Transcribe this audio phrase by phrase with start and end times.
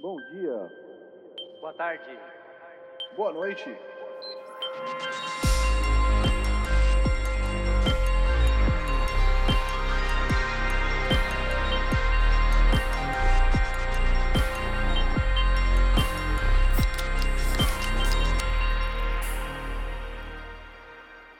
[0.00, 0.56] Bom dia.
[1.60, 2.18] Boa tarde.
[3.14, 3.64] Boa noite.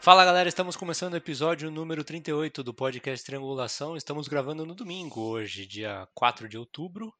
[0.02, 3.96] Fala galera, estamos começando o episódio número 38 do podcast Triangulação.
[3.96, 7.10] Estamos gravando no domingo, hoje, dia 4 de outubro.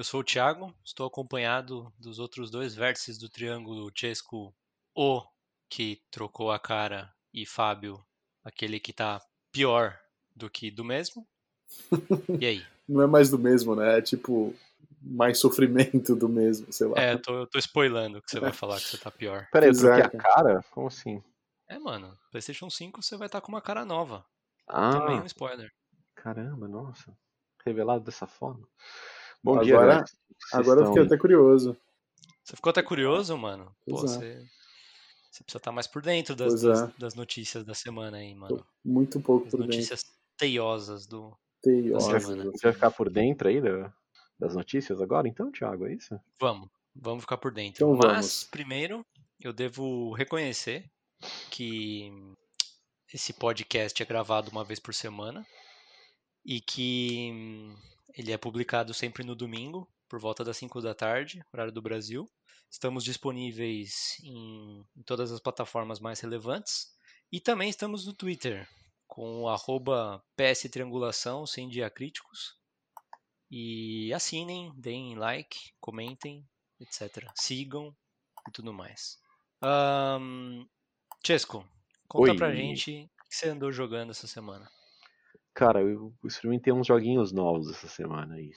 [0.00, 4.50] Eu sou o Thiago, estou acompanhado dos outros dois vértices do triângulo Chesco,
[4.96, 5.22] o
[5.68, 8.02] que trocou a cara, e Fábio,
[8.42, 9.20] aquele que tá
[9.52, 9.94] pior
[10.34, 11.28] do que do mesmo.
[12.40, 12.66] E aí?
[12.88, 13.98] Não é mais do mesmo, né?
[13.98, 14.54] É tipo
[15.02, 16.98] mais sofrimento do mesmo, sei lá.
[16.98, 19.48] É, eu tô, eu tô spoilando que você vai falar que você tá pior.
[19.52, 20.64] Peraí, eu é, troquei a cara?
[20.70, 21.22] Como assim?
[21.68, 24.24] É, mano, PlayStation 5 você vai estar com uma cara nova.
[24.66, 25.70] Ah, Também um spoiler.
[26.14, 27.14] caramba, nossa.
[27.66, 28.66] Revelado dessa forma.
[29.42, 30.04] Bom Agora- dia,
[30.52, 31.06] Agora eu fiquei aí?
[31.06, 31.76] até curioso.
[32.44, 33.74] Você ficou até curioso, mano?
[33.88, 34.00] Pô, é.
[34.00, 34.18] você,
[35.30, 36.92] você precisa estar mais por dentro das, das, é.
[36.98, 38.64] das notícias da semana aí, mano.
[38.84, 39.74] Muito pouco As por dentro.
[39.76, 40.04] notícias
[40.36, 41.30] teiosas do.
[41.64, 42.44] Da Você vai, semana.
[42.50, 43.92] você vai ficar por dentro aí da-
[44.38, 45.86] das notícias agora, então, Thiago?
[45.86, 46.18] É isso?
[46.40, 47.84] Vamos, vamos ficar por dentro.
[47.84, 48.44] Então Mas, vamos.
[48.44, 49.04] primeiro,
[49.38, 50.90] eu devo reconhecer
[51.50, 52.10] que
[53.12, 55.46] esse podcast é gravado uma vez por semana
[56.44, 57.70] e que
[58.14, 62.28] ele é publicado sempre no domingo, por volta das 5 da tarde, horário do Brasil.
[62.70, 66.94] Estamos disponíveis em, em todas as plataformas mais relevantes
[67.32, 68.68] e também estamos no Twitter
[69.06, 72.56] com o arroba PS Triangulação, sem diacríticos.
[73.50, 77.28] E assinem, deem like, comentem, etc.
[77.34, 77.94] Sigam
[78.48, 79.18] e tudo mais.
[79.60, 80.64] Ahn,
[81.26, 81.68] Chesco,
[82.08, 82.36] conta Oi.
[82.36, 84.70] pra gente o que você andou jogando essa semana.
[85.60, 88.50] Cara, eu experimentei uns joguinhos novos essa semana aí.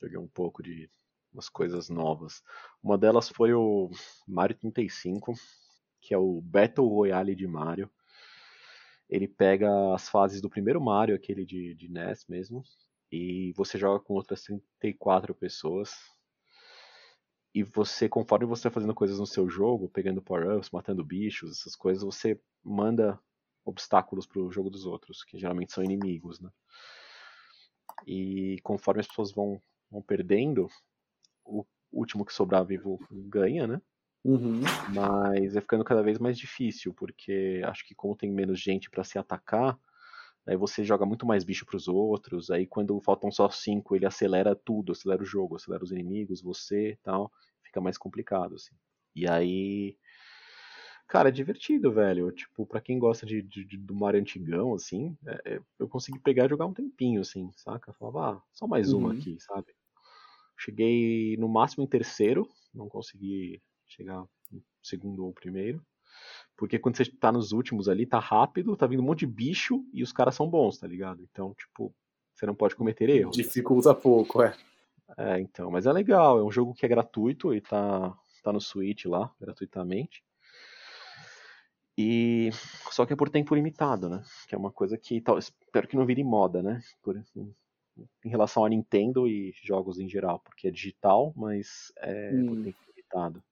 [0.00, 0.90] Joguei um pouco de
[1.30, 2.42] umas coisas novas.
[2.82, 3.90] Uma delas foi o
[4.26, 5.34] Mario 35,
[6.00, 7.90] que é o Battle Royale de Mario.
[9.06, 12.64] Ele pega as fases do primeiro Mario, aquele de, de NES mesmo,
[13.12, 15.92] e você joga com outras 34 pessoas.
[17.54, 21.76] E você, conforme você vai fazendo coisas no seu jogo, pegando power-ups, matando bichos, essas
[21.76, 23.20] coisas, você manda
[23.64, 26.50] obstáculos pro jogo dos outros, que geralmente são inimigos, né?
[28.06, 29.60] E conforme as pessoas vão,
[29.90, 30.68] vão perdendo,
[31.44, 33.80] o último que sobrar vivo ganha, né?
[34.24, 34.60] Uhum.
[34.94, 39.04] Mas vai ficando cada vez mais difícil, porque acho que como tem menos gente pra
[39.04, 39.78] se atacar,
[40.46, 44.54] aí você joga muito mais bicho pros outros, aí quando faltam só cinco, ele acelera
[44.54, 47.32] tudo, acelera o jogo, acelera os inimigos, você tal,
[47.62, 48.74] fica mais complicado, assim.
[49.14, 49.96] E aí.
[51.10, 52.30] Cara, é divertido, velho.
[52.30, 56.20] Tipo, pra quem gosta de, de- de- do Mario antigão, assim, é- é- eu consegui
[56.20, 57.92] pegar e jogar um tempinho, assim, saca?
[57.94, 59.18] Falava, ah, só mais uma Uhum.
[59.18, 59.74] aqui, sabe?
[60.56, 65.84] Cheguei no máximo em terceiro, não consegui chegar em segundo ou primeiro.
[66.56, 69.84] Porque quando você tá nos últimos ali, tá rápido, tá vindo um monte de bicho
[69.92, 71.24] e os caras são bons, tá ligado?
[71.24, 71.92] Então, tipo,
[72.36, 73.34] você não pode cometer erros.
[73.34, 74.56] Dificulta pouco, é.
[75.18, 78.60] É, então, mas é legal, é um jogo que é gratuito e tá, tá no
[78.60, 80.22] Switch lá, gratuitamente.
[81.96, 82.50] E
[82.90, 84.22] só que é por tempo limitado, né?
[84.48, 86.80] Que é uma coisa que tal, espero que não vire moda, né?
[87.02, 87.54] Por, em,
[88.24, 92.62] relação a Nintendo e jogos em geral, porque é digital, mas é por Hum.
[92.62, 93.42] tempo limitado.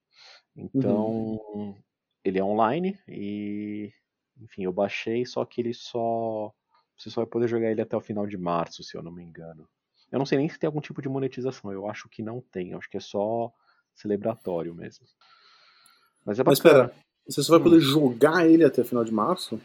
[0.57, 1.77] Então,
[2.25, 3.93] ele é online e
[4.41, 6.53] enfim, eu baixei, só que ele só
[6.97, 9.23] você só vai poder jogar ele até o final de março, se eu não me
[9.23, 9.69] engano.
[10.11, 12.75] Eu não sei nem se tem algum tipo de monetização, eu acho que não tem,
[12.75, 13.53] acho que é só
[13.95, 15.07] celebratório mesmo.
[16.25, 16.87] Mas é Mas bacana.
[16.87, 19.61] espera, você só vai poder jogar ele até final de março?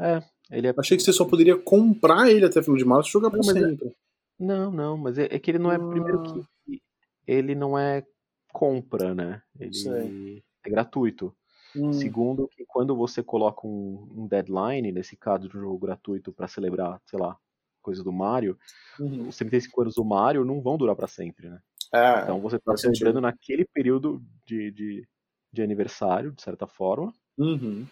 [0.00, 0.74] É, ele é.
[0.76, 3.42] Achei que você só poderia comprar ele até final de março e jogar pra é-
[3.42, 3.94] sempre.
[4.38, 6.24] Não, não, mas é, é que ele não é primeiro Ah.
[6.66, 6.82] que
[7.26, 8.04] ele não é
[8.52, 9.40] compra, né?
[9.58, 10.42] Ele Sei.
[10.64, 11.34] é gratuito.
[11.76, 16.46] Hum, Segundo, que quando você coloca um, um deadline, nesse caso do jogo gratuito para
[16.46, 17.36] celebrar, sei lá,
[17.82, 18.56] coisa do Mario,
[18.98, 19.28] uhum.
[19.28, 21.58] os 35 anos do Mario não vão durar para sempre, né?
[21.92, 22.98] É, Então você tá faz sentido.
[22.98, 25.08] celebrando naquele período de, de,
[25.54, 27.86] de aniversário, de certa forma, uhum.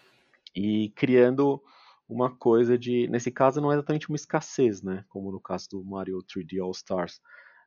[0.55, 1.61] e criando
[2.07, 3.07] uma coisa de.
[3.07, 5.05] Nesse caso, não é exatamente uma escassez, né?
[5.09, 7.19] Como no caso do Mario 3D All Stars.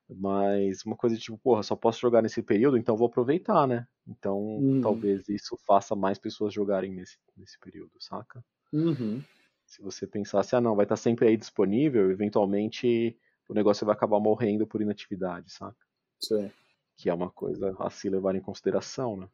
[0.08, 3.86] Mas uma coisa de tipo, porra, só posso jogar nesse período, então vou aproveitar, né?
[4.06, 4.80] Então Uhum.
[4.80, 8.44] talvez isso faça mais pessoas jogarem nesse, nesse período, saca?
[8.72, 9.20] Uhum.
[9.66, 14.20] Se você pensasse, ah não, vai estar sempre aí disponível, eventualmente o negócio vai acabar
[14.20, 15.76] morrendo por inatividade, saca?
[16.20, 16.52] Sei.
[16.96, 19.28] Que é uma coisa a se levar em consideração, né?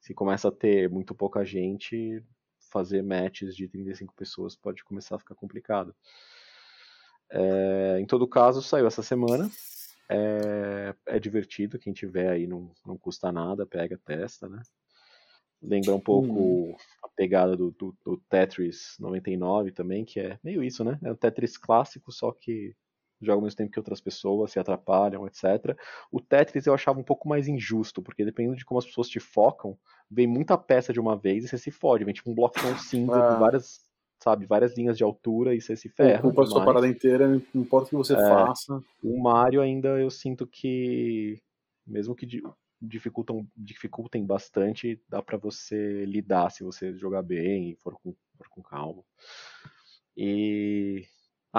[0.00, 2.22] Se começa a ter muito pouca gente,
[2.70, 5.94] fazer matches de 35 pessoas pode começar a ficar complicado.
[7.30, 9.50] É, em todo caso, saiu essa semana.
[10.08, 14.62] É, é divertido, quem tiver aí não, não custa nada, pega, testa, né?
[15.60, 16.76] Lembra um pouco Hum.
[17.02, 20.98] a pegada do, do, do Tetris 99 também, que é meio isso, né?
[21.02, 22.76] É um Tetris clássico, só que
[23.20, 25.76] joga ao mesmo tempo que outras pessoas, se atrapalham, etc.
[26.10, 29.18] O Tetris eu achava um pouco mais injusto, porque dependendo de como as pessoas te
[29.20, 29.78] focam,
[30.10, 33.14] vem muita peça de uma vez e você se fode, vem tipo um blocão cinza
[33.16, 33.32] Ah.
[33.34, 33.80] de várias,
[34.22, 36.26] sabe, várias linhas de altura e você se ferra.
[36.26, 38.28] Ocupa a sua parada inteira, não importa o que você É.
[38.28, 38.80] faça.
[39.02, 41.40] O Mario ainda eu sinto que,
[41.86, 42.42] mesmo que di-
[42.80, 48.48] dificultam, dificultem bastante, dá pra você lidar se você jogar bem e for com, for
[48.50, 49.02] com calma.
[50.16, 51.04] E.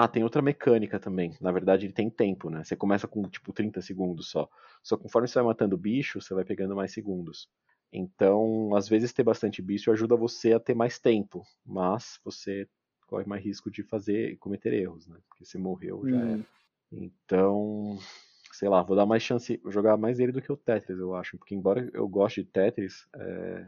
[0.00, 1.36] Ah, tem outra mecânica também.
[1.40, 2.62] Na verdade, ele tem tempo, né?
[2.62, 4.48] Você começa com tipo 30 segundos só.
[4.80, 7.48] Só conforme você vai matando o bicho, você vai pegando mais segundos.
[7.92, 12.68] Então, às vezes ter bastante bicho ajuda você a ter mais tempo, mas você
[13.08, 15.18] corre mais risco de fazer cometer erros, né?
[15.28, 16.24] Porque você morreu já Hum.
[16.24, 16.46] era.
[16.92, 17.98] Então,
[18.52, 21.12] sei lá, vou dar mais chance, vou jogar mais ele do que o Tetris, eu
[21.16, 21.36] acho.
[21.38, 23.66] Porque embora eu goste de Tetris, é,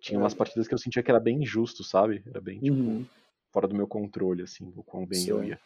[0.00, 0.36] tinha umas É.
[0.36, 2.22] partidas que eu sentia que era bem injusto, sabe?
[2.26, 3.08] Era bem, tipo, Uhum.
[3.52, 5.48] Fora do meu controle, assim, o quão bem eu Sim.
[5.48, 5.60] ia.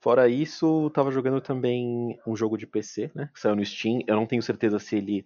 [0.00, 3.30] Fora isso, eu tava jogando também um jogo de PC, né?
[3.32, 4.00] Que saiu no Steam.
[4.06, 5.24] Eu não tenho certeza se ele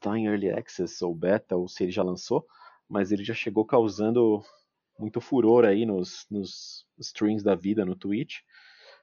[0.00, 2.46] tá em Early Access ou Beta, ou se ele já lançou,
[2.88, 4.42] mas ele já chegou causando
[4.98, 8.38] muito furor aí nos, nos streams da vida no Twitch.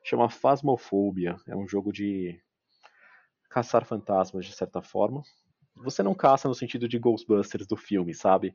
[0.04, 1.36] Chama Phasmophobia.
[1.48, 2.42] É um jogo de
[3.48, 5.22] caçar fantasmas, de certa forma.
[5.76, 8.54] Você não caça no sentido de Ghostbusters do filme, sabe?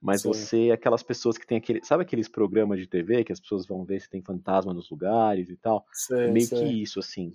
[0.00, 0.28] Mas Sim.
[0.28, 1.84] você é aquelas pessoas que tem aquele.
[1.84, 5.50] Sabe aqueles programas de TV que as pessoas vão ver se tem fantasma nos lugares
[5.50, 5.84] e tal?
[6.12, 6.58] É meio sei.
[6.58, 7.32] que isso, assim.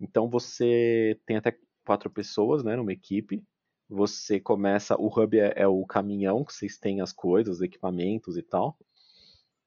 [0.00, 3.42] Então você tem até quatro pessoas, né, numa equipe.
[3.88, 4.96] Você começa.
[5.00, 8.76] O hub é, é o caminhão que vocês têm as coisas, os equipamentos e tal.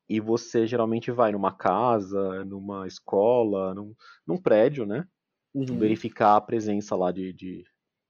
[0.09, 3.93] E você geralmente vai numa casa, numa escola, num,
[4.25, 5.07] num prédio, né?
[5.53, 5.77] Uhum.
[5.77, 7.65] Verificar a presença lá de, de,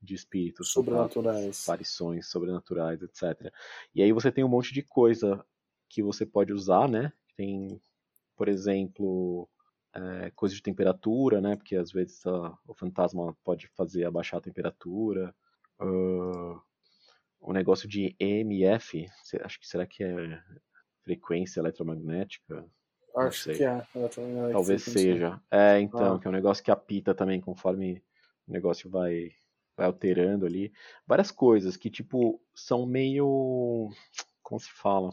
[0.07, 1.63] de espíritos, Sobrenaturais.
[1.67, 3.51] aparições sobrenaturais, etc.
[3.93, 5.45] E aí você tem um monte de coisa
[5.89, 7.11] que você pode usar, né?
[7.35, 7.79] Tem,
[8.35, 9.47] por exemplo,
[9.93, 11.55] é, coisa de temperatura, né?
[11.55, 15.35] Porque às vezes a- o fantasma pode fazer abaixar a temperatura.
[15.79, 16.59] Ah,
[17.39, 19.05] o negócio de EMF,
[19.43, 20.41] acho que será que é
[21.03, 22.65] frequência eletromagnética?
[23.15, 23.83] Acho que é.
[24.51, 25.41] Talvez seja.
[25.49, 26.19] É, então, Ah.
[26.19, 28.03] que é um negócio que apita também conforme
[28.47, 29.31] o negócio vai,
[29.77, 30.73] vai alterando ali.
[31.07, 33.89] Várias coisas que, tipo, são meio.
[34.43, 35.11] Como se fala?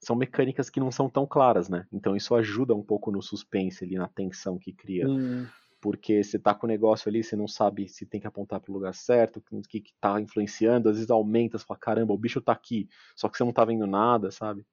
[0.00, 1.86] São mecânicas que não são tão claras, né?
[1.92, 5.08] Então isso ajuda um pouco no suspense ali, na tensão que cria.
[5.08, 5.48] Hum,
[5.80, 8.72] Porque você tá com o negócio ali, você não sabe se tem que apontar pro
[8.72, 12.40] lugar certo, o que, que tá influenciando, às vezes aumenta, você fala, caramba, o bicho
[12.40, 14.66] tá aqui, só que você não tá vendo nada, sabe?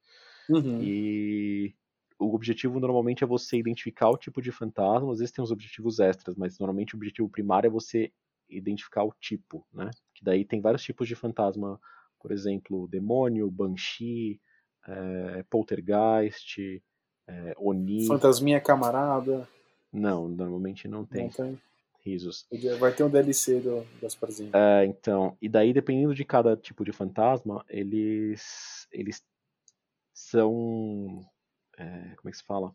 [0.49, 0.79] uhum.
[0.79, 1.73] E
[2.19, 5.99] o objetivo normalmente é você identificar o tipo de fantasma, às vezes tem uns objetivos
[5.99, 8.11] extras, mas normalmente o objetivo primário é você
[8.49, 9.89] identificar o tipo, né?
[10.13, 11.79] Que daí tem vários tipos de fantasma,
[12.19, 14.39] por exemplo, demônio, banshee,
[14.87, 16.81] eh, poltergeist,
[17.27, 18.07] eh, oni.
[18.07, 19.47] Fantasminha camarada.
[19.91, 21.61] Não, normalmente não tem Não tem.
[22.03, 22.45] risos.
[22.79, 24.51] Vai ter um DLC do Gasparzinho.
[24.53, 29.23] É, então, e daí dependendo de cada tipo de fantasma, eles eles
[30.13, 31.21] são
[31.77, 32.73] é, como é que se fala?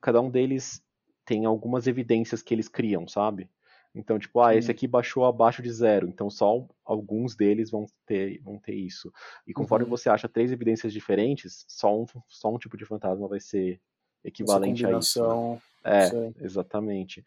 [0.00, 0.82] Cada um deles
[1.24, 3.50] tem algumas evidências que eles criam, sabe?
[3.96, 4.72] Então, tipo, ah, esse Hum.
[4.72, 9.10] aqui baixou abaixo de zero, então só alguns deles vão ter, vão ter isso.
[9.46, 9.90] E conforme Uhum.
[9.90, 13.80] você acha três evidências diferentes, só um, só um tipo de fantasma vai ser
[14.22, 15.26] equivalente a isso.
[15.26, 15.60] né?
[15.82, 16.34] É, sei.
[16.40, 17.24] exatamente.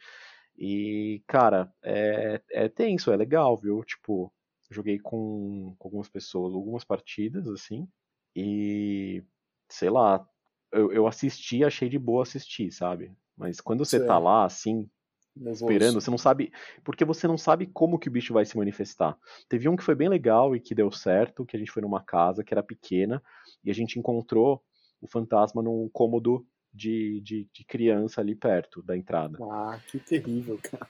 [0.55, 3.83] E, cara, é, é tenso, é legal, viu?
[3.83, 4.31] Tipo,
[4.69, 7.87] joguei com, com algumas pessoas, algumas partidas, assim,
[8.35, 9.23] e,
[9.67, 10.27] sei lá,
[10.71, 13.11] eu, eu assisti, achei de boa assistir, sabe?
[13.35, 14.05] Mas quando você Sei.
[14.07, 14.87] tá lá, assim.
[15.35, 16.51] Esperando, você não sabe,
[16.83, 19.17] porque você não sabe como que o bicho vai se manifestar.
[19.47, 22.03] Teve um que foi bem legal e que deu certo, que a gente foi numa
[22.03, 23.21] casa que era pequena,
[23.63, 24.63] e a gente encontrou
[25.01, 29.37] o fantasma num cômodo de, de, de criança ali perto da entrada.
[29.41, 30.87] Ah, que terrível, cara.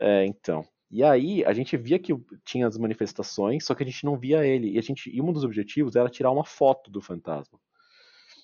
[0.00, 0.66] É, então.
[0.90, 2.12] E aí a gente via que
[2.44, 4.72] tinha as manifestações, só que a gente não via ele.
[4.72, 7.58] E a gente, e um dos objetivos era tirar uma foto do fantasma.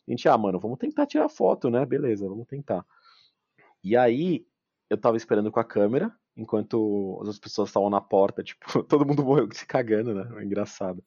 [0.06, 1.84] A gente, ah, mano, vamos tentar tirar foto, né?
[1.84, 2.86] Beleza, vamos tentar.
[3.84, 4.46] E aí
[4.90, 9.24] eu tava esperando com a câmera, enquanto as pessoas estavam na porta, tipo, todo mundo
[9.24, 10.40] morreu se cagando, né?
[10.40, 11.02] É engraçado.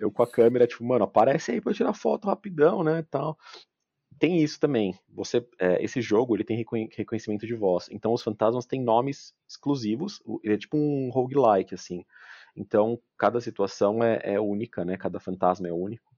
[0.00, 3.04] Eu com a câmera, tipo, mano, aparece aí pra eu tirar foto rapidão, né?
[3.10, 3.38] Tal.
[4.18, 4.94] Tem isso também.
[5.08, 7.88] Você, é, esse jogo ele tem reconhe- reconhecimento de voz.
[7.90, 10.22] Então os fantasmas têm nomes exclusivos.
[10.44, 12.04] Ele é tipo um roguelike, assim.
[12.56, 14.96] Então cada situação é, é única, né?
[14.96, 16.14] Cada fantasma é único.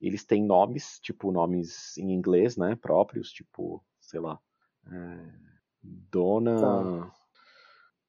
[0.00, 2.76] Eles têm nomes, tipo nomes em inglês, né?
[2.76, 4.38] Próprios, tipo, sei lá,
[4.86, 5.47] é,
[5.82, 7.10] Dona,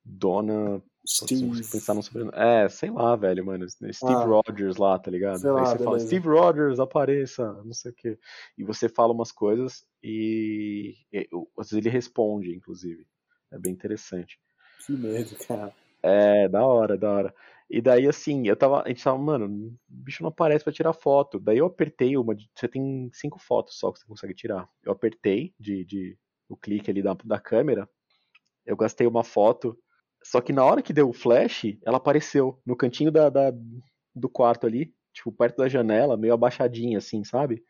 [0.03, 0.81] Dona.
[1.07, 1.61] Steve.
[1.71, 2.37] Pensar no sobrenome.
[2.37, 3.65] É, sei lá, velho, mano.
[3.69, 4.25] Steve Ah.
[4.25, 5.39] Rogers lá, tá ligado?
[5.39, 6.05] Sei Aí lá, você fala, beleza.
[6.07, 8.19] Steve Rogers, apareça, não sei o quê.
[8.57, 13.05] E você fala umas coisas e, e às vezes ele responde, inclusive.
[13.51, 14.39] É bem interessante.
[14.85, 15.73] Que medo, cara.
[16.03, 17.35] É, da hora, da hora.
[17.69, 18.83] E daí, assim, eu tava.
[18.83, 21.39] A gente tava, mano, o bicho não aparece pra tirar foto.
[21.39, 22.35] Daí eu apertei uma.
[22.35, 24.67] de- Você tem cinco fotos só que você consegue tirar.
[24.83, 26.17] Eu apertei de, de
[26.49, 27.87] o clique ali da, da câmera.
[28.65, 29.77] Eu gastei uma foto.
[30.23, 33.53] Só que na hora que deu o flash, ela apareceu no cantinho da, da-
[34.13, 34.93] do quarto ali.
[35.13, 37.63] Tipo, perto da janela, meio abaixadinha, assim, sabe?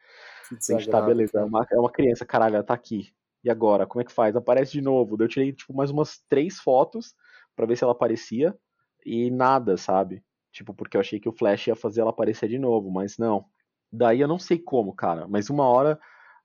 [0.52, 1.32] A gente tá, beleza.
[1.32, 1.46] É cara.
[1.46, 3.14] uma, é uma criança, caralho, ela tá aqui.
[3.44, 3.86] E agora?
[3.86, 4.36] Como é que faz?
[4.36, 5.16] Aparece de novo.
[5.20, 7.14] Eu tirei, tipo, mais umas três fotos
[7.56, 8.58] pra ver se ela aparecia.
[9.06, 10.24] E nada, sabe?
[10.52, 13.46] Tipo, porque eu achei que o Flash ia fazer ela aparecer de novo, mas não.
[13.92, 15.28] Daí eu não sei como, cara.
[15.28, 16.00] Mas uma hora.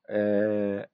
[0.07, 0.87] é,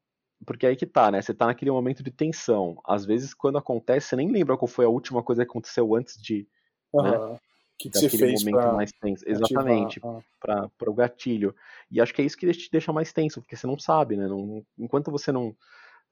[0.46, 1.22] Porque aí que tá, né?
[1.22, 2.80] Você tá naquele momento de tensão.
[2.86, 6.20] Às vezes, quando acontece, você nem lembra qual foi a última coisa que aconteceu antes
[6.22, 6.48] de
[6.94, 7.36] Aham.
[7.36, 7.40] O
[7.78, 9.24] que, que você fez momento mais tenso.
[9.34, 9.96] ativar?
[9.96, 11.56] Exatamente Ah, para o gatilho.
[11.92, 14.28] E acho que é isso que te deixa mais tenso, porque você não sabe, né?
[14.28, 15.56] Não- enquanto você não.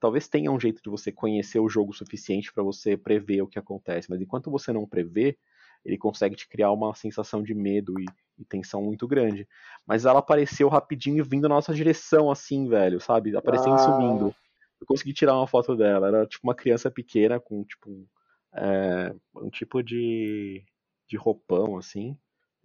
[0.00, 3.48] Talvez tenha um jeito de você conhecer o jogo o suficiente para você prever o
[3.48, 5.38] que acontece, mas enquanto você não prevê,
[5.84, 8.06] ele consegue te criar uma sensação de medo e,
[8.38, 9.46] e tensão muito grande.
[9.86, 13.36] Mas ela apareceu rapidinho e vindo na nossa direção, assim, velho, sabe?
[13.36, 13.84] Aparecendo e Ah.
[13.84, 14.34] sumindo.
[14.80, 16.08] Eu consegui tirar uma foto dela.
[16.08, 18.06] Era tipo uma criança pequena com tipo um,
[18.54, 20.64] é, um tipo de,
[21.08, 22.16] de roupão, assim.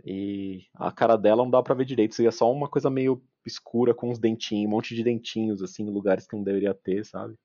[0.03, 3.93] E a cara dela não dá pra ver direito, seria só uma coisa meio escura
[3.93, 7.35] com uns dentinhos, um monte de dentinhos, assim, em lugares que não deveria ter, sabe?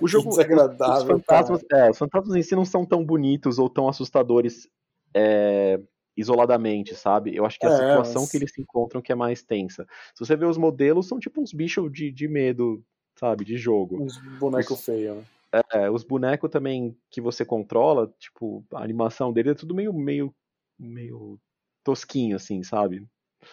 [0.00, 0.28] O jogo.
[0.30, 3.88] os- desagradável, os fantasmas, é, os fantasmas em si não são tão bonitos ou tão
[3.88, 4.68] assustadores
[5.14, 5.80] é,
[6.16, 7.34] isoladamente, sabe?
[7.34, 9.86] Eu acho que a É, situação mas- que eles se encontram que é mais tensa.
[10.14, 12.82] Se você vê os modelos, são tipo uns bichos de, de medo,
[13.18, 13.44] sabe?
[13.44, 14.02] De jogo.
[14.02, 15.16] Uns bonecos feios.
[15.16, 15.62] né?
[15.74, 20.34] É, os bonecos também que você controla, tipo, a animação dele é tudo meio, meio,
[20.78, 21.38] meio
[21.84, 23.06] tosquinho, assim, sabe?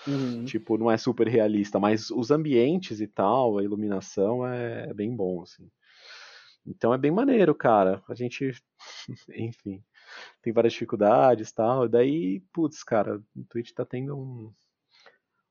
[0.07, 0.45] Uhum.
[0.45, 5.13] Tipo, não é super realista, mas os ambientes e tal, a iluminação é, é bem
[5.13, 5.67] bom, assim.
[6.70, 8.02] Então é bem maneiro, cara.
[8.08, 8.52] A gente,
[9.36, 9.84] enfim,
[10.42, 11.86] tem várias dificuldades e tal.
[11.86, 14.54] E daí, putz, cara, o Twitch tá tendo um,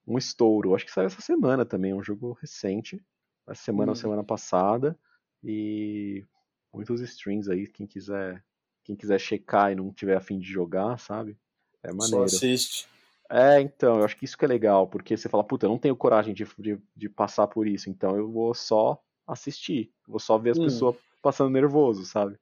[0.07, 0.75] um estouro.
[0.75, 3.03] Acho que saiu essa semana também, é um jogo recente.
[3.49, 4.01] Essa semana ou Hum.
[4.01, 4.97] semana passada.
[5.43, 6.25] E
[6.73, 8.45] muitos streams aí, quem quiser,
[8.85, 11.37] quem quiser checar e não tiver afim de jogar, sabe?
[11.83, 12.25] É Só maneiro.
[12.27, 12.89] assiste.
[13.31, 15.79] É, então, eu acho que isso que é legal, porque você fala, puta, eu não
[15.79, 20.39] tenho coragem de, de, de passar por isso, então eu vou só assistir, vou só
[20.39, 20.65] ver as Hum.
[20.65, 22.39] pessoas passando nervoso, sabe?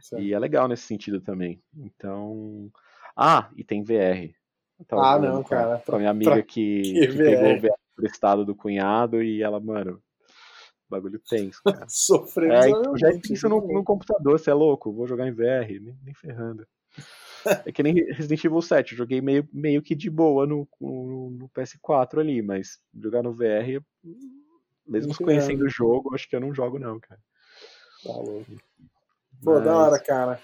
[0.00, 0.22] Certo.
[0.22, 1.62] E é legal nesse sentido também.
[1.76, 2.70] Então.
[3.16, 4.34] Ah, e tem VR.
[4.88, 7.74] Tava Ah, não, cara, Com a minha pra- amiga que, que que pegou o VR
[7.92, 10.02] emprestado do cunhado e ela, mano,
[10.88, 11.86] bagulho tenso, cara.
[11.88, 13.74] Sofremos É, então, já isso no, né?
[13.74, 16.66] no computador, você é louco, vou jogar em VR, nem, nem ferrando.
[17.66, 21.30] É que nem Resident Evil 7, eu joguei meio, meio que de boa no, no,
[21.30, 23.80] no PS4 ali, mas jogar no VR,
[24.86, 27.20] mesmo conhecendo o jogo, acho que eu não jogo não, cara.
[28.02, 28.46] Tá louco.
[29.42, 30.40] Pô, da hora, cara.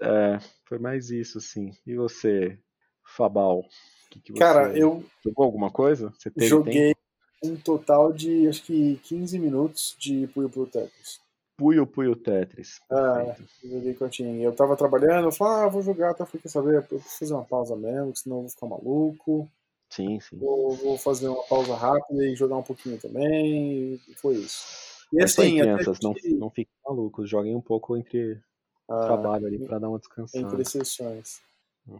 [0.00, 1.72] É, foi mais isso, assim.
[1.86, 2.58] E você,
[3.04, 3.64] Fabal?
[4.10, 6.12] Que que você- Cara, eu Jogou alguma coisa?
[6.18, 7.00] Você teve joguei tempo?
[7.44, 11.20] um total de acho que 15 minutos de Puyo Puyo Tetris.
[11.56, 12.80] Puyo Puyo Tetris.
[12.90, 13.36] Ah.
[13.62, 14.42] Eu joguei quantinho.
[14.42, 16.26] Eu tava trabalhando, eu falei, ah, vou jogar, tá?
[16.26, 16.76] Falei, quer saber?
[16.76, 19.48] Eu preciso fazer uma pausa mesmo, senão eu vou ficar maluco.
[19.90, 20.36] Sim, sim.
[20.38, 24.00] Vou, vou fazer uma pausa rápida e jogar um pouquinho também.
[24.08, 24.91] E foi isso.
[25.12, 28.40] E assim, crianças, não, que- não fiquem malucos, joguem um pouco entre
[28.88, 30.44] ah, trabalho ali pra dar uma descansada.
[30.44, 31.40] entre sessões.
[31.86, 31.98] Hum.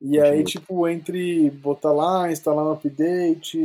[0.00, 0.24] E Continua.
[0.26, 3.58] aí, tipo, entre botar lá, instalar um update,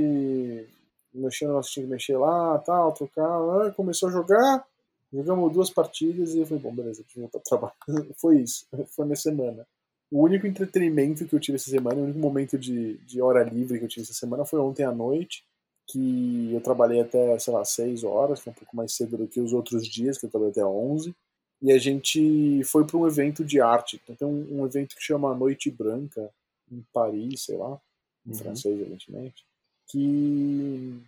[1.13, 4.65] mexer no tinha que mexer lá, tal, trocar, ah, começou a jogar,
[5.11, 7.73] jogamos duas partidas e eu falei, bom, beleza, deixa eu voltar pro trabalho.
[8.17, 9.65] Foi isso, foi minha semana.
[10.11, 13.77] O único entretenimento que eu tive essa semana, o único momento de, de hora livre
[13.77, 15.43] que eu tive essa semana foi ontem à noite,
[15.89, 19.39] que eu trabalhei até, sei lá, 6 horas, foi um pouco mais cedo do que
[19.41, 21.13] os outros dias, que eu trabalhei até 11.
[21.61, 23.99] E a gente foi para um evento de arte.
[24.03, 26.29] Então tem um, um evento que chama Noite Branca,
[26.71, 27.79] em Paris, sei lá,
[28.25, 28.35] em Uhum.
[28.37, 29.43] francês, evidentemente,
[29.87, 30.99] que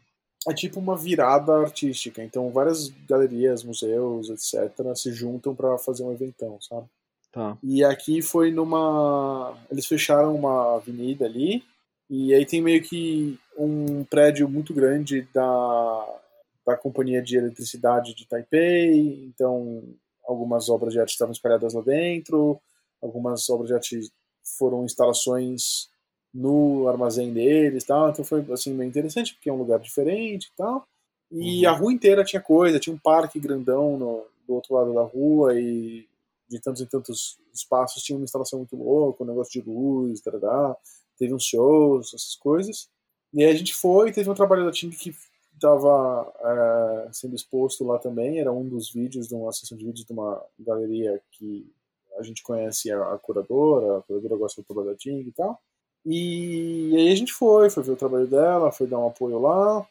[0.50, 2.24] é tipo uma virada artística.
[2.24, 6.88] Então várias galerias, museus, etc., se juntam para fazer um eventão, sabe?
[7.32, 7.58] Tá.
[7.64, 9.58] E aqui foi numa.
[9.70, 11.64] Eles fecharam uma avenida ali,
[12.14, 16.20] e aí tem meio que um prédio muito grande da,
[16.68, 19.82] da Companhia de Eletricidade de Taipei, então
[20.26, 22.60] algumas obras de arte estavam espalhadas lá dentro,
[23.02, 24.12] algumas obras de arte
[24.58, 25.90] foram instalações
[26.34, 28.10] no armazém deles, tal.
[28.10, 30.86] Então foi assim meio interessante porque é um lugar diferente e tal.
[31.32, 31.72] E Uhum.
[31.72, 35.58] a rua inteira tinha coisa, tinha um parque grandão no, do outro lado da rua
[35.58, 36.06] e
[36.50, 40.76] de tantos e tantos espaços tinha uma instalação muito louca, um negócio de luz, tarará,
[41.22, 42.90] teve uns shows, essas coisas.
[43.32, 45.16] E aí a gente foi, teve um trabalho da Ting que
[45.54, 50.04] estava é, sendo exposto lá também, era um dos vídeos, de uma sessão de vídeos
[50.04, 51.72] de uma galeria que
[52.18, 55.62] a gente conhece a, a curadora, a curadora gosta do trabalho da Ting e tal.
[56.04, 59.88] E, aí a gente foi, foi ver o trabalho dela, foi dar um apoio lá,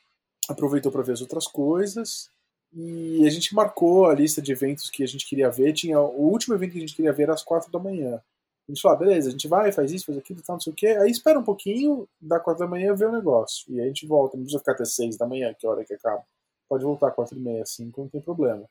[0.48, 2.28] aproveitou para ver as outras coisas.
[2.72, 5.72] E a gente marcou a lista de eventos que a gente queria ver.
[5.72, 8.20] Tinha o último evento que a gente queria ver às quatro da manhã.
[8.68, 10.72] A gente falou, ah, beleza, a gente vai, faz isso, faz aquilo, tal, não sei
[10.72, 10.86] o quê.
[10.86, 13.72] Aí espera um pouquinho, dá quatro da manhã, vê o negócio.
[13.72, 15.72] E aí a gente volta, não precisa ficar até seis da manhã, que é a
[15.72, 16.22] hora que acaba.
[16.68, 18.64] Pode voltar quatro e meia, cinco, não tem problema.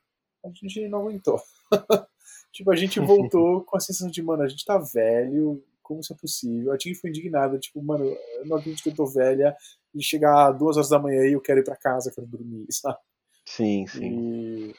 [0.45, 1.41] A gente não aguentou.
[2.53, 6.13] tipo, a gente voltou com a sensação de, mano, a gente tá velho, como isso
[6.13, 6.71] é possível?
[6.71, 9.55] A Tig foi indignada, tipo, mano, eu não acredito que eu tô velha
[9.93, 12.99] e chegar duas horas da manhã e eu quero ir pra casa, quero dormir, sabe?
[13.43, 14.71] Sim, sim.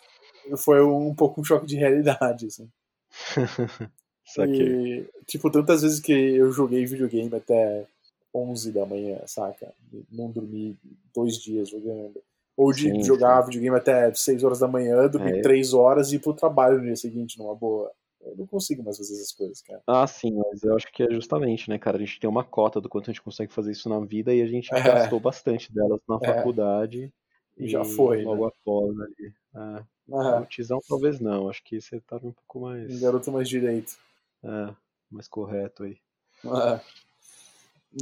[0.46, 2.70] E foi um pouco um choque de realidade, assim.
[4.34, 5.00] Saquei.
[5.00, 7.86] E, tipo, tantas vezes que eu joguei videogame até
[8.34, 9.72] 11 da manhã, saca?
[10.10, 10.78] Não dormi
[11.14, 12.20] dois dias jogando.
[12.56, 13.46] Ou de sim, jogar sim.
[13.46, 15.42] videogame até 6 horas da manhã, dormir é.
[15.42, 17.90] 3 horas e ir pro trabalho no dia seguinte, numa boa.
[18.20, 19.80] Eu não consigo mais fazer essas coisas, cara.
[19.86, 21.96] Ah, sim, mas eu acho que é justamente, né, cara?
[21.96, 24.42] A gente tem uma cota do quanto a gente consegue fazer isso na vida e
[24.42, 24.82] a gente é.
[24.82, 26.34] gastou bastante delas na é.
[26.34, 27.10] faculdade.
[27.56, 28.22] E já foi.
[28.22, 28.52] Logo né?
[28.52, 29.32] após ali.
[29.56, 29.84] É.
[30.12, 30.46] Ah.
[30.48, 32.94] Tizão talvez não, acho que você tava um pouco mais.
[32.94, 33.96] Um garoto mais direito.
[34.42, 34.74] É,
[35.10, 35.98] mais correto aí.
[36.44, 36.80] É.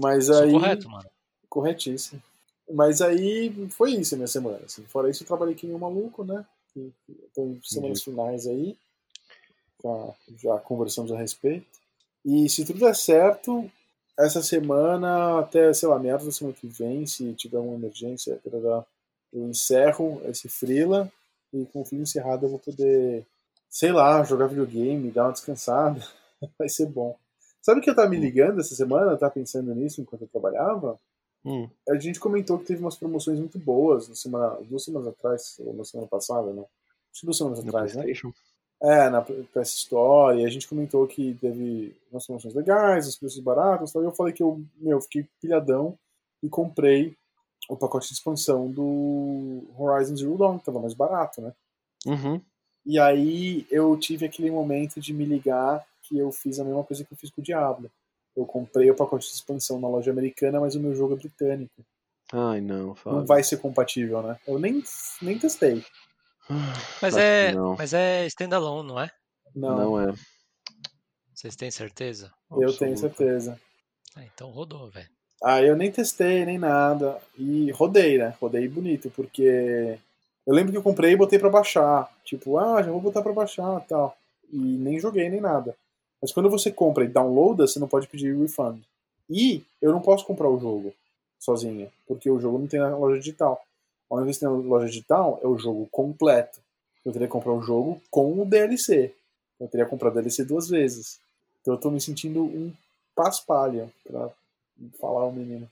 [0.00, 0.52] Mas aí.
[0.52, 1.10] Correto, mano.
[1.48, 2.22] Corretíssimo.
[2.70, 4.60] Mas aí foi isso a minha semana.
[4.64, 4.84] Assim.
[4.84, 6.44] Fora isso, eu trabalhei aqui em um maluco, né?
[7.34, 8.76] Tem semanas finais aí.
[9.82, 11.66] Já, já conversamos a respeito.
[12.24, 13.70] E se tudo der certo,
[14.18, 18.38] essa semana, até, sei lá, meados da semana que vem, se tiver uma emergência,
[19.32, 21.10] eu encerro esse freela
[21.52, 23.24] e com o fim encerrado eu vou poder,
[23.70, 26.04] sei lá, jogar videogame, dar uma descansada.
[26.58, 27.16] vai ser bom.
[27.60, 28.20] Sabe que eu tava me hum.
[28.20, 30.98] ligando essa semana, eu tava pensando nisso enquanto eu trabalhava?
[31.44, 31.68] Hum.
[31.88, 35.74] A gente comentou que teve umas promoções muito boas na semana, duas semanas atrás, ou
[35.74, 36.64] na semana passada, né?
[37.10, 38.04] Acho que duas semanas no atrás, né?
[38.80, 43.40] É, na PS Store, e a gente comentou que teve umas promoções legais, os preços
[43.40, 45.98] baratos, e eu falei que eu, meu, fiquei pilhadão
[46.42, 47.16] e comprei
[47.68, 51.52] o pacote de expansão do Horizon Zero Dawn, que tava mais barato, né?
[52.06, 52.40] Uhum.
[52.86, 57.04] E aí eu tive aquele momento de me ligar que eu fiz a mesma coisa
[57.04, 57.90] que eu fiz com o Diablo.
[58.36, 61.84] Eu comprei o pacote de expansão na loja americana, mas o meu jogo é britânico.
[62.32, 63.18] Ai, não, Fábio.
[63.18, 64.38] Não vai ser compatível, né?
[64.46, 64.82] Eu nem,
[65.20, 65.84] nem testei.
[67.02, 69.10] Mas é, mas é standalone, não é?
[69.54, 69.76] Não.
[69.76, 70.14] Não é.
[71.34, 72.32] Vocês têm certeza?
[72.50, 73.58] Eu tenho certeza.
[74.16, 75.08] Ah, então rodou, velho.
[75.42, 77.18] Ah, eu nem testei, nem nada.
[77.36, 78.34] E rodei, né?
[78.40, 79.98] Rodei bonito, porque
[80.46, 82.10] eu lembro que eu comprei e botei para baixar.
[82.24, 84.16] Tipo, ah, já vou botar para baixar tal.
[84.50, 85.76] E nem joguei nem nada.
[86.20, 88.82] Mas quando você compra e downloada, você não pode pedir refund.
[89.30, 90.92] E eu não posso comprar o jogo
[91.38, 93.62] sozinho, porque o jogo não tem na loja digital.
[94.10, 96.60] A única vez que tem na loja digital é o jogo completo.
[97.04, 99.14] Eu teria que comprar o jogo com o DLC.
[99.60, 101.20] Eu teria que comprar o DLC duas vezes.
[101.60, 102.72] Então eu tô me sentindo um
[103.14, 104.30] paspalho, pra
[104.98, 105.68] falar o menino.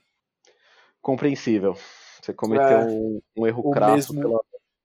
[1.01, 1.77] Compreensível.
[2.21, 4.21] Você cometeu é, um, um, erro crasso mesmo...
[4.21, 4.41] pela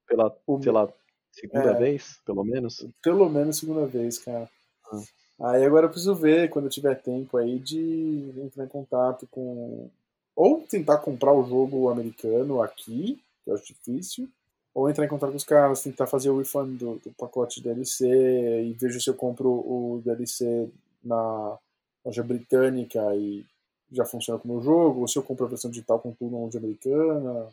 [0.06, 0.92] pela, o, lá,
[1.30, 2.86] segunda é, vez, pelo menos?
[3.02, 4.48] Pelo menos segunda vez, cara.
[4.92, 5.02] Ah.
[5.42, 9.88] Aí agora eu preciso ver, quando eu tiver tempo aí, de entrar em contato com.
[10.36, 14.28] Ou tentar comprar o jogo americano aqui, que eu acho difícil,
[14.74, 18.06] ou entrar em contato com os caras, tentar fazer o refund do, do pacote DLC
[18.06, 20.70] e vejo se eu compro o DLC
[21.04, 21.58] na
[22.04, 23.44] loja britânica e
[23.90, 26.38] já funciona como o jogo, ou se eu compro a versão digital com tudo na
[26.38, 27.48] loja americana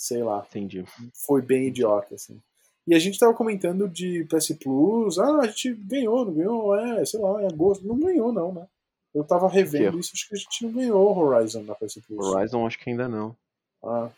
[0.00, 0.46] sei lá.
[0.48, 0.84] Entendi.
[1.26, 2.40] Foi bem idiota, assim.
[2.86, 7.04] E a gente tava comentando de PS Plus, ah, a gente ganhou, não ganhou, é,
[7.04, 7.86] sei lá, em agosto.
[7.86, 8.66] Não ganhou, não, né?
[9.14, 12.26] Eu tava revendo isso, acho que a gente não ganhou Horizon na PS Plus.
[12.26, 13.36] Horizon acho que ainda não.
[13.82, 14.08] Ah.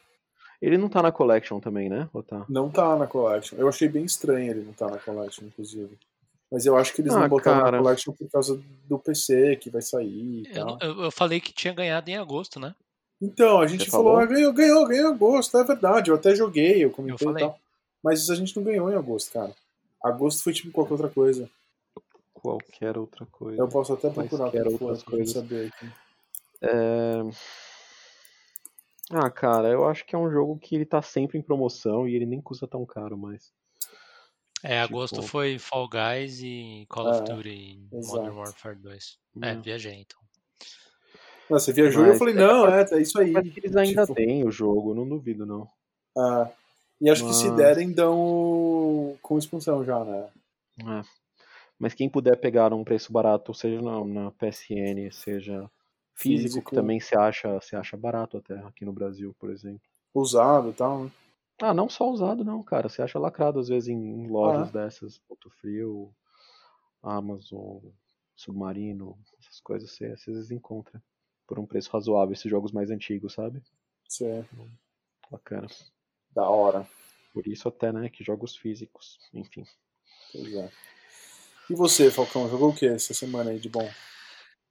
[0.61, 2.09] Ele não tá na Collection também, né?
[2.13, 2.45] Ou tá?
[2.49, 3.59] Não tá na Collection.
[3.59, 5.99] Eu achei bem estranho ele não tá na Collection, inclusive.
[6.51, 7.77] Mas eu acho que eles ah, não botaram cara.
[7.79, 10.79] na Collection por causa do PC que vai sair e Eu, tal.
[10.83, 12.75] eu, eu falei que tinha ganhado em agosto, né?
[13.21, 14.21] Então, a gente Você falou, falou?
[14.21, 16.11] ah, ganhou, ganhou, ganhou em agosto, é verdade.
[16.11, 17.59] Eu até joguei, eu comentei Eu e tal.
[18.03, 19.55] Mas a gente não ganhou em agosto, cara.
[20.03, 21.49] Agosto foi tipo qualquer outra coisa.
[22.35, 23.61] Qualquer outra coisa.
[23.61, 25.33] Eu posso até procurar Quaisquer qual foi, outras coisas.
[25.35, 25.87] saber aqui.
[26.63, 27.21] É...
[29.11, 32.15] Ah, cara, eu acho que é um jogo que ele tá sempre em promoção e
[32.15, 33.53] ele nem custa tão caro mais.
[34.65, 38.17] É, Tipo- agosto foi Fall Guys e Call É, of Duty exato.
[38.17, 39.19] Modern Warfare 2.
[39.43, 39.63] É, Hum.
[39.63, 40.19] viajei então.
[41.51, 43.33] Não, você viajou e eu falei, é não, é, é isso aí.
[43.33, 45.69] Mas que eles ainda Tipo, têm o jogo, não duvido não.
[46.17, 46.49] ah,
[47.03, 50.29] e acho que se Mas- derem, dão com expansão já, né?
[50.81, 51.03] É.
[51.79, 55.69] Mas quem puder pegar um preço barato, seja na, na PSN, seja
[56.15, 56.71] físico, Físico.
[56.71, 59.81] que também se acha, se acha barato até aqui no Brasil, por exemplo.
[60.15, 61.11] Usado e tal, né?
[61.61, 62.89] Ah, não só usado não, cara.
[62.89, 66.13] Você acha lacrado às vezes em, em lojas Ah, dessas, Ponto Frio,
[67.03, 67.79] Amazon,
[68.37, 71.03] Submarino, essas coisas você às vezes encontra
[71.47, 73.61] por um preço razoável esses jogos mais antigos, sabe?
[74.09, 74.57] certo.
[75.31, 75.67] Bacana.
[76.35, 76.87] Da hora.
[77.33, 79.65] Por isso até, né, que jogos físicos, enfim.
[80.33, 80.71] Pois é.
[81.71, 83.89] E você, Falcão, jogou o que essa semana aí de bom?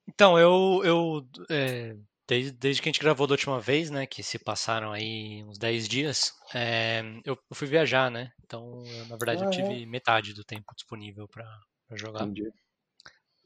[0.07, 1.95] Então, eu, eu é,
[2.27, 5.57] desde, desde que a gente gravou da última vez, né, que se passaram aí uns
[5.57, 8.31] 10 dias, é, eu, eu fui viajar, né?
[8.43, 9.55] Então, eu, na verdade, eu Ah, é?
[9.55, 11.45] tive metade do tempo disponível pra
[11.91, 12.23] pra jogar.
[12.23, 12.49] Entendi.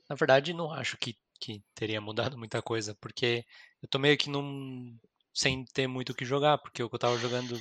[0.08, 3.44] Na verdade, não acho que, que teria mudado muita coisa, porque
[3.82, 4.96] eu tô meio que num,
[5.34, 7.60] sem ter muito o que jogar, porque o que eu tava jogando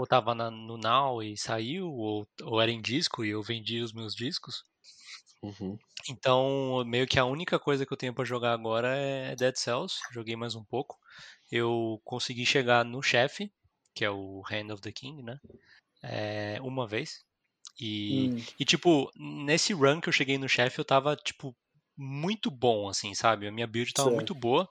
[0.00, 3.80] ou tava na- no Now e saiu, ou, ou era em disco e eu vendi
[3.82, 4.64] os meus discos.
[5.42, 5.78] Uhum.
[6.08, 9.96] Então, meio que a única coisa que eu tenho pra jogar agora é Dead Cells.
[10.12, 10.98] Joguei mais um pouco.
[11.50, 13.52] Eu consegui chegar no chefe,
[13.94, 15.38] que é o Hand of the King, né?
[16.02, 17.24] É, uma vez.
[17.80, 21.56] E, Hum, e, tipo, nesse run que eu cheguei no chefe, eu tava, tipo,
[21.96, 23.46] muito bom, assim, sabe?
[23.48, 24.36] A minha build tava muito certo.
[24.36, 24.68] boa.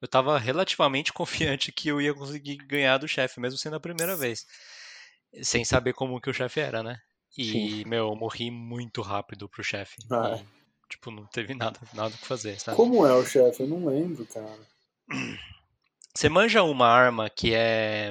[0.00, 4.16] Eu tava relativamente confiante que eu ia conseguir ganhar do chefe, mesmo sendo a primeira
[4.16, 4.46] vez.
[5.42, 6.98] Sem saber como que o chefe era, né?
[7.30, 7.82] Sim.
[7.82, 9.96] E, meu, eu morri muito rápido pro chefe.
[10.10, 12.76] Ah, E, tipo, não teve nada, nada o que fazer, sabe?
[12.76, 13.62] como é o chefe?
[13.62, 14.58] Eu não lembro, cara.
[16.14, 18.10] Você manja uma arma que é.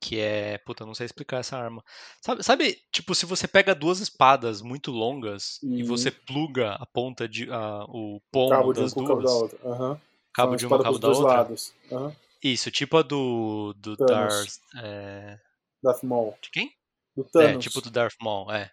[0.00, 0.58] Que é.
[0.58, 1.84] Puta, eu não sei explicar essa arma.
[2.22, 5.88] Sabe, sabe, tipo, se você pega duas espadas muito longas e Uhum.
[5.88, 7.50] você pluga a ponta de.
[7.50, 9.58] a- o pomo um das da duas, outra.
[9.68, 10.00] Aham.
[10.32, 11.34] Cabo Uma de uma, espada cabo da dois outra.
[11.36, 11.74] lados.
[11.90, 12.16] Aham.
[12.42, 13.72] Isso, tipo a do.
[13.76, 14.60] do Thanos.
[14.74, 14.84] Darth.
[14.84, 15.38] é,
[15.82, 16.36] Darth Maul.
[16.42, 16.72] de quem?
[17.16, 17.64] Do É, Thanos.
[17.64, 18.70] tipo do Darth Maul, é.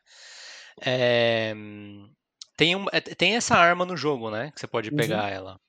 [0.82, 1.54] É,
[2.56, 4.52] tem, um, é, tem essa arma no jogo, né?
[4.52, 4.96] Que você pode Uhum.
[4.98, 5.60] pegar ela.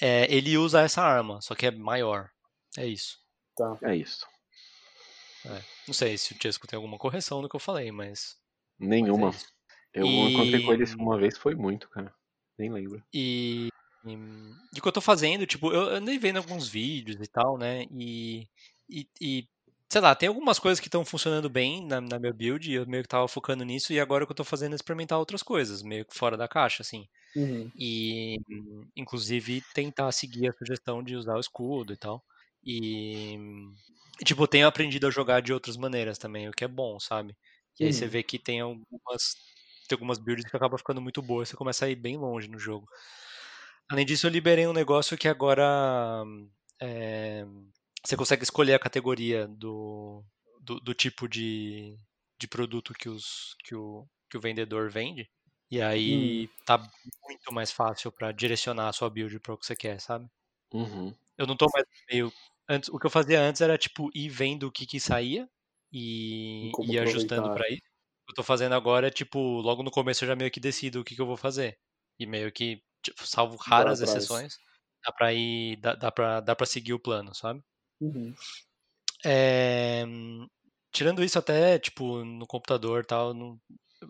[0.00, 2.28] É, ele usa essa arma, só que é maior.
[2.76, 3.18] É isso.
[3.56, 3.78] Tá.
[3.82, 4.26] É isso.
[5.46, 5.62] É.
[5.86, 8.36] Não sei se o Chesco tem alguma correção no que eu falei, mas,
[8.78, 9.30] mas é Nenhuma.
[9.94, 12.12] Eu encontrei com E, ele uma vez, foi muito, cara.
[12.58, 13.02] Nem lembro.
[13.14, 13.68] e,
[14.06, 14.12] e,
[14.74, 17.84] e o que eu tô fazendo, tipo, eu andei vendo alguns vídeos e tal, né?
[17.90, 18.48] E,
[18.88, 19.48] e, e,
[19.90, 22.86] sei lá, tem algumas coisas que estão funcionando bem na, na minha build e eu
[22.86, 23.92] meio que tava focando nisso.
[23.92, 26.48] E agora o que eu tô fazendo é experimentar outras coisas, meio que fora da
[26.48, 27.06] caixa, assim.
[27.34, 27.72] Uhum.
[27.74, 28.36] E,
[28.96, 32.24] inclusive, tentar seguir a sugestão de usar o escudo e tal.
[32.64, 33.36] E,
[34.20, 36.98] e, tipo, eu tenho aprendido a jogar de outras maneiras também, o que é bom,
[37.00, 37.36] sabe?
[37.80, 38.08] E aí você Uhum.
[38.08, 39.34] vê que tem algumas,
[39.88, 42.58] tem algumas builds que acabam ficando muito boas, você começa a ir bem longe no
[42.58, 42.86] jogo.
[43.90, 46.24] Além disso, eu liberei um negócio que agora
[46.80, 47.44] é,
[48.04, 50.24] você consegue escolher a categoria do,
[50.60, 51.96] do, do tipo de,
[52.38, 55.28] de produto que, os, que, o, que o vendedor vende.
[55.70, 56.36] E Hum.
[56.40, 56.78] aí tá
[57.28, 60.28] muito mais fácil pra direcionar a sua build para o que você quer, sabe?
[60.72, 61.14] Uhum.
[61.38, 62.32] Eu não tô mais meio.
[62.68, 65.48] Antes, o que eu fazia antes era tipo ir vendo o que que saía
[65.92, 67.82] E como ir ajustando pra isso.
[68.22, 70.60] O que eu tô fazendo agora é tipo, logo no começo eu já meio que
[70.60, 71.78] decido o que que eu vou fazer.
[72.18, 74.18] E meio que, tipo, salvo raras atrás.
[74.24, 74.58] exceções,
[75.04, 75.76] dá pra ir.
[75.76, 77.62] Dá, dá, pra, dá pra seguir o plano, sabe?
[78.00, 78.34] Uhum.
[79.24, 80.04] É,
[80.92, 83.58] tirando isso até, tipo, no computador e tal, não-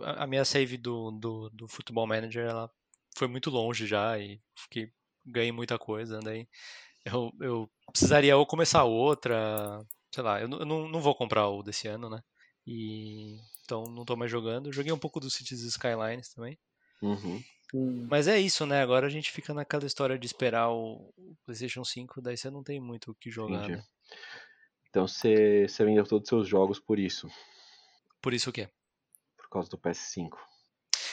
[0.02, 2.70] a minha save do, do, do Football Manager, ela
[3.16, 4.90] foi muito longe já e fiquei,
[5.24, 6.46] ganhei muita coisa, daí
[7.04, 9.80] eu, eu precisaria ou começar outra,
[10.12, 12.20] sei lá, eu, não- eu não, não vou comprar o desse ano, né?
[12.66, 14.72] E então não tô mais jogando.
[14.72, 16.58] Joguei um pouco do Cities Skylines também.
[17.00, 17.42] Uhum.
[18.10, 18.82] Mas é isso, né?
[18.82, 21.12] Agora a gente fica naquela história de esperar o
[21.44, 23.84] PlayStation 5, daí você não tem muito o que jogar, né?
[24.88, 27.28] Então você, você vendeu todos os seus jogos por isso,
[28.20, 28.68] Por isso o quê?
[29.36, 30.38] por causa do PS5.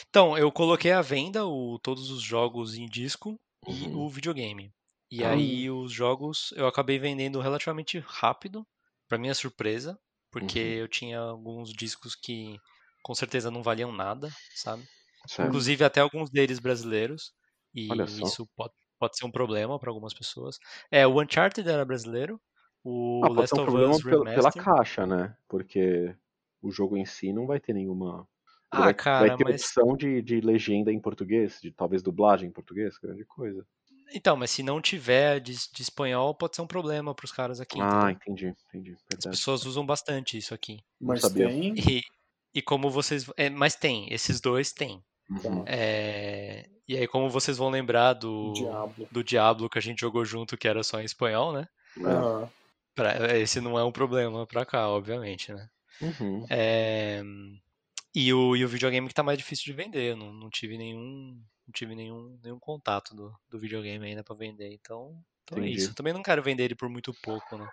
[0.09, 3.93] Então, eu coloquei à venda o, todos os jogos em disco e Uhum.
[3.93, 4.71] o videogame.
[5.11, 5.25] E Ah.
[5.25, 8.65] aí os jogos eu acabei vendendo relativamente rápido,
[9.07, 9.99] pra minha surpresa,
[10.31, 10.75] porque Uhum.
[10.79, 12.57] eu tinha alguns discos que
[13.03, 14.87] com certeza não valiam nada, sabe?
[15.27, 15.63] Certo.
[15.63, 17.33] Inclusive até alguns deles brasileiros.
[17.73, 20.57] E isso pode, pode ser um problema pra algumas pessoas.
[20.91, 22.41] É, o Uncharted era brasileiro,
[22.83, 25.35] o Ah, pode Last ser um of problema Us pela, pela caixa, né?
[25.47, 26.15] Porque
[26.61, 28.27] o jogo em si não vai ter nenhuma.
[28.69, 32.49] Ah, vai, cara, vai ter mas opção de, de legenda em português, de talvez dublagem
[32.49, 33.65] em português, grande coisa.
[34.13, 37.79] então, mas se não tiver de, de espanhol, pode ser um problema pros caras aqui,
[37.79, 38.11] Ah, entendeu?
[38.11, 38.97] entendi, entendi.
[39.17, 39.39] As Verdade.
[39.39, 40.79] pessoas usam bastante isso aqui.
[40.99, 41.75] Mas tem.
[41.75, 42.01] E,
[42.53, 43.25] e como vocês.
[43.37, 45.03] é, mas tem, esses dois tem.
[45.29, 45.63] Uhum.
[45.67, 49.07] É, e aí, como vocês vão lembrar do, Diablo.
[49.11, 51.67] do Diablo que a gente jogou junto, que era só em espanhol, né?
[52.05, 52.49] Aham.
[52.95, 55.67] Pra- esse não é um problema pra cá, obviamente, né?
[56.01, 56.45] Uhum.
[56.49, 57.21] É,
[58.15, 60.11] E o, e o videogame que tá mais difícil de vender.
[60.11, 61.41] Eu não, não tive nenhum.
[61.65, 64.71] Não tive nenhum, nenhum contato do, do videogame ainda pra vender.
[64.73, 65.89] Então, então é isso.
[65.91, 67.67] Eu também não quero vender ele por muito pouco, né?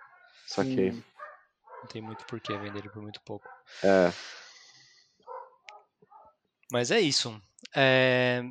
[0.47, 0.91] Saquei.
[0.91, 1.01] Hum,
[1.83, 3.51] Não tem muito porquê vender ele por muito pouco.
[3.83, 4.11] É,
[6.71, 7.39] Mas é isso.
[7.75, 8.43] É,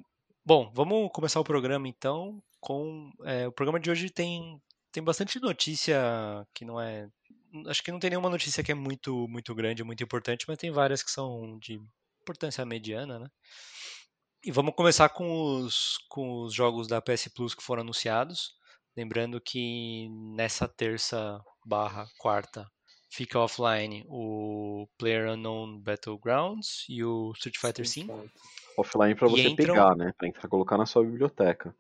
[0.45, 2.43] Bom, vamos começar o programa então.
[2.61, 4.61] Com é, o programa de hoje tem
[4.93, 5.97] tem bastante notícia
[6.53, 7.09] que não é,
[7.69, 10.71] acho que não tem nenhuma notícia que é muito muito grande, muito importante, mas tem
[10.71, 11.79] várias que são de
[12.23, 13.29] importância mediana, né?
[14.45, 18.55] E vamos começar com os com os jogos da PS Plus que foram anunciados.
[18.97, 22.67] Lembrando que nessa terça barra quarta
[23.11, 28.31] fica offline o PlayerUnknown Battlegrounds e o Street Fighter V.
[28.79, 30.13] offline pra E você entram- pegar, né?
[30.17, 31.75] Pra entrar colocar na sua biblioteca.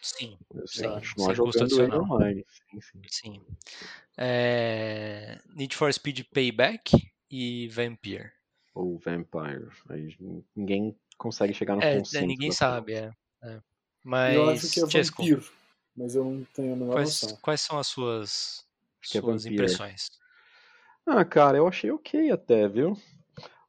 [0.00, 2.46] Sim, Você Sim, continuar jogando ele online.
[2.70, 3.02] Sim, sim.
[3.08, 3.46] sim.
[4.16, 6.92] É, Need for Speed Payback
[7.28, 8.30] e Vampire.
[8.74, 9.68] Ou Vampire.
[9.88, 10.14] Aí
[10.54, 12.26] ninguém consegue chegar no É, consenso.
[12.26, 13.10] ninguém da sabe, é.
[13.42, 13.60] é.
[14.04, 15.44] Mas, eu acho que é Chesco, vampiro,
[15.96, 17.38] mas eu não tenho a menor quais, noção.
[17.42, 18.64] quais são as suas,
[19.02, 19.54] é suas Vampire.
[19.54, 20.06] impressões?
[21.06, 22.94] Ah, cara, eu achei ok até, viu?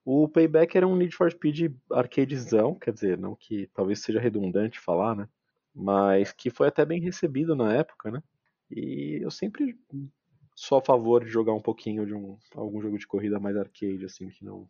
[0.05, 4.79] O Payback era um Need for Speed arcadezão, quer dizer, não que talvez seja redundante
[4.79, 5.29] falar, né?
[5.75, 8.23] Mas que foi até bem recebido na época, né?
[8.71, 9.77] E eu sempre
[10.55, 14.05] sou a favor de jogar um pouquinho de um, algum jogo de corrida mais arcade,
[14.05, 14.67] assim, que não,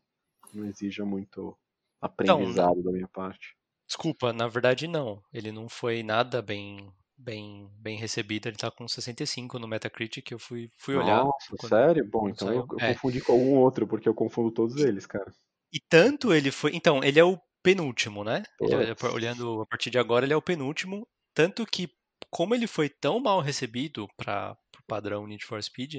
[0.53, 1.57] não exija muito
[2.01, 3.55] aprendizado da minha parte.
[3.87, 5.23] Desculpa, na verdade não.
[5.33, 8.47] Ele não foi nada bem bem bem recebido.
[8.47, 10.31] Ele tá com 65 no Metacritic.
[10.31, 11.23] Eu fui fui olhar.
[11.23, 12.09] Nossa, quando- sério?
[12.09, 12.93] Bom, então eu, eu É.
[12.93, 15.31] confundi com algum outro, porque eu confundo todos eles, cara.
[15.73, 16.71] E tanto ele foi.
[16.75, 18.43] Então, ele é o penúltimo, né?
[18.61, 21.05] Ele é- olhando a partir de agora, ele é o penúltimo.
[21.33, 21.89] Tanto que,
[22.29, 25.95] como ele foi tão mal recebido para o padrão Need for Speed,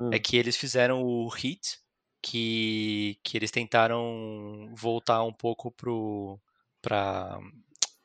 [0.00, 0.10] Hum.
[0.12, 1.78] é que eles fizeram o Heat,
[2.22, 6.38] que, que eles tentaram voltar um pouco pro.
[6.80, 7.38] Pra,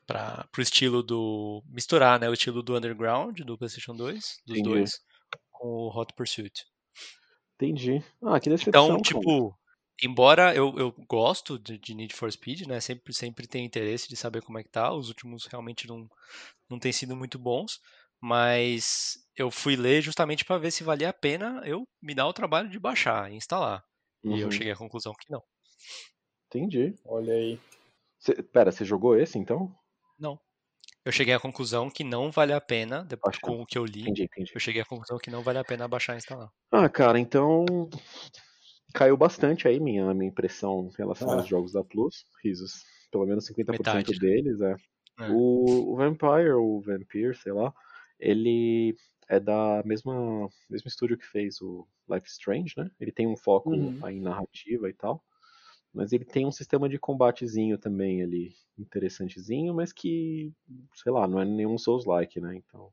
[0.05, 1.63] pra, pro estilo do.
[1.67, 2.29] misturar, né?
[2.29, 4.63] O estilo do Underground, do PlayStation 2, dos Entendi.
[4.63, 4.99] dois,
[5.51, 6.63] com o Hot Pursuit.
[7.59, 8.03] Entendi.
[8.21, 9.23] Ah, que decepção, Então, cara.
[9.23, 9.55] tipo,
[10.01, 12.79] embora eu, eu gosto de, de Need for Speed, né?
[12.79, 14.91] Sempre, sempre tenho interesse de saber como é que tá.
[14.93, 16.07] Os últimos realmente não,
[16.69, 17.79] não têm sido muito bons.
[18.21, 22.33] Mas eu fui ler justamente para ver se valia a pena eu me dar o
[22.33, 23.83] trabalho de baixar e instalar.
[24.27, 24.51] E eu Uhum.
[24.51, 25.41] cheguei à conclusão que não.
[26.49, 26.97] Entendi.
[27.03, 27.59] Olha aí.
[28.17, 29.75] Cê, pera, você jogou esse então?
[30.23, 30.39] Não.
[31.05, 34.03] Eu cheguei à conclusão que não vale a pena, depois, com o que eu li,
[34.03, 34.51] Entendi, entendi.
[34.55, 36.49] eu cheguei à conclusão que não vale a pena baixar e instalar.
[36.71, 37.65] Ah, cara, então
[38.93, 41.35] caiu bastante aí minha, minha impressão em relação Ah.
[41.35, 42.25] aos jogos da Plus.
[42.41, 42.83] Risos.
[43.11, 44.17] Pelo menos 50% Metade.
[44.19, 44.75] deles, é.
[45.19, 45.29] É.
[45.29, 47.73] O, o Vampire, ou Vampire, sei lá,
[48.17, 48.95] ele
[49.27, 52.89] é da mesma mesmo estúdio que fez o Life Strange, né?
[52.99, 53.99] Ele tem um foco Uhum.
[54.05, 55.21] aí em narrativa e tal.
[55.93, 60.51] Mas ele tem um sistema de combatezinho também ali, interessantezinho, mas que,
[60.95, 62.55] sei lá, não é nenhum Souls-like, né?
[62.55, 62.91] Então,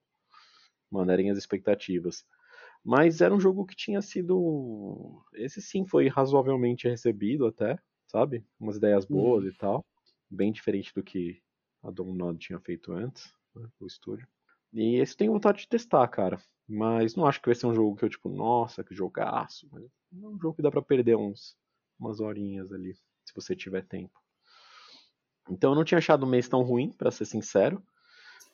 [0.90, 2.26] manerem as expectativas.
[2.84, 5.22] Mas era um jogo que tinha sido.
[5.34, 8.44] Esse sim foi razoavelmente recebido até, sabe?
[8.58, 9.84] Umas ideias boas e tal.
[10.30, 11.42] Bem diferente do que
[11.82, 13.66] a Domnod tinha feito antes, né?
[13.80, 14.26] O estúdio.
[14.72, 16.40] E esse tenho vontade de testar, cara.
[16.68, 19.68] Mas não acho que vai ser um jogo que eu, tipo, nossa, que jogaço.
[19.72, 21.56] Mas é um jogo que dá pra perder uns,
[22.00, 24.18] umas horinhas ali, se você tiver tempo.
[25.48, 27.82] Então eu não tinha achado o mês tão ruim, pra ser sincero.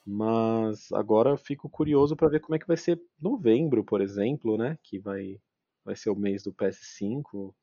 [0.04, 4.56] Mas agora eu fico curioso pra ver como é que vai ser novembro, por exemplo,
[4.56, 4.78] né?
[4.82, 5.40] Que vai,
[5.84, 7.54] vai ser o mês do PS5.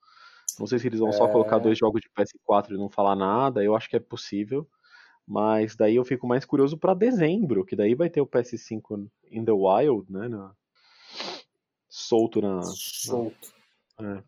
[0.59, 1.31] Não sei se eles vão só É.
[1.31, 3.63] colocar dois jogos de PS4 e não falar nada.
[3.63, 4.67] Eu acho que é possível.
[5.25, 9.45] Mas daí eu fico mais curioso pra dezembro, que daí vai ter o PS5 in
[9.45, 10.27] the wild, né?
[10.27, 10.53] na-
[11.87, 13.53] Solto na, Solto.
[14.01, 14.23] É.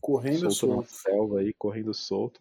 [0.00, 0.88] Correndo solto na solto.
[0.90, 2.40] selva aí, correndo solto.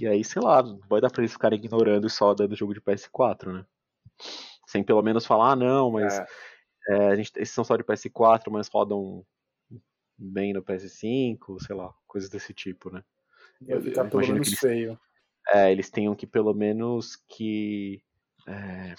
[0.00, 2.80] E aí, sei lá, vai dar pra eles ficarem ignorando e só dando jogo de
[2.80, 3.66] PS4, né?
[4.66, 6.26] Sem pelo menos falar, ah, não, mas É.
[6.88, 9.24] é, a gente, esses são só de PS4, mas rodam
[10.18, 13.04] bem no PS5, sei lá, coisas desse tipo, né?
[13.60, 14.98] Vai Eu- ficar eu pelo menos eles- feio.
[15.52, 18.02] É, eles tenham que pelo menos que.
[18.46, 18.94] é,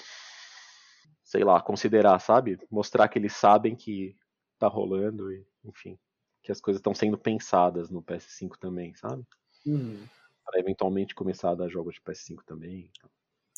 [1.24, 2.58] sei lá, considerar, sabe?
[2.72, 4.16] Mostrar que eles sabem que
[4.58, 5.98] tá rolando e, enfim,
[6.46, 9.26] que as coisas estão sendo pensadas no PS5 também, sabe?
[9.66, 10.06] Uhum.
[10.46, 12.92] Para eventualmente começar a dar jogos de PS5 também.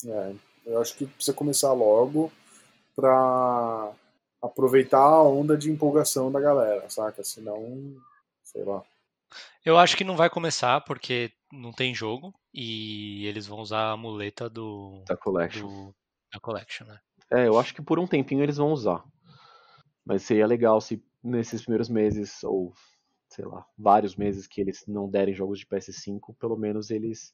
[0.06, 0.34] É,
[0.66, 2.32] eu acho que precisa começar logo
[2.96, 3.92] pra
[4.42, 7.24] aproveitar a onda de empolgação da galera, saca?
[7.26, 7.98] Senão,
[8.42, 8.82] sei lá.
[9.66, 13.98] Eu acho que não vai começar porque não tem jogo e eles vão usar a
[13.98, 15.68] muleta do, Da Collection.
[15.68, 15.96] do
[16.32, 17.00] da Collection, né?
[17.30, 19.04] É, eu acho que por um tempinho eles vão usar.
[20.06, 22.74] Mas seria legal se nesses primeiros meses, ou
[23.30, 27.34] sei lá, vários meses que eles não derem jogos de PS5, pelo menos eles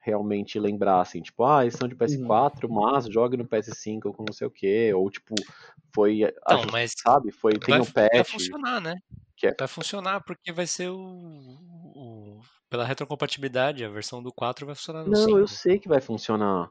[0.00, 2.74] realmente lembrassem, tipo, ah, eles são de PS4, Uhum.
[2.74, 5.34] mas jogue no PS5 com não sei o que, ou tipo,
[5.94, 8.94] foi, Então, aju- mas sabe, foi, tem vai, um vai patch, funcionar, né?
[9.36, 14.66] que é- Vai funcionar porque vai ser o, o- Pela retrocompatibilidade, a versão do 4
[14.66, 15.38] vai funcionar no Não, 5.
[15.38, 16.70] eu sei que vai funcionar.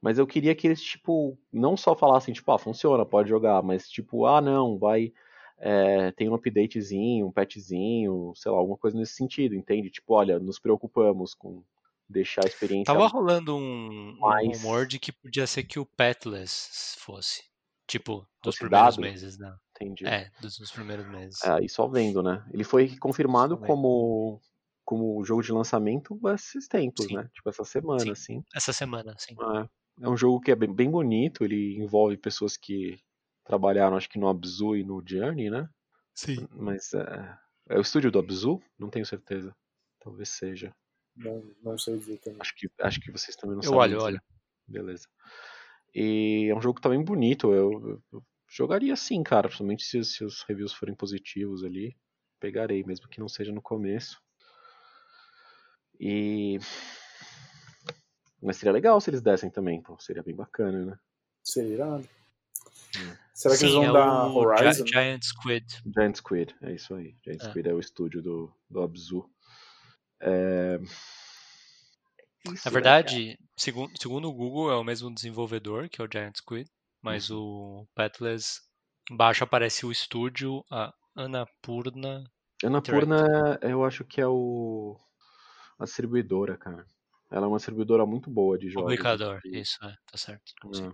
[0.00, 3.88] Mas eu queria que eles, tipo, não só falassem, tipo, ah, funciona, pode jogar, mas
[3.88, 5.12] tipo, ah, não, vai.
[5.58, 9.90] É, tem um updatezinho, um patchzinho, sei lá, alguma coisa nesse sentido, entende?
[9.90, 11.62] Tipo, olha, nos preocupamos com
[12.08, 12.92] deixar a experiência.
[12.92, 17.42] Tava rolando um, um mais- rumor de que podia ser que o Petless fosse.
[17.86, 19.54] Tipo, dos primeiros meses, né?
[19.76, 20.06] Entendi.
[20.06, 21.42] É, dos, dos primeiros meses.
[21.44, 22.44] É, e só vendo, né?
[22.52, 24.40] Ele foi confirmado como,
[24.84, 27.14] como jogo de lançamento esses tempos, Sim.
[27.14, 27.30] né?
[27.32, 28.10] Tipo, essa semana, Sim.
[28.10, 28.44] assim.
[28.54, 29.36] Essa semana, sim.
[29.38, 32.98] É, é um jogo que é bem, bem bonito, ele envolve pessoas que
[33.46, 35.68] trabalharam, acho que no Abzu e no Journey, né?
[36.14, 36.46] Sim.
[36.52, 37.38] Mas é,
[37.70, 38.60] é o estúdio do Abzu?
[38.78, 39.54] Não tenho certeza.
[40.00, 40.74] Talvez seja.
[41.16, 42.40] Não, não sei dizer também.
[42.40, 43.78] Acho que, acho que vocês também não Eu sabem.
[43.80, 44.08] olho, eu dizer.
[44.10, 44.22] olho.
[44.68, 45.08] Beleza.
[45.94, 47.52] E é um jogo também bonito.
[47.54, 49.48] Eu, eu- eu jogaria sim, cara.
[49.48, 51.96] Principalmente se, se os reviews forem positivos ali.
[52.38, 54.20] Pegarei, mesmo que não seja no começo.
[55.98, 56.58] E.
[58.42, 59.98] Mas seria legal se eles dessem também, pô.
[59.98, 60.98] Seria bem bacana, né?
[61.42, 62.08] Seria irado.
[62.98, 63.16] Hum.
[63.36, 64.86] Será que sim, eles vão é dar o Horizon?
[64.86, 65.66] Gi- Giant Squid.
[65.94, 67.14] Giant Squid, é isso aí.
[67.22, 67.48] Giant É.
[67.50, 69.28] Squid é o estúdio do, do Abzu.
[70.20, 70.78] É...
[72.46, 76.08] Isso, Na né, verdade, segundo, segundo o Google, é o mesmo desenvolvedor, que é o
[76.10, 76.70] Giant Squid,
[77.02, 77.82] mas Uhum.
[77.82, 78.60] o Petless,
[79.10, 82.24] embaixo aparece o estúdio, a Annapurna.
[82.60, 82.70] cara?
[82.72, 84.98] Annapurna, eu acho que é o...
[85.78, 86.86] a distribuidora, cara.
[87.30, 88.84] Ela é uma distribuidora muito boa de jogos.
[88.84, 90.52] Publicador, e- isso, é, tá certo.
[90.76, 90.92] É,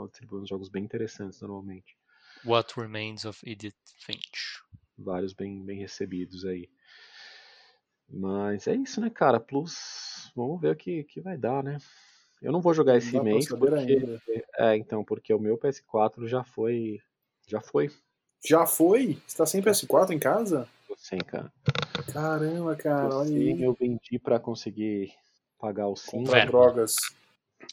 [0.00, 1.96] ela distribui uns jogos bem interessantes normalmente.
[2.44, 4.62] What Remains of Edith Finch.
[4.98, 6.68] Vários bem, bem recebidos aí.
[8.08, 9.38] Mas é isso, né, cara?
[9.38, 11.78] Plus, vamos ver o que, que vai dar, né?
[12.42, 13.74] Eu não vou jogar esse pra mês porque.
[13.74, 14.22] ainda.
[14.58, 17.00] É, então, porque o meu PS4 já foi.
[17.46, 17.90] Já foi.
[18.44, 19.20] Já foi?
[19.26, 20.66] Você tá sem PS4 em casa?
[20.96, 21.52] Sim, cara.
[22.12, 23.62] Caramba, cara, olha Sim, aí.
[23.62, 25.12] eu vendi pra conseguir
[25.58, 26.10] pagar o sim.
[26.10, 26.96] Comprar drogas.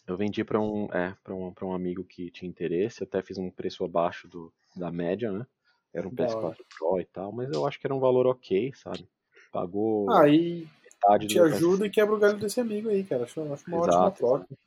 [0.08, 3.38] Eu vendi pra um, é, pra um, pra um amigo que tinha interesse, até fiz
[3.38, 5.46] um preço abaixo do, da média, né?
[5.94, 6.58] Era um Da PS4 hora.
[6.78, 9.08] Pro e tal, mas eu acho que era um valor ok, sabe?
[9.52, 13.24] Pagou Aí metade te do ajuda e quebra o galho desse amigo aí, cara.
[13.24, 14.18] Acho, acho uma ótima Exato.
[14.18, 14.58] troca.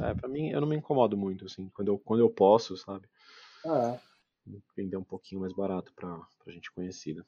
[0.00, 3.08] É, pra mim, eu não me incomodo muito, assim, quando eu, quando eu posso, sabe?
[3.64, 3.98] Ah,
[4.76, 7.26] Vender um pouquinho mais barato pra, pra gente conhecida.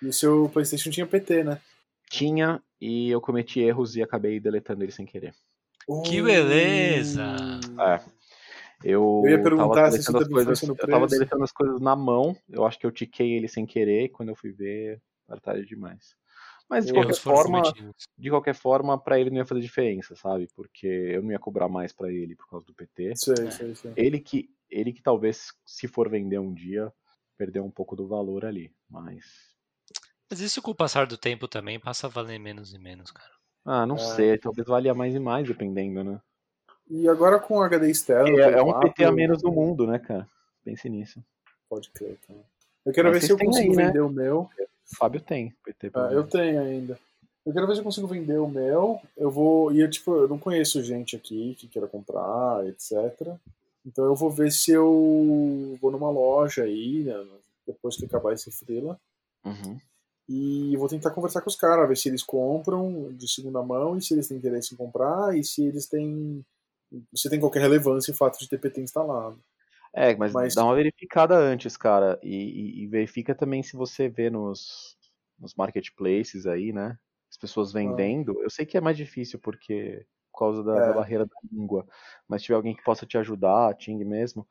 [0.00, 1.60] e o seu PlayStation tinha PT, né?
[2.08, 5.34] Tinha, e eu cometi erros e acabei deletando ele sem querer.
[6.04, 7.22] Que beleza!
[7.80, 8.00] É.
[8.84, 11.14] Eu, Eu ia perguntar tava se isso as coisas, no eu tava preço.
[11.18, 14.28] deletando as coisas na mão, eu acho que eu tiquei ele sem querer, e quando
[14.28, 16.14] eu fui ver, era tarde demais.
[16.68, 17.62] Mas de qualquer forma,
[18.18, 20.48] de qualquer forma, pra ele não ia fazer diferença, sabe?
[20.54, 23.12] Porque eu não ia cobrar mais pra ele por causa do PT.
[23.16, 23.92] Sei, sei, sei.
[23.96, 26.92] Ele que, ele que talvez, se for vender um dia,
[27.38, 28.72] perdeu um pouco do valor ali.
[28.90, 29.24] Mas.
[30.28, 33.35] Mas isso com o passar do tempo também passa a valer menos e menos, cara.
[33.66, 33.98] Ah, não É.
[33.98, 36.20] sei, talvez valia mais e mais, dependendo, né?
[36.88, 38.38] E agora com HD externo.
[38.38, 40.28] É, é um 4, PT a menos no mundo, né, cara?
[40.64, 41.20] Pense nisso.
[41.68, 42.38] Pode crer, cara.
[42.84, 43.86] Eu quero Mas ver se eu consigo aí, né?
[43.86, 44.48] vender o meu.
[44.96, 46.96] Fábio tem PT Ah, eu tenho ainda.
[47.44, 49.00] Eu quero ver se eu consigo vender o meu.
[49.16, 49.72] Eu vou.
[49.72, 53.34] E eu, tipo, eu não conheço gente aqui que queira comprar, etc.
[53.84, 57.24] Então eu vou ver se eu vou numa loja aí, né,
[57.66, 58.98] depois que acabar esse freela.
[59.44, 59.78] Uhum.
[60.28, 64.02] E vou tentar conversar com os caras, ver se eles compram de segunda mão e
[64.02, 66.44] se eles têm interesse em comprar e se eles têm.
[67.14, 69.38] Se tem qualquer relevância o fato de ter PT instalado.
[69.94, 72.18] É, mas, Mas- dá uma verificada antes, cara.
[72.22, 74.96] E, e- e verifica também se você vê nos,
[75.38, 76.98] nos marketplaces aí, né?
[77.30, 78.40] As pessoas vendendo.
[78.42, 80.94] Eu sei que é mais difícil porque por causa da, da É.
[80.94, 81.86] barreira da língua.
[82.28, 84.46] Mas se tiver alguém que possa te ajudar, Ting mesmo.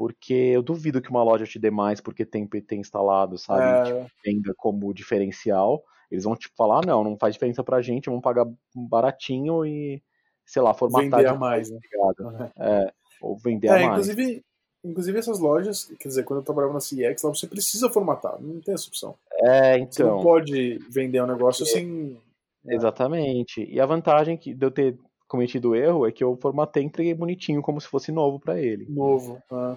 [0.00, 3.90] Porque eu duvido que uma loja te dê mais porque tem PT instalado, sabe?
[3.90, 3.92] É.
[3.92, 5.84] Tipo, venda como diferencial.
[6.10, 10.02] Eles vão tipo falar, "Ah, não, não faz diferença pra gente, vamos pagar baratinho e,
[10.46, 11.78] sei lá, formatar Vender mais, né?
[11.82, 12.16] ligado?
[12.56, 12.90] É,
[13.20, 14.08] ou vender É, a mais.
[14.08, 14.42] inclusive,
[14.82, 18.58] inclusive essas lojas, quer dizer, quando eu trabalhava na CX, lá você precisa formatar, não
[18.58, 19.14] tem essa opção.
[19.42, 20.22] É, Você não então.
[20.22, 22.18] pode vender um negócio sem.
[22.66, 22.74] É.
[22.74, 23.62] Exatamente.
[23.70, 24.98] E a vantagem que de eu ter
[25.28, 28.58] cometido o erro é que eu formatei e entreguei bonitinho, como se fosse novo pra
[28.58, 28.86] ele.
[28.88, 29.42] Novo.
[29.52, 29.76] Ah,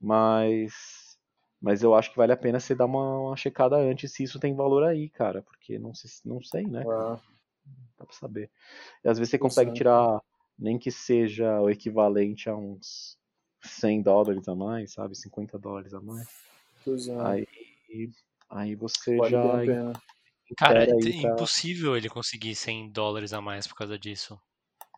[0.00, 1.18] Mas.
[1.60, 4.40] Mas eu acho que vale a pena você dar uma, uma checada antes se isso
[4.40, 5.42] tem valor aí, cara.
[5.42, 6.82] Porque não, se, não sei, né?
[6.88, 7.20] ah,
[7.98, 8.50] Dá pra saber.
[9.04, 10.22] E às vezes você consegue tirar,
[10.58, 13.18] nem que seja o equivalente a uns
[13.60, 15.14] 100 dólares a mais, sabe?
[15.14, 16.26] 50 dólares a mais.
[16.86, 17.20] é.
[17.20, 17.46] Aí
[18.50, 19.92] Aí você Vale já.
[20.56, 21.28] Cara, é aí, tá?
[21.28, 24.38] impossível ele conseguir 100 dólares a mais por causa disso.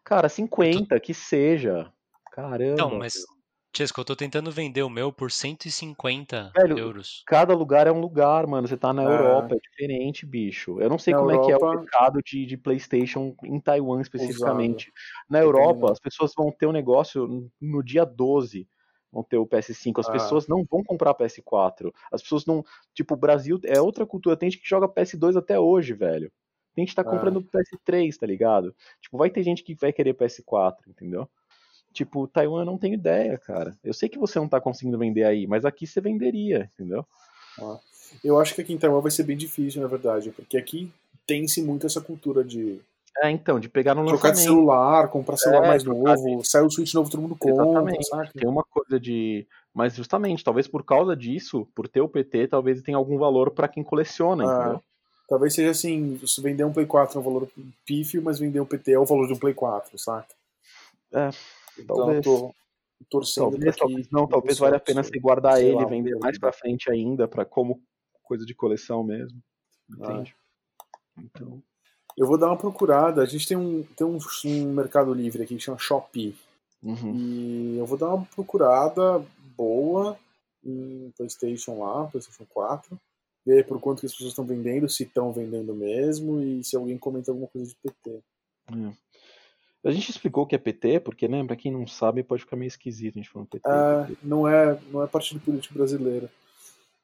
[0.02, 1.92] Cara, 50, que seja.
[2.32, 2.80] Caramba.
[2.80, 3.26] Não, mas,
[3.74, 7.22] Chesco, eu tô tentando vender o meu por 150 Velho, euros.
[7.26, 8.68] Cada lugar é um lugar, mano.
[8.68, 9.06] Você tá na É.
[9.06, 10.78] Europa, é diferente, bicho.
[10.78, 13.58] Eu não sei Na como é que é o Europa- mercado de, de PlayStation em
[13.58, 14.92] Taiwan especificamente.
[15.28, 18.68] Na Eu também Europa, as pessoas vão ter um negócio no dia 12.
[19.10, 20.00] Vão ter o PS5.
[20.00, 20.12] As Ah.
[20.12, 21.90] pessoas não vão comprar PS4.
[22.12, 22.62] As pessoas não.
[22.94, 24.36] Tipo, o Brasil é outra cultura.
[24.36, 26.30] Tem gente que joga PS2 até hoje, velho.
[26.74, 27.10] Tem gente que tá Ah.
[27.10, 28.74] comprando PS3, tá ligado?
[29.00, 31.26] Tipo, vai ter gente que vai querer PS4, entendeu?
[31.92, 33.76] Tipo, Taiwan eu não tenho ideia, cara.
[33.84, 37.06] Eu sei que você não tá conseguindo vender aí, mas aqui você venderia, entendeu?
[38.22, 40.90] Eu acho que aqui em Taiwan vai ser bem difícil, na verdade, porque aqui
[41.26, 42.80] tem-se muito essa cultura de
[43.22, 46.70] É, então, de pegar no trocar de celular, comprar celular É, mais novo, sai o
[46.70, 48.06] Switch novo, todo mundo compra, Exatamente.
[48.06, 48.32] saca?
[48.34, 49.46] Tem uma coisa de.
[49.74, 53.68] Mas justamente, talvez por causa disso, por ter o PT, talvez tenha algum valor pra
[53.68, 54.82] quem coleciona, Ah, entendeu?
[55.28, 57.48] Talvez seja assim, se vender um Play 4 é um valor
[57.86, 60.34] pífio, mas vender um PT é o valor de um Play 4, saca?
[61.10, 61.30] É,
[61.86, 62.16] talvez.
[62.18, 62.54] eu tô
[63.10, 66.38] torcendo Talvez, talvez não, talvez valha a pena você guardar ele lá, e vender mais
[66.38, 67.82] pra frente ainda, para como
[68.22, 69.38] coisa de coleção mesmo.
[70.00, 70.12] Ah.
[70.12, 70.34] Entende?
[71.18, 71.62] Então.
[72.16, 73.22] Eu vou dar uma procurada.
[73.22, 76.36] A gente tem um, tem um, um mercado livre aqui que chama Shopee.
[76.82, 77.14] uhum.
[77.14, 79.24] E eu vou dar uma procurada
[79.56, 80.18] boa
[80.64, 82.98] em PlayStation lá, PlayStation 4.
[83.44, 86.96] Ver por quanto que as pessoas estão vendendo, se estão vendendo mesmo e se alguém
[86.96, 88.22] comenta alguma coisa de PT.
[89.84, 92.56] A gente explicou o que é PT, porque, né, pra quem não sabe, pode ficar
[92.56, 93.68] meio esquisito a gente falando PT.
[93.68, 96.28] Ah, não é, não é partido político brasileiro.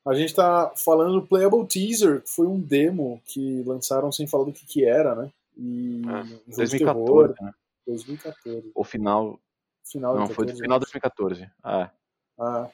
[0.06, 4.44] A gente tá falando do Playable Teaser, que foi um demo que lançaram sem falar
[4.44, 5.30] do que, que era, né?
[5.56, 7.52] E Ah, jogo de 2014, terror, né?
[7.86, 8.70] 2014.
[8.74, 9.40] O final.
[9.84, 11.50] Final Não, foi do 14, final de 2014.
[11.62, 11.90] Ah,
[12.38, 12.70] Ah,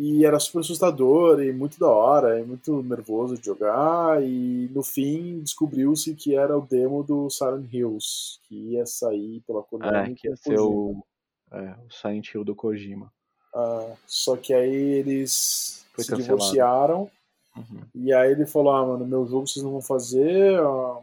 [0.00, 4.22] e era super assustador e muito da hora, e muito nervoso de jogar.
[4.22, 9.60] E no fim descobriu-se que era o demo do Silent Hills, que ia sair pela
[9.60, 10.12] Konami.
[10.12, 11.04] é, que ia ser o,
[11.50, 13.12] é, o Silent Hill do Kojima.
[13.52, 16.38] Ah, só que aí eles Foi se cancelado.
[16.38, 17.10] divorciaram.
[17.56, 17.80] Uhum.
[17.92, 20.60] E aí ele falou: Ah, mano, meu jogo vocês não vão fazer.
[20.60, 21.00] A,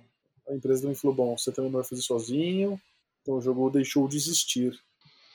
[0.47, 2.79] a empresa também falou: Bom, você também não vai fazer sozinho.
[3.21, 4.79] Então o jogo deixou de existir.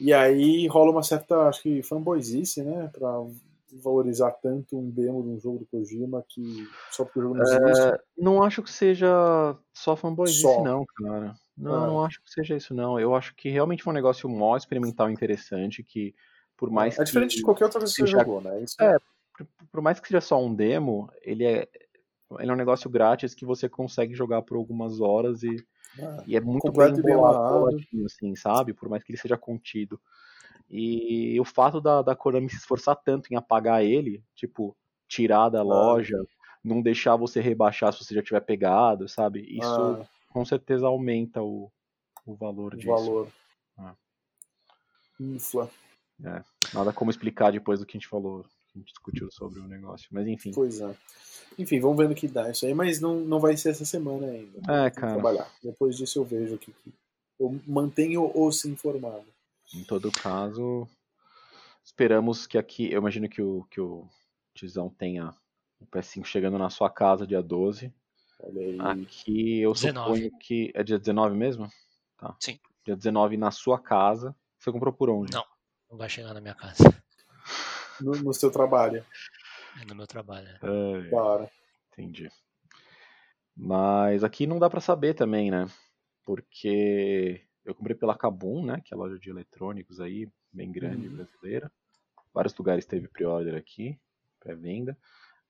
[0.00, 2.88] E aí rola uma certa, acho que fanboyzice, né?
[2.90, 3.20] Pra
[3.78, 7.42] valorizar tanto um demo de um jogo do Kojima que só porque o jogo não
[7.42, 7.80] existe.
[7.82, 10.62] É, não acho que seja só fanboyzice, Só.
[10.62, 11.34] não, cara.
[11.56, 11.86] Não, Ah.
[11.86, 12.98] não acho que seja isso, não.
[12.98, 16.14] Eu acho que realmente foi um negócio mó experimental interessante, que
[16.56, 18.62] por mais é diferente que, de qualquer outra coisa que você jogou, né?
[18.62, 18.98] Isso É,
[19.36, 21.68] por, por mais que seja só um demo, ele é,
[22.38, 25.56] ele é um negócio grátis que você consegue jogar por algumas horas e,
[25.98, 26.16] é.
[26.26, 27.68] e é muito bem bolado,
[28.06, 28.72] assim, sabe?
[28.72, 30.00] Por mais que ele seja contido.
[30.70, 34.76] E o fato da, da Konami se esforçar tanto em apagar ele, tipo,
[35.08, 36.16] tirar da loja,
[36.62, 39.40] não deixar você rebaixar se você já tiver pegado, sabe?
[39.48, 41.70] Isso Ah, com certeza aumenta o,
[42.24, 42.88] o valor o disso.
[42.88, 43.28] valor.
[43.76, 43.94] Ah.
[45.18, 45.68] Infla.
[46.72, 49.66] Nada como explicar depois do que a gente falou, que a gente discutiu sobre o
[49.66, 50.06] negócio.
[50.12, 50.52] Mas enfim.
[50.54, 50.94] Pois é.
[51.58, 54.26] Enfim, vamos vendo o que dá isso aí, mas não, não vai ser essa semana
[54.26, 54.58] ainda.
[54.86, 55.14] É, cara.
[55.14, 55.50] trabalhar.
[55.62, 56.72] Depois disso eu vejo o que.
[57.40, 59.24] Eu mantenho-os informado.
[59.74, 60.88] Em todo caso,
[61.84, 62.90] esperamos que aqui.
[62.92, 64.08] Eu imagino que o, que o
[64.54, 65.34] Tizão tenha
[65.78, 67.92] o PS5 chegando na sua casa dia 12.
[68.40, 69.02] Olha aí.
[69.02, 70.08] Aqui eu 19.
[70.14, 70.72] suponho que.
[70.74, 71.70] É dia 19 mesmo?
[72.16, 72.36] Tá.
[72.40, 72.58] Sim.
[72.84, 74.34] Dia 19 na sua casa.
[74.58, 75.32] Você comprou por onde?
[75.32, 75.44] Não,
[75.90, 76.84] não vai chegar na minha casa.
[78.00, 79.04] No, no seu trabalho.
[79.80, 80.48] É no meu trabalho.
[80.62, 81.50] É, Da hora.
[81.92, 82.30] entendi.
[83.56, 85.66] Mas aqui não dá pra saber também, né?
[86.24, 88.80] Porque eu comprei pela Kabum, né?
[88.84, 91.16] Que é a loja de eletrônicos aí, bem grande Uhum.
[91.16, 91.70] brasileira.
[92.32, 93.98] Vários lugares teve pre-order aqui,
[94.40, 94.96] pré-venda.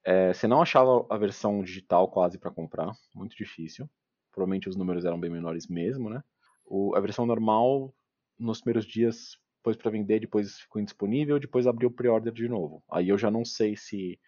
[0.04, 3.88] É, você não achava a versão digital quase pra comprar, muito difícil.
[4.32, 6.22] Provavelmente os números eram bem menores mesmo, né?
[6.64, 7.94] O- a versão normal,
[8.38, 12.82] nos primeiros dias, pôs pra vender, depois ficou indisponível, depois abriu pre-order de novo.
[12.90, 14.18] Aí eu já não sei se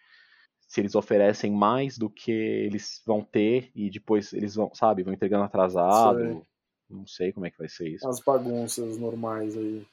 [0.67, 5.13] se eles oferecem mais do que eles vão ter e depois eles vão, sabe, vão
[5.13, 6.17] entregando atrasado.
[6.19, 6.41] Sei.
[6.89, 8.07] Não sei como é que vai ser isso.
[8.07, 9.85] As bagunças normais aí.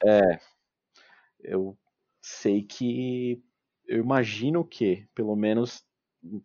[1.39, 1.77] Eu
[2.21, 3.43] sei que
[3.87, 5.83] eu imagino que, pelo menos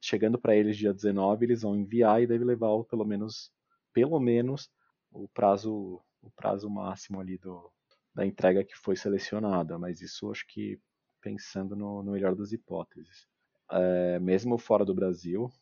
[0.01, 3.53] chegando para eles dia 19, eles vão enviar e deve levar o- pelo menos
[3.92, 4.70] pelo menos
[5.11, 7.70] o prazo o prazo máximo ali do
[8.14, 10.80] da entrega que foi selecionada, mas isso acho que
[11.20, 13.26] pensando no, no melhor das hipóteses.
[13.70, 15.53] É, mesmo fora do Brasil,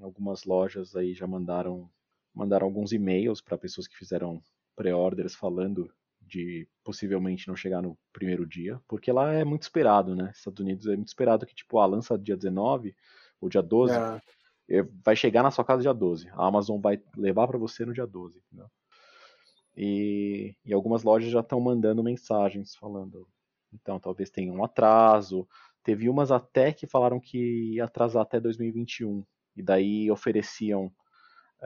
[0.00, 1.90] algumas lojas aí já mandaram
[2.34, 4.42] mandaram alguns e-mails para pessoas que fizeram
[4.76, 10.32] pré-orders falando de possivelmente não chegar no primeiro dia, porque lá é muito esperado, né?
[10.34, 12.94] Estados Unidos é muito esperado que tipo, ah, lança dia 19
[13.40, 16.28] ou dia 12, É, é, vai chegar na sua casa dia 12.
[16.30, 18.42] A Amazon vai levar para você no dia 12.
[18.46, 18.70] Entendeu?
[19.76, 23.28] E, e algumas lojas já estão mandando mensagens falando.
[23.72, 25.46] Então, talvez tenha um atraso.
[25.82, 29.24] Teve umas até que falaram que ia atrasar até 2021.
[29.56, 30.92] E daí ofereciam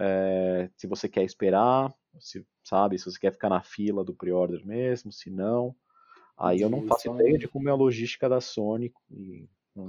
[0.00, 4.64] é, se você quer esperar, se, sabe, se você quer ficar na fila do pre-order
[4.64, 5.74] mesmo, se não.
[6.36, 9.48] Aí eu não faço ideia de como é a logística da Sony e,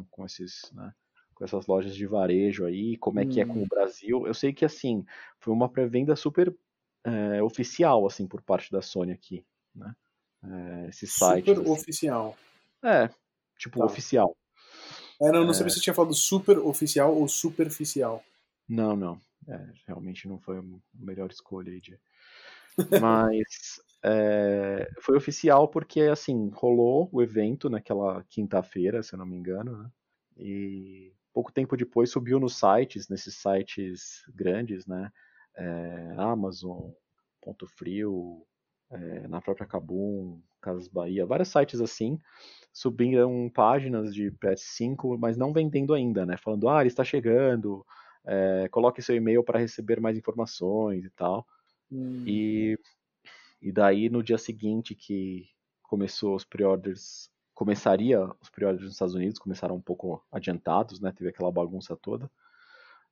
[0.09, 0.91] com, esses, né,
[1.35, 3.67] com essas lojas de varejo aí, como é que é com o hum.
[3.69, 4.25] Brasil.
[4.25, 5.05] Eu sei que assim
[5.39, 6.51] foi uma pré-venda super
[7.03, 9.45] é, oficial assim por parte da Sony aqui,
[9.75, 9.95] né?
[10.43, 11.45] É, esse site.
[11.45, 11.71] Super assim.
[11.71, 12.37] oficial.
[12.83, 13.09] É,
[13.59, 13.85] tipo tá.
[13.85, 14.35] oficial.
[15.21, 15.53] É, não, não é...
[15.53, 18.23] sabia se você tinha falado super oficial ou superficial.
[18.67, 19.21] Não, não.
[19.47, 20.63] É, realmente não foi a
[20.93, 21.99] melhor escolha aí de.
[23.01, 29.35] Mas é, foi oficial porque assim rolou o evento naquela quinta-feira, se eu não me
[29.35, 29.91] engano, né?
[30.37, 35.11] E pouco tempo depois subiu nos sites, nesses sites grandes, né?
[35.55, 36.91] É, Amazon,
[37.41, 38.45] Ponto Frio,
[38.91, 42.19] é, na própria Kabum, Casas Bahia, vários sites assim,
[42.73, 46.37] subiram páginas de PS5, mas não vendendo ainda, né?
[46.37, 47.85] Falando, ah, ele está chegando,
[48.25, 51.45] é, coloque seu e-mail para receber mais informações e tal.
[51.91, 52.23] Hum.
[52.25, 52.79] E,
[53.61, 55.47] e daí no dia seguinte que
[55.83, 61.11] começou os pre-orders, começaria os pre-orders nos Estados Unidos, começaram um pouco adiantados, né?
[61.11, 62.29] Teve aquela bagunça toda.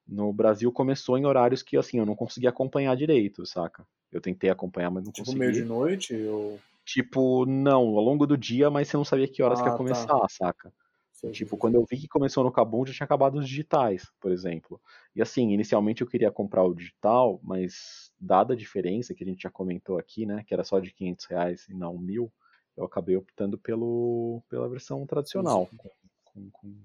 [0.08, 3.86] No Brasil começou em horários que assim eu não conseguia acompanhar direito, saca?
[4.12, 5.40] Eu tentei acompanhar, mas não tipo consegui.
[5.40, 9.28] Tipo meio de noite ou Tipo, não, ao longo do dia, mas você não sabia
[9.28, 10.28] que horas ah, que ia ah, começar, tá.
[10.30, 10.74] saca?
[11.18, 14.32] Sim, tipo, quando eu vi que começou no Kabum, já tinha acabado os digitais, por
[14.32, 14.80] exemplo.
[15.16, 19.42] E assim, inicialmente eu queria comprar o digital, mas dada a diferença que a gente
[19.42, 22.32] já comentou aqui, né, que era só de 500 reais e não mil,
[22.76, 25.90] eu acabei optando pelo, pela versão tradicional, com,
[26.24, 26.76] com, com,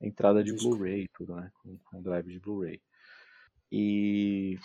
[0.00, 2.80] entrada de Blu-ray e tudo, né, com, com drive de Blu-ray.
[3.72, 4.60] E,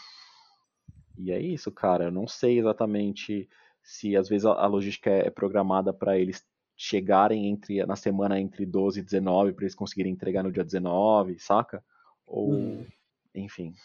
[1.17, 3.49] e é isso, cara, eu não sei exatamente
[3.81, 6.45] se às vezes a, logística é programada para eles
[6.83, 11.37] chegarem entre na semana entre 12 e 19 para eles conseguirem entregar no dia 19,
[11.37, 11.83] saca?
[12.25, 12.85] Ou hum.
[13.35, 13.75] enfim.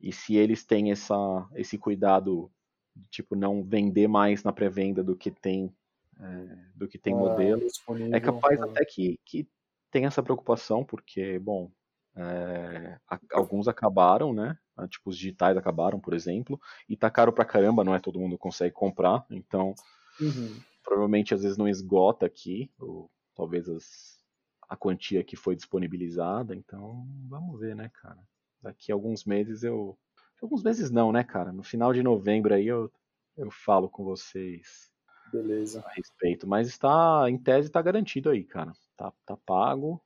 [0.00, 1.16] E se eles têm essa
[1.56, 2.48] esse cuidado
[2.94, 5.74] de, tipo não vender mais na pré-venda do que tem
[6.20, 7.66] é, do que tem é, modelo,
[8.12, 8.62] é capaz é.
[8.62, 9.48] até que, que
[9.90, 11.72] tem essa preocupação porque bom
[12.14, 12.98] é,
[13.32, 14.56] alguns acabaram, né?
[14.76, 18.20] Ah, tipo, os digitais acabaram, por exemplo, e tá caro pra caramba, não é todo
[18.20, 19.74] mundo consegue comprar, então
[20.20, 20.60] uhum.
[20.92, 24.22] Provavelmente às vezes não esgota aqui, ou talvez as,
[24.68, 28.18] a quantia que foi disponibilizada, então vamos ver, né, cara.
[28.60, 29.98] Daqui a alguns meses eu.
[30.40, 31.52] Alguns meses não, né, cara?
[31.52, 32.92] No final de novembro aí eu,
[33.36, 34.92] eu falo com vocês
[35.32, 35.80] Beleza.
[35.80, 36.46] a respeito.
[36.46, 38.72] Mas está, em tese, tá garantido aí, cara.
[38.96, 40.02] Tá, tá pago.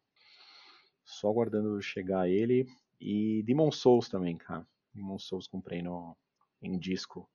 [1.04, 2.68] Só aguardando chegar ele.
[3.00, 4.66] E Demon Souls também, cara.
[4.94, 6.14] Demon Souls comprei no,
[6.62, 7.28] em disco.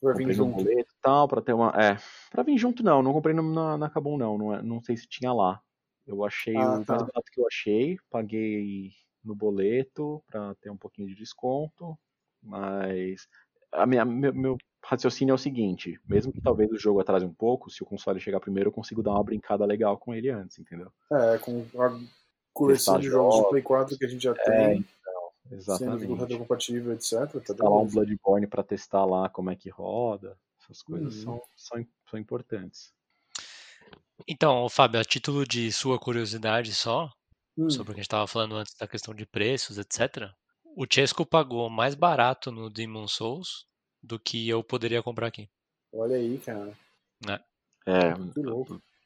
[0.00, 0.56] Vai vir junto.
[0.56, 1.70] boleto tal, pra ter uma.
[1.70, 1.98] É.
[2.30, 4.38] Pra vir junto não, não comprei na, na Kabum não.
[4.38, 5.60] Não, é, não sei se tinha lá.
[6.06, 6.94] Eu achei ah, o tá.
[6.94, 8.90] mais barato que eu achei, paguei
[9.24, 11.96] no boleto pra ter um pouquinho de desconto.
[12.42, 13.28] Mas
[13.72, 17.32] a minha, meu, meu raciocínio é o seguinte: mesmo que talvez o jogo atrase um
[17.32, 20.58] pouco, se o console chegar primeiro, eu consigo dar uma brincada legal com ele antes,
[20.58, 20.90] entendeu?
[21.12, 21.98] É, com a
[22.52, 24.78] coleção de jogos de Play 4 que a gente já é, tem.
[25.00, 26.06] Então, exatamente.
[26.06, 27.30] Sendo compatível, etc.
[27.30, 30.36] Tá Instalar um Bloodborne para testar lá como é que roda.
[30.62, 31.22] Essas coisas uhum.
[31.22, 32.92] são, são, são importantes.
[34.26, 37.10] Então, Fábio, a título de sua curiosidade só,
[37.56, 37.68] hum.
[37.68, 40.30] sobre o que a gente estava falando antes da questão de preços, etc.
[40.76, 43.66] O Chesco pagou mais barato no Demon Souls
[44.02, 45.48] do que eu poderia comprar aqui.
[45.92, 46.72] Olha aí, cara.
[47.24, 47.40] Né?
[47.86, 48.14] É,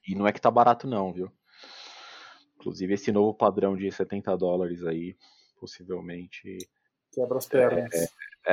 [0.06, 1.30] e não é que tá barato não, viu?
[2.56, 5.16] Inclusive esse novo padrão de 70 dólares aí,
[5.58, 6.58] possivelmente.
[7.12, 7.92] Quebra as pernas.
[7.94, 8.08] É, é,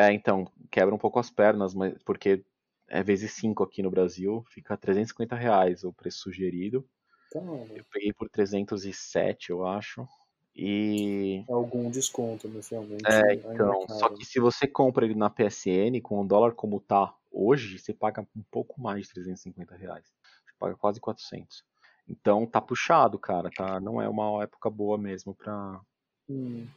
[0.08, 2.44] é, então, quebra um pouco as pernas, mas porque
[2.88, 6.88] é vezes 5 aqui no Brasil, fica 350 reais o preço sugerido.
[7.28, 10.08] Então, eu peguei por 307, eu acho.
[10.56, 11.44] E.
[11.50, 13.04] Algum desconto, inicialmente.
[13.08, 13.88] É, então.
[13.90, 17.92] Só que se você compra ele na PSN, com o dólar como tá hoje, você
[17.92, 20.06] paga um pouco mais de 350 reais.
[20.46, 21.66] Você paga quase 400.
[22.08, 23.50] Então tá puxado, cara.
[23.50, 25.82] Tá, não é uma época boa mesmo pra,
[26.30, 26.68] hum.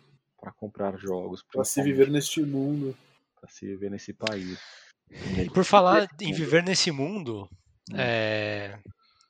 [0.40, 1.42] Pra comprar jogos.
[1.42, 2.96] Pra se viver neste mundo.
[3.38, 4.58] Pra se viver nesse país.
[5.10, 7.48] E por falar em viver nesse mundo,
[7.90, 7.96] hum.
[7.96, 8.78] é...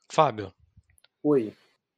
[0.09, 0.53] Fábio.
[1.23, 1.53] Oi.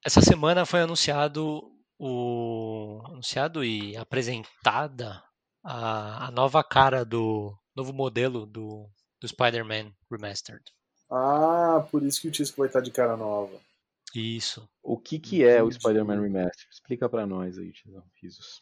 [0.05, 5.21] Essa semana foi anunciado o anunciado e apresentada
[5.63, 10.63] a, a nova cara do novo modelo do, do Spider-Man Remastered.
[11.11, 13.59] Ah, por isso que o Tisco vai estar de cara nova.
[14.15, 14.67] Isso.
[14.81, 15.71] O que que é o.
[15.71, 16.67] Spider-Man Remaster?
[16.71, 18.03] Explica pra nós aí, Tizão.
[18.21, 18.59] Risos.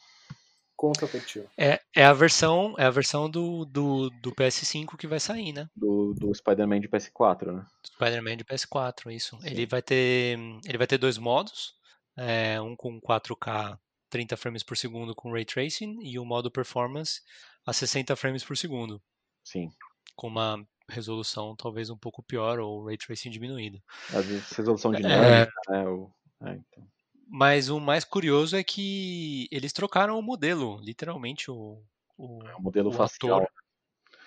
[1.26, 1.50] Tio.
[1.56, 5.68] É, é a versão, é a versão do, do, do PS5 que vai sair, né?
[5.74, 7.66] Do, do Spider-Man de PS4, né?
[7.84, 9.36] Spider-Man de PS4, isso.
[9.42, 11.74] Ele vai ter, ele vai ter dois modos,
[12.16, 13.76] é, um com 4K
[14.08, 17.20] 30 frames por segundo com ray tracing e o modo performance
[17.66, 19.02] a 60 frames por segundo,
[19.44, 19.70] Sim.
[20.16, 23.82] com uma resolução talvez um pouco pior ou ray tracing diminuído.
[24.14, 25.86] Às vezes resolução dinâmica, né?
[25.86, 26.10] O...
[26.42, 26.88] É, então.
[27.30, 31.82] Mas o mais curioso é que eles trocaram o modelo, literalmente o,
[32.16, 33.42] o, É o modelo o facial.
[33.42, 33.50] ator.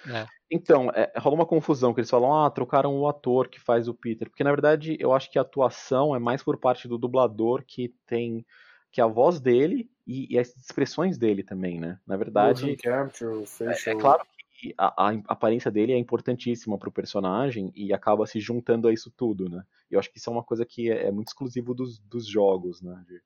[0.07, 0.27] É.
[0.49, 3.93] Então, é, rola uma confusão, que eles falam, ah, trocaram o ator que faz o
[3.93, 4.29] Peter.
[4.29, 7.93] Porque, na verdade, eu acho que a atuação é mais por parte do dublador que
[8.05, 8.45] tem.
[8.91, 11.99] que é a voz dele e, e as expressões dele também, né?
[12.05, 14.25] Na verdade, é, é claro
[14.61, 19.09] que a, a aparência dele é importantíssima pro personagem e acaba se juntando a isso
[19.09, 19.65] tudo, né?
[19.89, 22.79] Eu acho que isso é uma coisa que é, é muito exclusivo dos, dos jogos,
[22.79, 23.03] né?
[23.07, 23.19] De,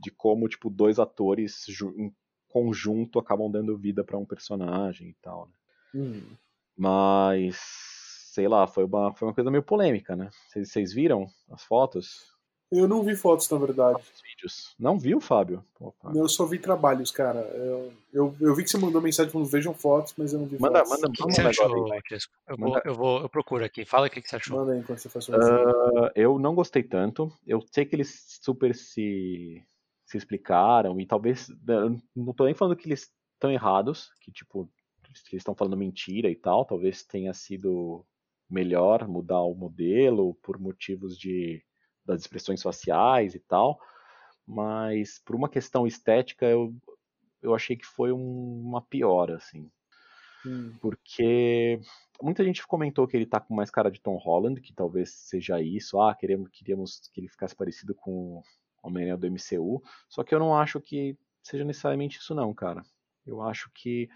[0.00, 2.14] de como, tipo, dois atores em
[2.48, 5.54] conjunto acabam dando vida pra um personagem e tal, né?
[5.96, 6.36] Hum.
[6.76, 7.56] Mas,
[8.32, 10.30] sei lá, foi uma, foi uma coisa meio polêmica, né?
[10.48, 12.31] Vocês viram as fotos?
[12.72, 13.98] Eu não vi fotos, na verdade.
[14.14, 14.74] Os vídeos?
[14.78, 15.62] Não viu, Fábio?
[15.78, 16.20] Pô, Fábio.
[16.22, 17.40] Eu só vi trabalhos, cara.
[17.40, 20.58] Eu, eu, eu vi que você mandou mensagem falando vejam fotos, mas eu não vi
[20.58, 20.90] Manda- fotos.
[21.02, 22.00] manda- O que, que você agora, achou.
[22.08, 22.32] Chesco?
[22.48, 23.84] Eu, Manda- vou, eu, vou, eu procuro aqui.
[23.84, 24.56] Fala o que, que você achou.
[24.58, 25.28] Manda aí enquanto você faz.
[25.30, 27.30] Ah, eu não gostei tanto.
[27.46, 29.62] Eu sei que eles super se,
[30.06, 31.50] se explicaram e talvez.
[31.68, 34.66] eu Não tô nem falando que eles estão errados, que tipo,
[35.02, 36.64] que eles estão falando mentira e tal.
[36.64, 38.02] Talvez tenha sido
[38.48, 41.62] melhor mudar o modelo por motivos de
[42.04, 43.78] das expressões faciais e tal.
[44.46, 46.74] Mas por uma questão estética, eu,
[47.42, 49.70] eu achei que foi um- uma piora, assim
[50.44, 50.72] Hum.
[50.80, 51.80] porque
[52.20, 55.60] muita gente comentou que ele tá com mais cara de Tom Holland, que talvez seja
[55.60, 58.42] isso, ah, queremos, queríamos que ele ficasse parecido com o
[58.82, 62.82] Homem-Aranha do MCU, só que eu não acho que seja necessariamente isso não, cara.
[63.24, 64.08] Eu acho que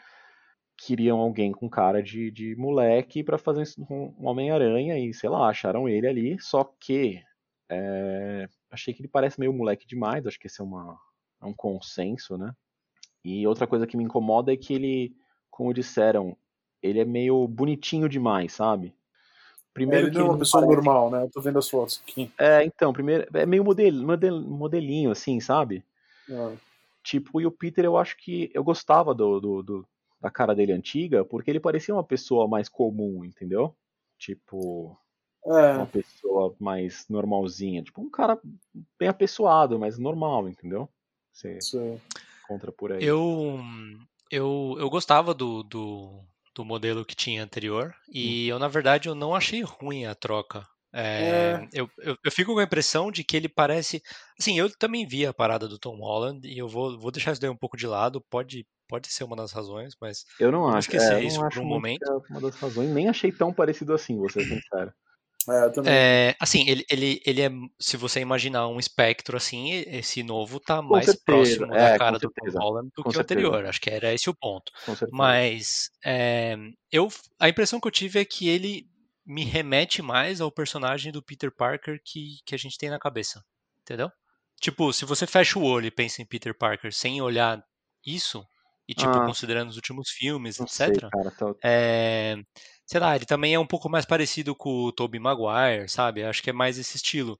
[0.77, 5.89] queriam alguém com cara de, de moleque pra fazer um Homem-Aranha e, sei lá, acharam
[5.89, 7.23] ele ali, só que
[7.69, 10.99] é, achei que ele parece meio moleque demais, acho que esse é, uma,
[11.43, 12.55] é um consenso, né?
[13.25, 15.17] E outra coisa que me incomoda é que ele,
[15.51, 16.37] como disseram,
[16.83, 18.95] ele é meio bonitinho demais, sabe?
[19.75, 21.23] Primeiro ele que não é uma pessoa parece- normal, né?
[21.25, 22.31] Eu tô vendo as fotos aqui.
[22.39, 25.85] É, então, primeiro, é meio model, model, modelinho, assim, sabe?
[26.31, 26.55] Ah,
[27.03, 29.89] Tipo, e o Peter, eu acho que eu gostava do, do, do-
[30.21, 33.77] da cara dele antiga, porque ele parecia uma pessoa mais comum, entendeu?
[34.19, 34.99] Tipo,
[35.47, 37.83] uma É, pessoa mais normalzinha.
[37.83, 38.39] Tipo, um cara
[38.99, 40.89] bem apessoado, mas normal, entendeu?
[41.33, 42.01] Você isso-
[42.45, 43.05] encontra por aí.
[43.05, 43.59] Eu,
[44.31, 46.21] eu, eu gostava do, do,
[46.55, 50.67] do modelo que tinha anterior e eu, na verdade, eu não achei ruim a troca.
[50.93, 51.69] É, É.
[51.75, 54.03] eu, eu, eu fico com a impressão de que ele parece.
[54.39, 57.41] Assim, eu também vi a parada do Tom Holland e eu vou, vou deixar isso
[57.41, 60.89] daí um pouco de lado, pode, pode ser uma das razões, mas Eu não acho,
[60.89, 61.99] esquecer é, eu isso não por acho um momento.
[61.99, 62.89] que é uma das razões.
[62.91, 64.93] Nem achei tão parecido assim, vou ser sincero.
[65.49, 65.93] É, também.
[65.93, 70.83] É, assim, ele, ele, ele é, se você imaginar um espectro assim, esse novo tá
[70.83, 73.41] mais certeza, próximo é, da com cara do Tom Holland do com que o certeza.
[73.41, 73.67] anterior.
[73.67, 74.73] Acho que era esse o ponto.
[74.85, 74.95] Com.
[75.13, 76.57] Mas é,
[76.91, 78.87] eu, a impressão que eu tive é que ele
[79.25, 83.43] me remete mais ao personagem do Peter Parker que, que a gente tem na cabeça.
[83.83, 84.11] Entendeu?
[84.61, 87.63] Tipo, se você fecha o olho e pensa em Peter Parker sem olhar
[88.05, 88.45] isso,
[88.89, 89.27] e tipo, Ah.
[89.27, 91.09] considerando os últimos filmes, não sei, etc.
[91.11, 91.31] cara.
[91.33, 91.55] Tá...
[91.65, 92.37] É,
[92.87, 96.23] sei lá, ele também é um pouco mais parecido com o Tobey Maguire, sabe?
[96.25, 97.39] Acho que é mais esse estilo.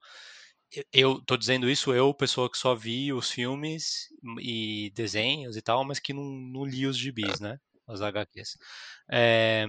[0.73, 4.09] Eu- Eu tô dizendo isso, eu, pessoa que só vi os filmes
[4.41, 7.57] e desenhos e tal, mas que não, não li os gibis, né?
[7.89, 8.57] As HQs.
[9.11, 9.65] É,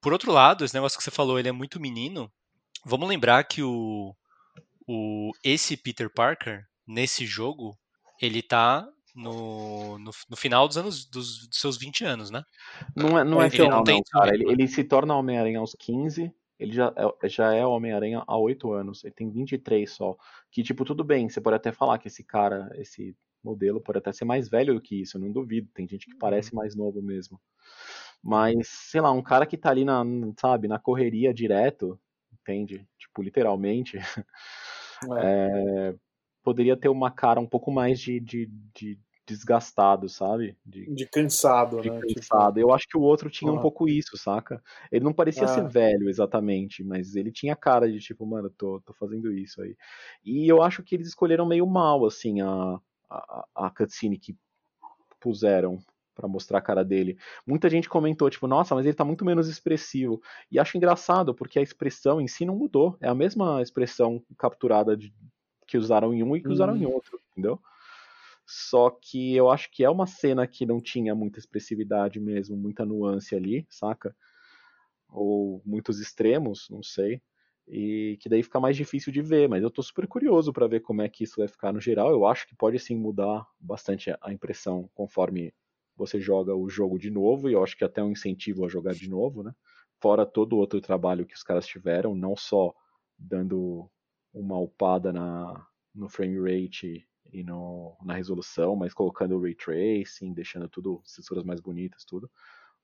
[0.00, 2.30] por outro lado, esse negócio que você falou, ele é muito menino.
[2.84, 4.12] Vamos lembrar que o,
[4.88, 7.78] o esse Peter Parker, nesse jogo,
[8.20, 8.84] ele tá
[9.14, 12.42] no, no, no final dos anos dos, dos seus 20 anos, né?
[12.96, 14.34] Não é, não é Ele final, não não, tem cara.
[14.34, 16.32] Ele, ele se torna Homem-Aranha aos 15.
[16.58, 19.04] Ele já é, já é Homem-Aranha há 8 anos.
[19.04, 20.16] Ele tem 23 só.
[20.50, 21.28] Que, tipo, tudo bem.
[21.28, 24.80] Você pode até falar que esse cara, esse modelo, pode até ser mais velho do
[24.80, 25.16] que isso.
[25.16, 25.68] Eu não duvido.
[25.74, 27.40] Tem gente que parece mais novo mesmo.
[28.22, 30.02] Mas, sei lá, um cara que tá ali na,
[30.40, 32.00] sabe, na correria direto,
[32.32, 32.86] entende?
[32.98, 33.98] Tipo, literalmente.
[35.20, 35.94] É.
[36.42, 40.56] poderia ter uma cara um pouco mais de, de, de desgastado, sabe?
[40.64, 42.02] De, De cansado, de né?
[42.06, 42.58] Tipo, cansado.
[42.60, 43.60] Eu acho que o outro tinha um Ah.
[43.60, 44.62] pouco isso, saca?
[44.92, 45.48] Ele não parecia Ah.
[45.48, 49.76] ser velho exatamente, mas ele tinha cara de tipo, mano, tô, tô fazendo isso aí.
[50.24, 54.36] E eu acho que eles escolheram meio mal, assim, a, a, a cutscene que
[55.20, 55.78] puseram
[56.14, 57.18] pra mostrar a cara dele.
[57.46, 60.20] Muita gente comentou, tipo, nossa, mas ele tá muito menos expressivo.
[60.50, 62.96] E acho engraçado, porque a expressão em si não mudou.
[63.00, 65.14] É a mesma expressão capturada de
[65.66, 66.92] que usaram em um e que usaram em Hum.
[66.92, 67.60] outro, entendeu?
[68.46, 72.84] Só que eu acho que é uma cena que não tinha muita expressividade mesmo, muita
[72.84, 74.14] nuance ali, saca?
[75.08, 77.22] Ou muitos extremos, não sei.
[77.66, 80.80] E que daí fica mais difícil de ver, mas eu tô super curioso pra ver
[80.80, 82.10] como é que isso vai ficar no geral.
[82.10, 85.54] Eu acho que pode sim mudar bastante a impressão conforme
[85.96, 88.94] você joga o jogo de novo, e eu acho que até um incentivo a jogar
[88.94, 89.54] de novo, né?
[90.00, 92.74] Fora todo o outro trabalho que os caras tiveram, não só
[93.16, 93.88] dando
[94.32, 100.32] uma upada na, no frame rate e no, na resolução, mas colocando o ray tracing,
[100.32, 102.30] deixando tudo, texturas mais bonitas, tudo.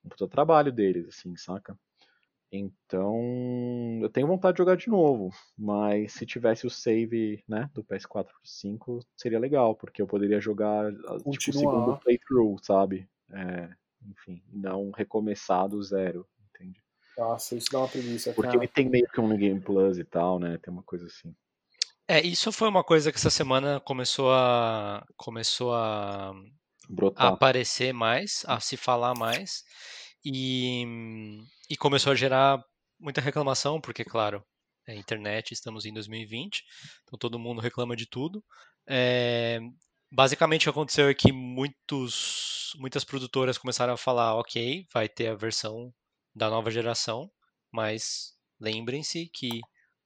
[0.03, 1.77] Um puta trabalho deles, assim, saca?
[2.51, 7.81] Então, eu tenho vontade de jogar de novo, mas se tivesse o save, né, do
[7.81, 13.07] PS4 pro 5, seria legal, porque eu poderia jogar tipo o segundo playthrough, sabe?
[13.31, 13.69] É,
[14.05, 16.83] enfim, não recomeçar do zero, entende?
[17.17, 18.63] Nossa, isso dá uma preguiça, Porque cara.
[18.63, 20.57] ele tem meio que um Game Plus e tal, né?
[20.57, 21.33] Tem uma coisa assim.
[22.11, 26.33] É, isso foi uma coisa que essa semana começou a começou a,
[27.15, 29.63] a aparecer mais, a se falar mais
[30.25, 30.83] e,
[31.69, 32.61] e começou a gerar
[32.99, 34.43] muita reclamação, porque, claro,
[34.85, 36.65] é internet, estamos em 2020,
[37.03, 38.43] então todo mundo reclama de tudo.
[38.85, 39.61] É,
[40.11, 45.27] basicamente, o que aconteceu é que muitos, muitas produtoras começaram a falar: ok, vai ter
[45.27, 45.93] a versão
[46.35, 47.31] da nova geração,
[47.71, 49.61] mas lembrem-se que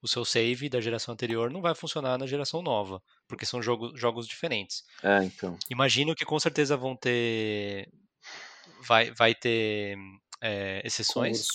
[0.06, 3.92] o seu save da geração anterior não vai funcionar na geração nova, porque são jogo,
[3.98, 4.84] jogos diferentes.
[5.04, 5.58] É, então.
[5.70, 7.90] Imagino que com certeza vão ter.
[8.88, 9.98] Vai, vai ter
[10.40, 11.48] é, exceções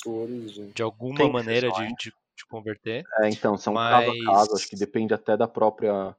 [0.53, 0.75] gente.
[0.75, 3.05] de alguma Tem maneira de, de, de converter.
[3.21, 6.15] É, então, são caso a Mas- caso, acho que depende até da própria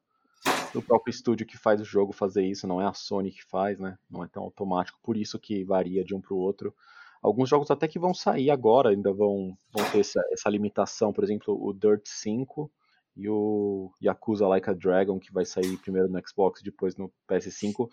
[0.73, 3.77] do próprio estúdio que faz o jogo fazer isso, não é a Sony que faz,
[3.77, 3.97] né?
[4.09, 6.73] Não é tão automático, por isso que varia de um pro outro.
[7.21, 11.23] Alguns jogos até que vão sair agora ainda vão, vão ter essa, essa limitação, por
[11.23, 12.71] exemplo, o Dirt 5
[13.15, 17.11] e o Yakuza Like a Dragon, que vai sair primeiro no Xbox e depois no
[17.29, 17.89] PS5,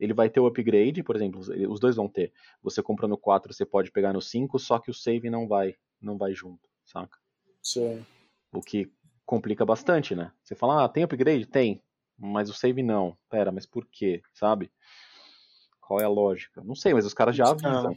[0.00, 2.32] ele vai ter o upgrade, por exemplo, os dois vão ter.
[2.62, 5.76] Você compra no 4, você pode pegar no 5, só que o save não vai,
[6.00, 7.18] não vai junto, saca?
[7.62, 8.04] Sim.
[8.52, 8.90] O que
[9.24, 10.32] complica bastante, né?
[10.42, 11.46] Você fala, ah, tem upgrade?
[11.46, 11.82] Tem.
[12.18, 13.16] Mas o save não.
[13.28, 14.22] Pera, mas por quê?
[14.32, 14.70] Sabe?
[15.80, 16.62] Qual é a lógica?
[16.64, 17.96] Não sei, mas os caras já avisam.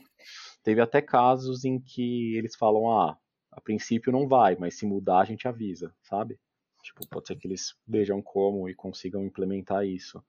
[0.66, 3.16] Teve até casos em que eles falam, ah,
[3.51, 6.39] a princípio não vai, mas se mudar a gente avisa, sabe?
[6.82, 10.26] Tipo, pode ser que eles vejam como e consigam implementar isso.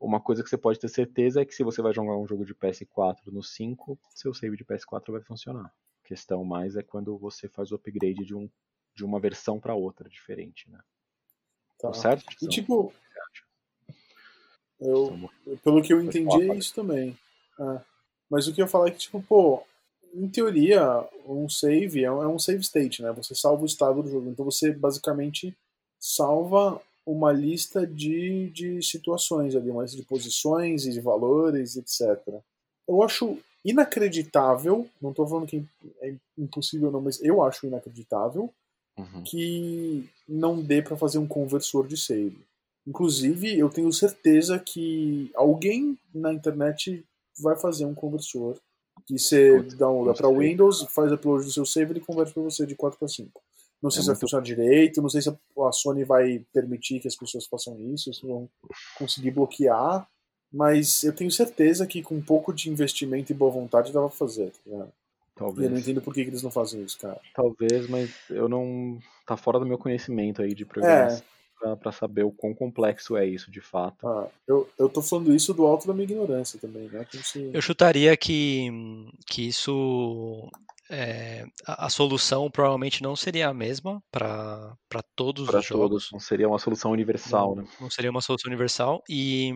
[0.00, 2.44] Uma coisa que você pode ter certeza é que se você vai jogar um jogo
[2.44, 5.66] de PS4 no 5, seu save de PS4 vai funcionar.
[5.66, 8.50] A questão mais é quando você faz o upgrade de, um,
[8.92, 10.80] de uma versão para outra diferente, né?
[11.78, 11.92] Tá.
[11.92, 12.24] Certo?
[12.24, 12.48] E Tizão?
[12.48, 12.92] tipo,
[14.80, 17.16] eu, Tizão, pelo que eu entendi é isso também.
[17.60, 17.93] É.
[18.34, 19.62] Mas o que eu ia falar é que, tipo, pô,
[20.12, 23.12] em teoria, um save é um é um save state, né?
[23.12, 24.28] Você salva o estado do jogo.
[24.28, 25.56] Então você basicamente
[26.00, 32.40] salva uma lista de, de situações ali, uma lista de posições e de valores, etc.
[32.88, 35.64] Eu acho inacreditável, não tô falando que
[36.02, 38.52] é impossível não, mas eu acho inacreditável
[38.96, 39.24] Uhum.
[39.24, 42.38] que não dê para fazer um conversor de save.
[42.86, 47.04] Inclusive, eu tenho certeza que alguém na internet
[47.40, 48.56] vai fazer um conversor
[49.06, 50.28] que você Putz, downloada para.
[50.30, 53.42] Windows, faz upload do seu save e ele converte para você de 4 para 5.
[53.82, 57.00] Não sei É se vai muito- funcionar direito, não sei se a Sony vai permitir
[57.00, 58.48] que as pessoas façam isso, se vão
[58.96, 60.08] conseguir bloquear,
[60.52, 64.08] mas eu tenho certeza que com um pouco de investimento e boa vontade dá pra
[64.08, 64.88] fazer, tá ligado?
[64.88, 65.78] E eu não Talvez.
[65.82, 67.20] entendo por que, que eles não fazem isso, cara.
[67.34, 68.98] Talvez, mas eu não.
[69.26, 71.26] Tá fora do meu conhecimento aí de É, programação pra,
[71.80, 74.06] pra saber o quão complexo é isso de fato.
[74.06, 77.06] Ah, eu, eu tô falando isso do alto da minha ignorância também, né?
[77.10, 77.50] Como se...
[77.52, 78.70] Eu chutaria que,
[79.26, 80.48] que isso.
[80.90, 84.76] é, a, a solução provavelmente não seria a mesma para
[85.16, 85.82] todos Pra os jogos.
[85.82, 87.68] todos, não seria uma solução universal, não, né?
[87.80, 89.02] não seria uma solução universal.
[89.08, 89.50] E,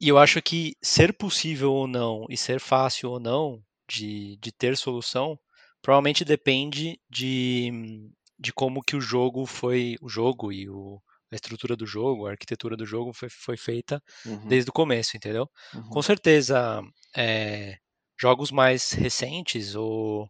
[0.00, 4.52] e eu acho que ser possível ou não e ser fácil ou não de, de
[4.52, 5.38] ter solução
[5.80, 9.96] provavelmente depende de, de como que o jogo foi.
[10.00, 11.00] O jogo e o,
[11.32, 15.16] a estrutura do jogo, a arquitetura do jogo foi, foi feita Uhum, desde o começo,
[15.16, 15.48] entendeu?
[15.72, 15.90] uhum.
[15.90, 16.82] Com certeza,
[17.16, 17.78] é,
[18.20, 20.28] jogos mais recentes ou,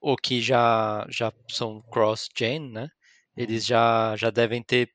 [0.00, 2.88] ou que já, já são cross-gen, né?
[3.36, 4.90] Eles já, já devem ter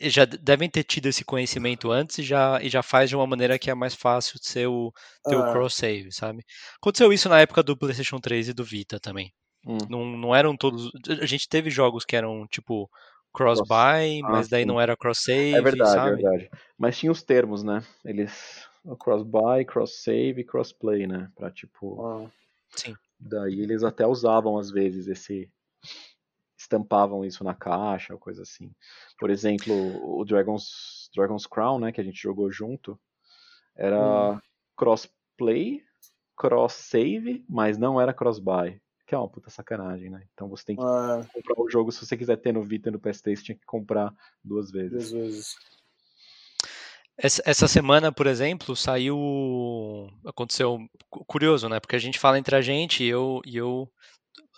[0.00, 3.58] já devem ter tido esse conhecimento antes e já, e já faz de uma maneira
[3.58, 4.92] que é mais fácil de ser o,
[5.26, 6.44] ter o Ah, cross-save, sabe?
[6.76, 9.32] Aconteceu isso na época do PlayStation 3 e do Vita também.
[9.66, 10.90] Hum, Não, não eram todos.
[11.20, 12.88] A gente teve jogos que eram tipo
[13.32, 14.68] cross- cross-buy, Ah, mas daí sim.
[14.68, 16.22] não era cross-save, É verdade, é sabe?
[16.22, 16.50] verdade.
[16.78, 17.82] Mas tinha os termos, né?
[18.04, 18.66] Eles.
[18.98, 21.30] Cross-buy, cross-save e cross-play, né?
[21.34, 22.04] Pra tipo.
[22.04, 22.30] ah,
[22.76, 22.94] Sim.
[23.18, 25.50] Daí eles até usavam às vezes esse,
[26.58, 28.70] estampavam isso na caixa, coisa assim.
[29.18, 33.00] Por exemplo, o Dragon's, Dragon's Crown, né, que a gente jogou junto,
[33.74, 34.40] era Hum.
[34.76, 35.82] crossplay,
[36.36, 38.80] cross-save, mas não era cross-buy.
[39.06, 40.26] Que é uma puta sacanagem, né?
[40.32, 42.92] Então você tem que É, comprar o jogo, se você quiser ter no Vita e
[42.92, 45.06] no PS3, você tinha que comprar duas vezes.
[45.06, 45.54] às vezes.
[47.16, 49.16] Essa, semana, por exemplo, saiu.
[50.26, 50.78] Aconteceu.
[51.08, 51.78] cu- Curioso, né?
[51.78, 53.88] Porque a gente fala entre a gente e eu, e eu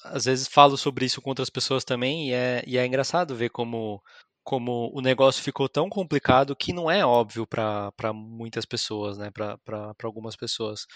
[0.05, 3.51] às vezes falo sobre isso com outras pessoas também, e é, e é engraçado ver
[3.51, 4.03] como,
[4.47, 9.29] como o negócio ficou tão complicado que não é óbvio para muitas pessoas, né?
[9.33, 9.59] Para
[10.05, 10.87] algumas pessoas.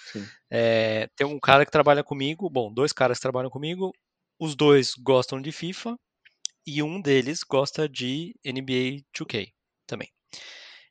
[0.49, 3.91] É, tem um cara que trabalha comigo, bom, dois caras que trabalham comigo,
[4.39, 5.97] os dois gostam de FIFA
[6.65, 9.49] e um deles gosta de NBA 2K
[9.85, 10.09] também.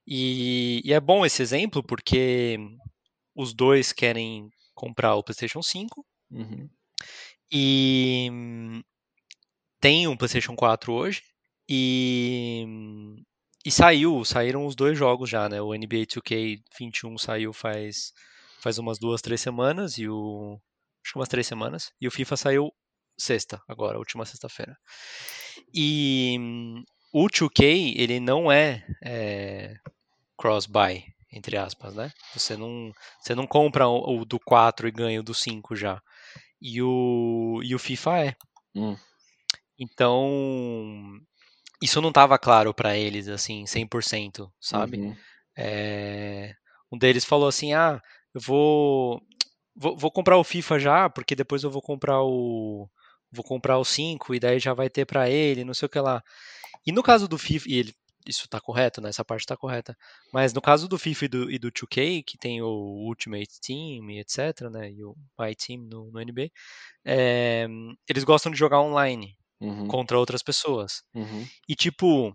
[0.05, 2.57] E, e é bom esse exemplo porque
[3.33, 6.69] os dois querem comprar o PlayStation 5 Uhum.
[7.51, 8.81] e hum,
[9.81, 11.23] tem um PlayStation 4 hoje
[11.69, 12.65] e,
[13.63, 15.61] e saiu, saíram os dois jogos já, né?
[15.61, 18.11] O NBA 2K 21 saiu faz,
[18.59, 20.59] faz umas duas, três semanas e o
[21.03, 22.73] acho que umas três semanas e o FIFA saiu
[23.17, 24.75] sexta agora, última sexta-feira.
[25.73, 26.37] E
[27.13, 29.75] o 2K ele não é, é
[30.37, 32.11] cross-buy entre aspas, né?
[32.33, 32.91] Você não,
[33.21, 36.01] você não compra o, o do 4 e ganha o do 5 já.
[36.61, 38.35] E o, e o FIFA é.
[38.75, 38.97] Hum.
[39.77, 41.19] Então,
[41.81, 44.97] isso não estava claro para eles, assim, 100%, sabe?
[44.97, 45.15] Uhum.
[45.57, 46.53] É,
[46.91, 48.01] um deles falou assim: ah,
[48.33, 49.21] eu vou,
[49.75, 52.89] vou, vou comprar o FIFA já, porque depois eu vou comprar o.
[53.31, 55.99] Vou comprar o 5 e daí já vai ter para ele, não sei o que
[55.99, 56.23] lá.
[56.85, 57.93] E no caso do FIFA, e ele,
[58.25, 59.09] isso tá correto, né?
[59.09, 59.95] Essa parte tá correta.
[60.33, 64.09] Mas no caso do FIFA e do, e do 2K, que tem o Ultimate Team
[64.09, 64.91] e etc, né?
[64.91, 66.49] E o My Team no, no NBA,
[67.05, 67.67] é,
[68.07, 69.87] eles gostam de jogar online Uhum.
[69.87, 71.01] contra outras pessoas.
[71.13, 71.45] Uhum.
[71.67, 72.33] E tipo,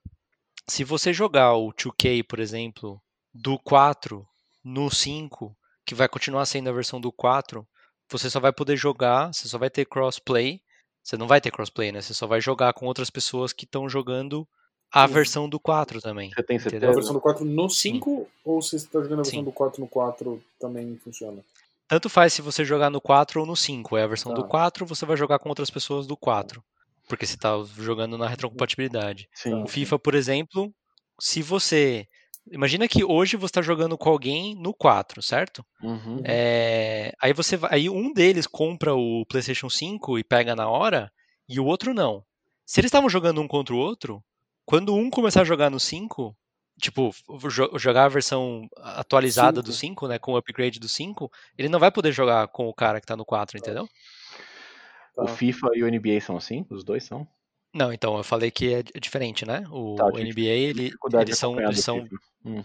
[0.69, 3.01] se você jogar o 2K, por exemplo,
[3.35, 4.27] do 4
[4.65, 5.57] no 5,
[5.87, 7.67] que vai continuar sendo a versão do 4,
[8.11, 10.61] você só vai poder jogar, você só vai ter crossplay.
[11.03, 12.01] Você não vai ter crossplay, né?
[12.03, 14.49] Você só vai jogar com outras pessoas que estão jogando
[14.93, 15.13] a Uhum.
[15.13, 16.31] versão do 4 também.
[16.31, 16.81] Você tem É a Entendeu?
[16.91, 16.95] certeza?
[16.95, 19.45] versão do 4 no 5 ou se você está jogando a versão Sim.
[19.45, 21.45] do 4 no 4 também funciona?
[21.89, 23.97] Tanto faz se você jogar no 4 ou no 5.
[23.97, 24.49] É a versão do Tá.
[24.49, 26.65] 4, você vai jogar com outras pessoas do 4.
[27.09, 29.29] Porque você está jogando na retrocompatibilidade.
[29.35, 29.63] Sim.
[29.63, 30.73] O FIFA, por exemplo,
[31.21, 32.07] se você.
[32.51, 35.65] Imagina que hoje você está jogando com alguém no 4, certo?
[35.83, 36.21] Uhum.
[36.27, 41.11] É, aí você vai- aí um deles compra o PlayStation 5 e pega na hora,
[41.49, 42.23] e o outro não.
[42.67, 44.23] Se eles estavam jogando um contra o outro,
[44.67, 46.37] quando um começar a jogar no 5,
[46.79, 47.15] tipo,
[47.51, 51.79] jo- jogar a versão atualizada do 5, né, com o upgrade do 5, ele não
[51.79, 53.89] vai poder jogar com o cara que tá no 4, entendeu?
[55.17, 55.33] O Tá.
[55.37, 56.67] FIFA e o NBA são assim?
[56.71, 57.27] Os dois são?
[57.75, 59.65] Não, então eu falei que é é diferente, né?
[59.71, 62.07] O Tá, tive NBA, ele, eles são, eles são.
[62.45, 62.63] Hum.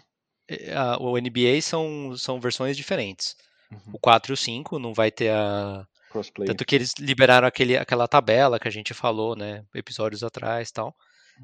[0.48, 3.36] eh, a- o NBA são, são versões diferentes.
[3.72, 3.94] Uhum.
[3.94, 6.48] O 4 e o 5 não vai ter a, Crossplay.
[6.48, 9.64] Tanto que eles liberaram aquele, aquela tabela que a gente falou, né?
[9.76, 10.96] Episódios atrás e tal.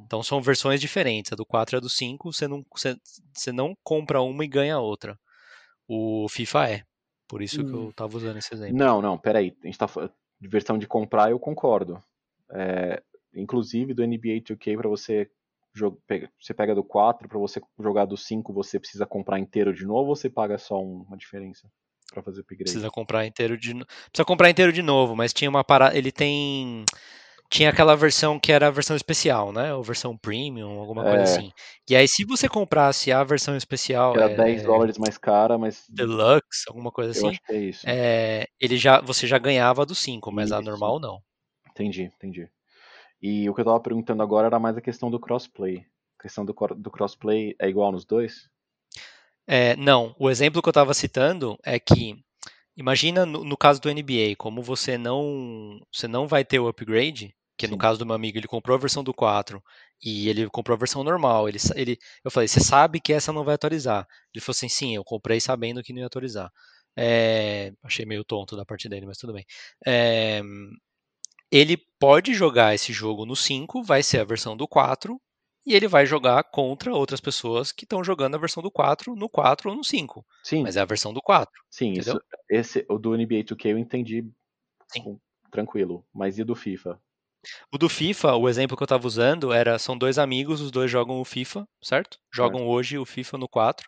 [0.05, 1.31] Então são versões diferentes.
[1.31, 2.95] A do 4 e a do 5, você não, você,
[3.33, 5.17] você não compra uma e ganha a outra.
[5.87, 6.83] O FIFA é.
[7.27, 7.87] Por isso que Hum.
[7.87, 8.75] eu tava usando esse exemplo.
[8.77, 9.55] Não, não, peraí.
[9.63, 10.11] A gente tá falando
[10.45, 12.01] de versão de comprar, eu concordo.
[12.51, 13.01] É,
[13.33, 15.29] inclusive do NBA 2K para você
[16.39, 20.09] você pega do 4 para você jogar do 5, você precisa comprar inteiro de novo
[20.09, 21.69] ou você paga só um- uma diferença
[22.13, 22.63] para fazer upgrade?
[22.63, 25.65] Precisa comprar inteiro de Precisa comprar inteiro de novo, mas tinha uma.
[25.93, 26.85] Ele tem.
[27.49, 29.73] Tinha aquela versão que era a versão especial, né?
[29.73, 31.23] Ou versão premium, alguma coisa É.
[31.23, 31.51] assim.
[31.89, 35.85] E aí, se você comprasse a versão especial, era é, 10 dólares mais cara, mas
[35.89, 37.85] Deluxe, alguma coisa eu assim, acho que é isso.
[37.85, 40.65] é, ele já, você já ganhava a do 5, mas a Isso.
[40.69, 41.21] normal não.
[41.69, 42.49] Entendi, entendi.
[43.21, 45.85] E o que eu tava perguntando agora era mais a questão do crossplay.
[46.19, 48.49] A questão do, do crossplay é igual nos dois?
[49.47, 52.23] É, não, o exemplo que eu estava citando é que,
[52.75, 57.35] imagina no, no caso do NBA, como você não, você não vai ter o upgrade,
[57.57, 57.79] que no Sim.
[57.79, 59.63] caso do meu amigo ele comprou a versão do 4
[60.03, 61.47] e ele comprou a versão normal.
[61.47, 64.05] Ele, ele, eu falei, você sabe que essa não vai atualizar?
[64.33, 66.51] Ele falou assim, sim, eu comprei sabendo que não ia atualizar.
[66.97, 69.45] É, achei meio tonto da parte dele, mas tudo bem.
[69.85, 70.41] É,
[71.51, 75.19] ele pode jogar esse jogo no 5, vai ser a versão do 4,
[75.65, 79.27] e ele vai jogar contra outras pessoas que estão jogando a versão do 4 no
[79.27, 80.25] 4 ou no 5.
[80.43, 81.51] Sim, Mas é a versão do 4.
[81.69, 82.15] sim, entendeu?
[82.15, 84.25] isso, esse, o do NBA 2K eu entendi
[84.87, 85.19] Sim.
[85.51, 86.05] tranquilo.
[86.13, 87.01] Mas e do FIFA?
[87.71, 90.89] O do FIFA, o exemplo que eu estava usando era são dois amigos, os dois
[90.89, 92.19] jogam o FIFA, certo?
[92.33, 93.87] Jogam hoje o FIFA no 4.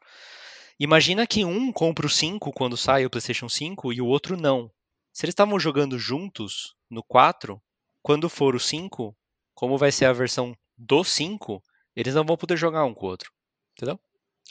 [0.79, 4.71] Imagina que um compra o 5 quando sai o PlayStation 5 e o outro não.
[5.11, 7.59] Se eles estavam jogando juntos no 4,
[8.03, 9.15] quando for o 5,
[9.55, 11.63] como vai ser a versão do 5,
[11.99, 13.31] eles não vão poder jogar um com o outro.
[13.75, 13.99] Entendeu?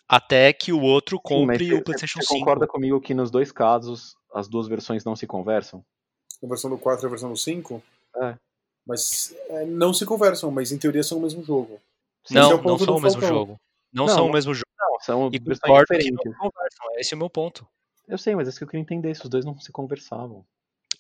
[0.09, 2.41] Até que o outro Sim, mas compre você- o PlayStation você 5.
[2.41, 5.85] concorda comigo que nos dois casos as duas versões não se conversam?
[6.43, 7.83] A versão do 4 e a versão do 5.
[8.17, 8.37] É.
[8.87, 11.81] Mas é, não se conversam, mas em teoria são o mesmo jogo.
[12.25, 13.29] Esse Não, é não são o mesmo Falcão.
[13.37, 13.61] jogo.
[13.93, 14.67] Não, Não, são o mesmo jogo.
[14.79, 16.25] Não, são E concordo que diferentes.
[16.25, 16.87] não conversam.
[16.99, 17.67] Esse é o meu ponto.
[18.07, 20.45] Eu sei, mas é isso que eu queria entender, se os dois não se conversavam.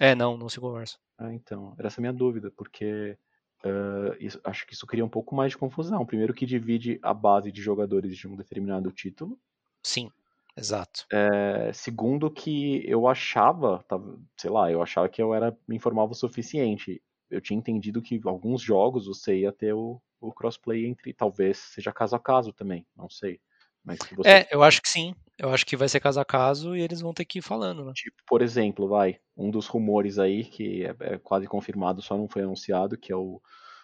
[0.00, 0.98] É, não, não se conversam.
[1.18, 3.16] Ah, então, era essa a minha dúvida, porque
[3.64, 6.04] ah, isso- acho que isso cria um pouco mais de confusão.
[6.06, 9.38] Primeiro que divide a base de jogadores de um determinado título.
[9.82, 10.10] Sim,
[10.56, 11.06] exato.
[11.12, 16.12] É, segundo que eu achava, tava- sei lá, eu achava que eu era me informava
[16.12, 17.02] o suficiente.
[17.30, 21.92] Eu tinha entendido que alguns jogos você ia ter o, o crossplay entre, talvez seja
[21.92, 23.40] caso a caso também, não sei.
[23.86, 25.14] Mas que você É, eu acho que sim.
[25.38, 27.84] Eu acho que vai ser caso a caso e eles vão ter que ir falando,
[27.84, 27.92] né?
[27.94, 32.28] Tipo, por exemplo, vai, um dos rumores aí que é, é quase confirmado, só não
[32.28, 33.40] foi anunciado, que é o,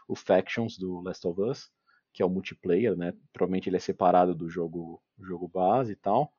[0.09, 1.71] o Factions do Last of Us,
[2.13, 3.13] que é o multiplayer, né?
[3.33, 6.33] Provavelmente ele é separado do jogo, jogo base e tal.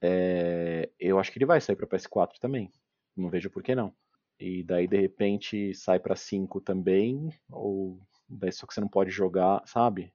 [0.00, 2.70] É, eu acho que ele vai sair para PS4 também.
[3.16, 3.92] Não vejo por que não.
[4.38, 7.98] E daí de repente sai para 5 também, ou
[8.28, 10.12] daí só que você não pode jogar, sabe?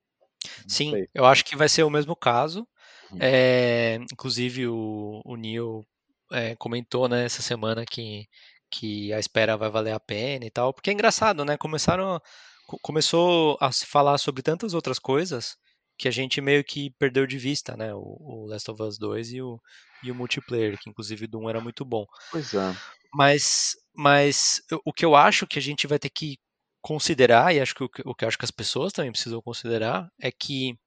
[0.68, 1.08] Sim, sei.
[1.14, 2.68] eu acho que vai ser o mesmo caso.
[3.20, 5.86] É, inclusive o, o Neil
[6.32, 8.26] é, comentou né, essa semana que,
[8.70, 10.74] que a espera vai valer a pena e tal.
[10.74, 11.58] Porque é engraçado, né?
[11.58, 12.20] Começaram
[12.82, 15.58] começou a se falar sobre tantas outras coisas
[15.98, 17.94] que a gente meio que perdeu de vista, né?
[17.94, 19.60] O, o Last of Us 2 e o,
[20.04, 22.06] e o multiplayer, que inclusive o Doom era muito bom.
[22.32, 22.74] Pois é.
[23.14, 26.38] Mas, mas o que eu acho que a gente vai ter que
[26.82, 30.10] considerar, e acho que o, que o que acho que as pessoas também precisam considerar,
[30.20, 30.78] é que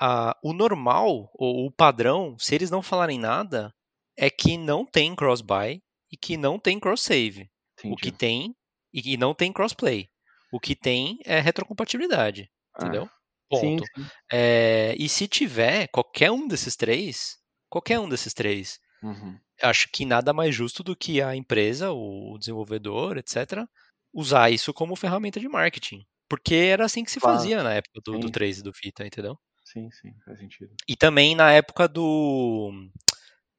[0.00, 3.72] a- o normal, ou o padrão, se eles não falarem nada,
[4.16, 7.50] é que não tem cross-buy e que não tem cross-save.
[7.84, 8.54] O que tem,
[8.92, 10.08] e que não tem crossplay.
[10.52, 13.06] O que tem é retrocompatibilidade, Ah, entendeu?
[13.52, 13.84] sim, Ponto.
[13.94, 14.10] sim.
[14.32, 17.36] É, e se tiver qualquer um desses três,
[17.68, 19.38] qualquer um desses três, Uhum.
[19.62, 23.68] acho que nada mais justo do que a empresa, o desenvolvedor, etc.,
[24.14, 26.04] usar isso como ferramenta de marketing.
[26.28, 28.30] Porque era assim que se Claro, fazia na época do, do sim.
[28.30, 29.38] 3 e do Vita, entendeu?
[29.64, 30.78] Sim, sim, faz sentido.
[30.88, 32.70] E também na época do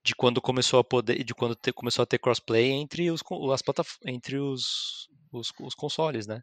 [0.03, 3.22] de quando começou a poder, de quando te- começou a ter crossplay entre os
[3.53, 3.64] as
[4.06, 6.41] entre os, os, os consoles, né?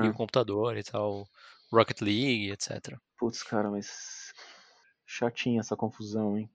[0.00, 0.10] E Não.
[0.10, 1.26] o computador e tal,
[1.72, 3.00] Rocket League, etc.
[3.18, 4.32] Putz, cara, mas.
[5.06, 6.50] Chatinha essa confusão, hein?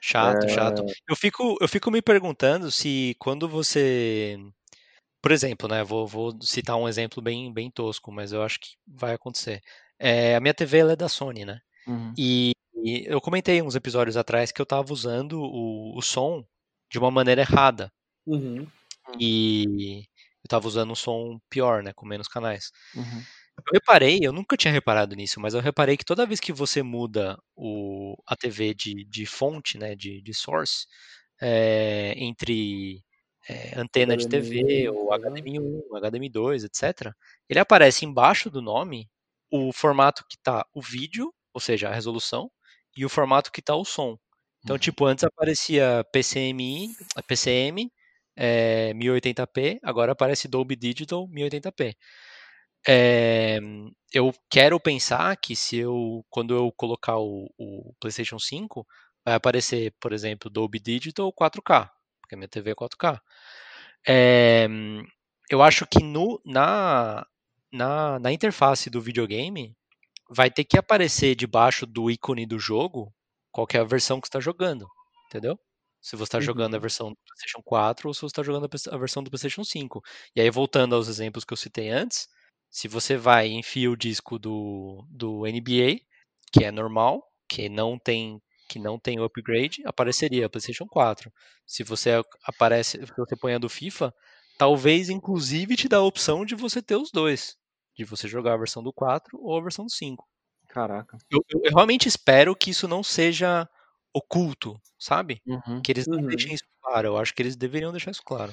[0.00, 0.84] Chato, chato.
[1.08, 4.36] Eu fico, eu fico me perguntando se quando você.
[5.26, 5.82] Por exemplo, né?
[5.82, 9.60] Vou, vou citar um exemplo bem, bem tosco, mas eu acho que vai acontecer.
[9.98, 11.58] É, a minha TV é da Sony, né?
[11.84, 12.14] Uhum.
[12.16, 16.46] E, e eu comentei uns episódios atrás que eu tava usando o, o som
[16.88, 17.92] de uma maneira errada.
[18.24, 18.68] Uhum.
[19.18, 20.04] E
[20.44, 21.92] eu tava usando um som pior, né?
[21.92, 22.70] Com menos canais.
[22.94, 23.22] Uhum.
[23.58, 26.84] Eu reparei, eu nunca tinha reparado nisso, mas eu reparei que toda vez que você
[26.84, 30.86] muda o, a TV de, de fonte, né, de, de source,
[31.42, 33.04] é, entre
[33.48, 35.12] é, antena de TV, HDMI, ou?
[35.12, 37.14] HDMI 1, HDMI 2, etc.,
[37.48, 39.08] ele aparece embaixo do nome
[39.50, 42.50] o formato que tá o vídeo, ou seja, a resolução,
[42.96, 44.18] e o formato que tá o som.
[44.62, 44.80] Então, Uhum.
[44.80, 46.88] tipo, antes aparecia PCMI,
[47.28, 47.90] PCM,
[48.36, 51.94] é, 1080p, agora aparece Dolby Digital 1080p.
[52.88, 53.58] É,
[54.12, 58.86] eu quero pensar que se eu, quando eu colocar o, o PlayStation 5,
[59.24, 61.90] vai aparecer, por exemplo, Dolby Digital 4K,
[62.26, 63.20] porque minha TV é 4K.
[64.08, 64.68] É,
[65.50, 67.26] eu acho que no, na,
[67.72, 69.76] na, na interface do videogame
[70.30, 73.12] vai ter que aparecer debaixo do ícone do jogo
[73.52, 74.86] qual é a versão que você está jogando,
[75.28, 75.58] entendeu?
[76.00, 76.80] Se você está jogando a Uhum.
[76.80, 80.02] versão do PlayStation 4 ou se você está jogando a versão do PlayStation 5.
[80.36, 82.28] E aí, voltando aos exemplos que eu citei antes,
[82.70, 86.00] se você vai e enfia o disco do, do NBA,
[86.52, 91.32] que é normal, que não tem que não tem o upgrade, apareceria PlayStation 4.
[91.66, 94.12] Se você aparece, se você põe a do FIFA,
[94.58, 97.56] talvez inclusive te dá a opção de você ter os dois,
[97.96, 100.26] de você jogar a versão do 4 ou a versão do 5.
[100.68, 101.16] Caraca.
[101.30, 103.68] Eu, eu- eu realmente espero que isso não seja
[104.14, 105.40] oculto, sabe?
[105.46, 105.80] Uhum.
[105.82, 106.26] Que eles não Uhum.
[106.26, 107.08] deixem isso claro.
[107.08, 108.52] Eu acho que eles deveriam deixar isso claro.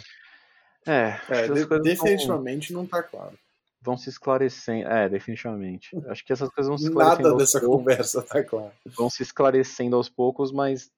[0.85, 1.47] É, É,
[1.81, 3.37] definitivamente não tá claro.
[3.83, 4.87] Vão se esclarecendo.
[4.87, 5.89] É, definitivamente.
[6.09, 7.77] Acho que essas coisas vão se Nada esclarecendo aos dessa poucos.
[7.77, 8.71] conversa tá claro.
[8.97, 10.89] Vão se esclarecendo aos poucos, mas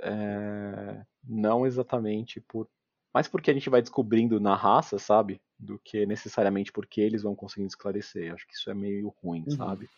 [0.00, 2.68] é, não exatamente por.
[3.14, 5.40] Mais porque a gente vai descobrindo na raça, sabe?
[5.58, 8.32] Do que necessariamente porque eles vão conseguindo esclarecer.
[8.32, 9.56] Acho que isso é meio ruim, Uhum.
[9.56, 9.88] sabe?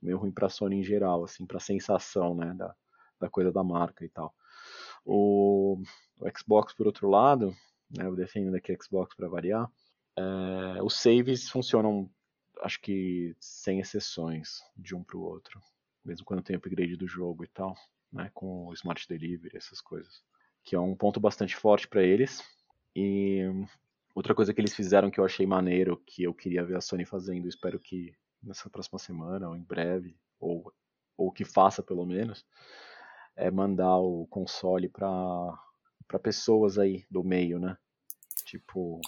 [0.00, 2.52] Meio ruim pra Sony em geral, assim, pra sensação, né?
[2.54, 2.74] Da,
[3.18, 4.34] da coisa da marca e tal.
[5.04, 5.80] O,
[6.18, 7.54] o Xbox, por outro lado,
[7.90, 9.70] né, eu defendo aqui Xbox para variar,
[10.16, 12.10] é, os saves funcionam
[12.62, 15.60] acho que sem exceções de um para o outro,
[16.04, 17.74] mesmo quando tem upgrade do jogo e tal,
[18.12, 20.22] né, com o Smart Delivery, essas coisas,
[20.62, 22.42] que é um ponto bastante forte para eles.
[22.94, 23.40] E
[24.14, 27.04] outra coisa que eles fizeram que eu achei maneiro, que eu queria ver a Sony
[27.04, 30.72] fazendo, espero que nessa próxima semana ou em breve, ou
[31.16, 32.46] ou que faça pelo menos,
[33.36, 37.76] é mandar o console para pessoas aí do meio, né?
[38.46, 39.02] Tipo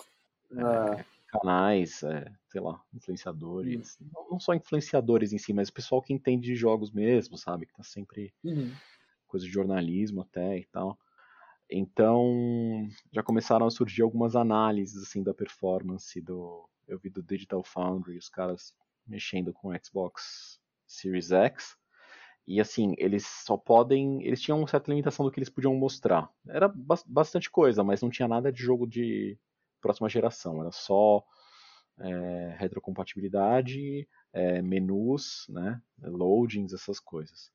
[0.56, 6.02] é, canais, é, sei lá, influenciadores, não, não só influenciadores em si, mas o pessoal
[6.02, 7.66] que entende de jogos mesmo, sabe?
[7.66, 8.74] Que tá sempre uhum.
[9.26, 10.98] coisa de jornalismo até e tal.
[11.70, 17.62] Então, já começaram a surgir algumas análises assim da performance do eu vi do Digital
[17.62, 18.74] Foundry, os caras
[19.06, 21.76] mexendo com o Xbox Series X.
[22.46, 24.22] E assim, eles só podem.
[24.24, 26.28] Eles tinham uma certa limitação do que eles podiam mostrar.
[26.46, 29.38] Era bas- bastante coisa, mas não tinha nada de jogo de
[29.82, 30.60] próxima geração.
[30.62, 31.22] Era só
[31.98, 37.52] é, retrocompatibilidade, é, menus, né, loadings, essas coisas.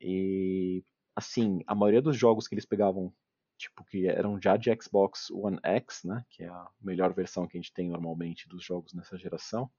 [0.00, 0.84] E
[1.16, 3.12] assim, a maioria dos jogos que eles pegavam,
[3.56, 7.56] tipo, que eram já de Xbox One X, né, que é a melhor versão que
[7.56, 9.70] a gente tem normalmente dos jogos nessa geração,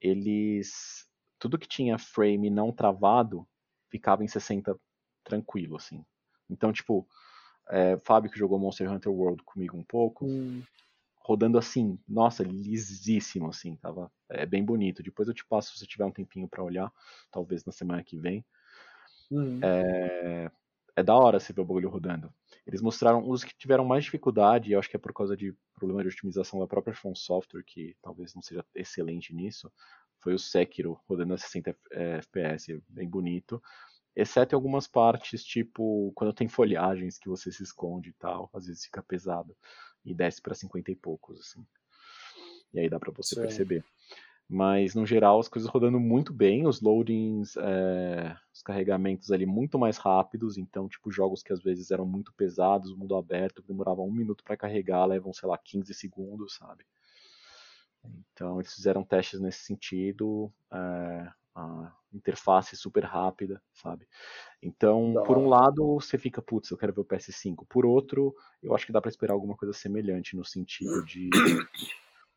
[0.00, 3.48] eles tudo que tinha frame não travado
[3.90, 4.78] ficava em 60
[5.24, 6.04] tranquilo, assim.
[6.48, 7.06] Então, tipo,
[7.72, 10.66] é, Fábio que jogou Monster Hunter World comigo um pouco, Hum,
[11.16, 15.02] rodando assim, nossa, lisíssimo, assim, tava é, bem bonito.
[15.02, 16.92] Depois eu te passo se você tiver um tempinho pra olhar,
[17.30, 18.44] talvez na semana que vem.
[19.30, 19.96] uhum.
[19.96, 20.50] É,
[20.96, 22.32] é da hora você ver o bagulho rodando.
[22.66, 25.54] Eles mostraram os que tiveram mais dificuldade, e eu acho que é por causa de
[25.74, 29.72] problema de otimização da própria From Software, que talvez não seja excelente nisso,
[30.20, 33.60] foi o Sekiro rodando a 60 F- eh, FPS, bem bonito.
[34.14, 38.66] Exceto em algumas partes, tipo, quando tem folhagens que você se esconde e tal, às
[38.66, 39.56] vezes fica pesado.
[40.04, 41.64] E desce pra 50 e poucos, assim.
[42.74, 43.46] E aí dá pra você Certo.
[43.46, 43.84] perceber.
[44.48, 49.78] Mas, no geral, as coisas rodando muito bem, os loadings, é, os carregamentos ali muito
[49.78, 54.06] mais rápidos, então, tipo, jogos que às vezes eram muito pesados, mundo aberto, que demoravam
[54.06, 56.84] um minuto pra carregar, levam, sei lá, 15 segundos, sabe?
[58.32, 64.06] Então, eles fizeram testes nesse sentido, é, a interface super rápida, sabe?
[64.62, 67.66] Então, por um lado, você fica, putz, eu quero ver o PS5.
[67.66, 71.30] Por outro, eu acho que dá pra esperar alguma coisa semelhante no sentido de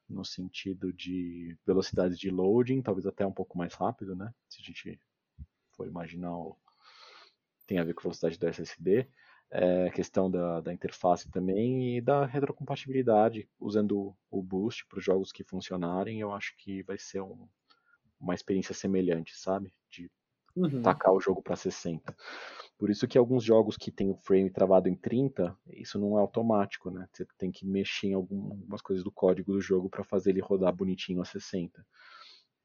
[0.07, 4.33] no sentido de velocidade de loading, talvez até um pouco mais rápido, né?
[4.47, 4.99] Se a gente
[5.71, 6.55] for imaginar, o...
[7.65, 9.07] tem a ver com a velocidade do SSD,
[9.51, 15.31] é, questão da, da interface também e da retrocompatibilidade, usando o boost para os jogos
[15.31, 17.47] que funcionarem, eu acho que vai ser um-
[18.19, 19.73] uma experiência semelhante, sabe?
[19.89, 20.09] De
[20.55, 20.81] Uhum.
[20.81, 22.15] tacar o jogo para 60.
[22.77, 26.21] Por isso que alguns jogos que tem o frame travado em 30, isso não é
[26.21, 27.07] automático, né?
[27.13, 30.41] Você tem que mexer em algum- algumas coisas do código do jogo para fazer ele
[30.41, 31.85] rodar bonitinho a 60.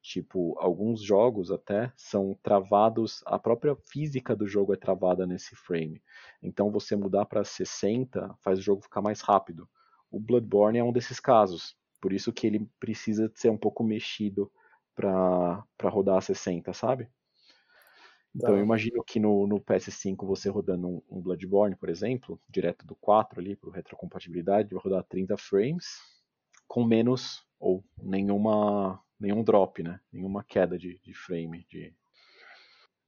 [0.02, 6.02] Tipo, alguns jogos até são travados, a própria física do jogo é travada nesse frame.
[6.42, 9.68] Então você mudar para 60 faz o jogo ficar mais rápido.
[10.10, 11.76] O Bloodborne é um desses casos.
[12.00, 14.50] Por isso que ele precisa ser um pouco mexido
[14.94, 17.10] para rodar a 60, sabe?
[18.34, 18.56] Então Tá.
[18.56, 22.94] eu imagino que no, no PS5 você rodando um, um Bloodborne, por exemplo, direto do
[22.96, 25.86] 4 ali para retrocompatibilidade, vai rodar 30 frames
[26.68, 30.00] com menos ou nenhuma nenhum drop, né?
[30.12, 31.94] Nenhuma queda de, de frame de,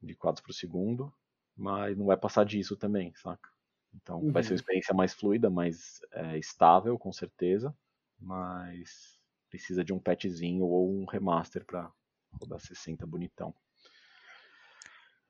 [0.01, 1.13] de quadros por segundo,
[1.57, 3.49] mas não vai passar disso também, saca?
[3.95, 4.59] Então vai ser uma Uhum.
[4.59, 7.77] experiência mais fluida, mais é, estável, com certeza,
[8.19, 9.19] mas
[9.53, 11.93] precisa de um patchzinho ou um remaster para
[12.41, 13.55] rodar 60 bonitão.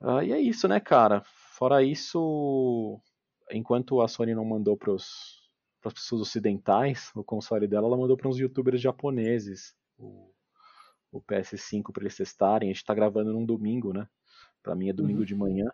[0.00, 1.22] Ah, e é isso, né, cara?
[1.24, 3.00] Fora isso,
[3.50, 5.42] enquanto a Sony não mandou para as
[5.92, 10.32] pessoas ocidentais o console dela, ela mandou para uns youtubers japoneses o,
[11.10, 12.70] o PS5 para eles testarem.
[12.70, 14.08] A gente tá gravando num domingo, né?
[14.62, 15.26] Para mim é domingo Uhum.
[15.26, 15.68] de manhã.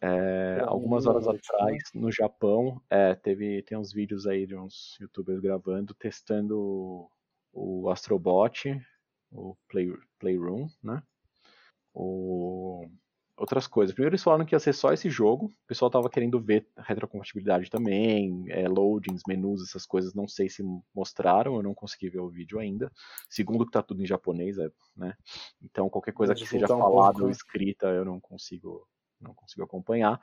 [0.00, 1.58] É, algumas horas noite, né?
[1.58, 7.10] atrás, no Japão, é, teve tem uns vídeos aí de uns youtubers gravando, testando o,
[7.52, 8.80] o Astrobot,
[9.32, 11.02] o Play, Playroom, né?
[11.92, 12.86] O,
[13.38, 13.94] outras coisas.
[13.94, 15.46] Primeiro eles falaram que ia ser só esse jogo.
[15.46, 20.14] O pessoal tava querendo ver retrocompatibilidade também, é, loadings, menus, essas coisas.
[20.14, 20.62] Não sei se
[20.94, 22.90] mostraram, eu não consegui ver o vídeo ainda.
[23.28, 25.14] Segundo que tá tudo em japonês, é, né?
[25.62, 28.86] Então qualquer coisa que seja voltar um falada ou escrita eu não consigo
[29.20, 30.20] não consigo acompanhar.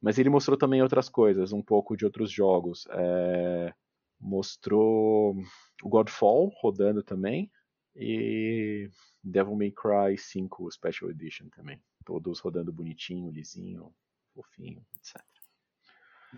[0.00, 2.86] Mas ele mostrou também outras coisas, um pouco de outros jogos.
[2.90, 3.74] É,
[4.20, 5.36] mostrou
[5.82, 7.50] o Godfall rodando também
[7.94, 8.90] e
[9.22, 11.82] Devil May Cry 5 Special Edition também.
[12.04, 13.92] Todos rodando bonitinho, lisinho,
[14.34, 15.22] fofinho, etc.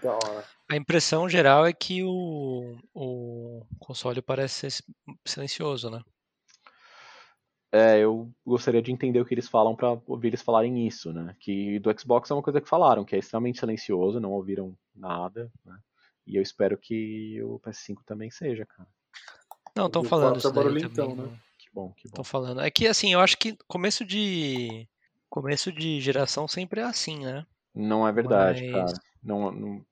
[0.02, 0.44] Da hora.
[0.68, 4.84] A impressão geral é que o, o console parece ser
[5.26, 6.02] silencioso, né?
[7.70, 11.36] É, eu gostaria de entender o que eles falam pra ouvir eles falarem isso, né?
[11.38, 15.50] Que do Xbox é uma coisa que falaram, que é extremamente silencioso, não ouviram nada,
[15.64, 15.76] né?
[16.26, 18.88] E eu espero que o PS5 também seja, cara.
[19.76, 21.26] Não, estão falando isso é daí barulhentão, também.
[21.32, 21.38] né?
[21.58, 22.08] Que bom, que bom.
[22.12, 22.60] Estão falando.
[22.60, 24.88] É que assim, eu acho que começo de
[25.28, 27.46] começo de geração sempre é assim, né?
[27.74, 29.02] Não é verdade, Mas- cara.
[29.22, 29.84] Não, não-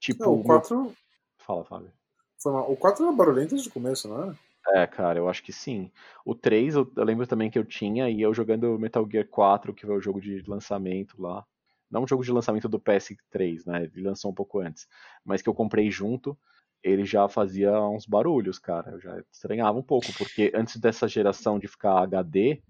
[0.00, 0.96] Tipo, Não, o meu- 4
[1.38, 1.90] Fala, Fábio.
[2.38, 2.70] foi mal.
[2.70, 4.38] O 4 era barulhento desde o começo, não era?
[4.74, 5.90] É, cara, eu acho que sim.
[6.24, 9.72] O 3, eu, eu lembro também que eu tinha, e eu jogando Metal Gear 4,
[9.72, 11.44] que foi o jogo de lançamento lá.
[11.90, 13.84] Não o jogo de lançamento do PS3, né?
[13.84, 14.88] Ele lançou um pouco antes.
[15.24, 16.36] Mas que eu comprei junto,
[16.82, 18.90] ele já fazia uns barulhos, cara.
[18.92, 22.60] Eu já estranhava um pouco, porque antes dessa geração de ficar HD,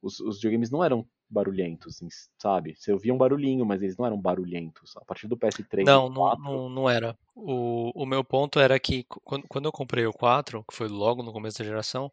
[0.00, 2.08] os, os videogames não eram barulhentos, assim,
[2.38, 2.74] sabe?
[2.76, 4.96] Você ouvia um barulhinho, mas eles não eram barulhentos.
[4.96, 7.16] A partir do PS3 Não, e não, 4, não, não era.
[7.34, 11.22] O, o meu ponto era que quando, quando eu comprei o 4, que foi logo
[11.22, 12.10] no começo da geração,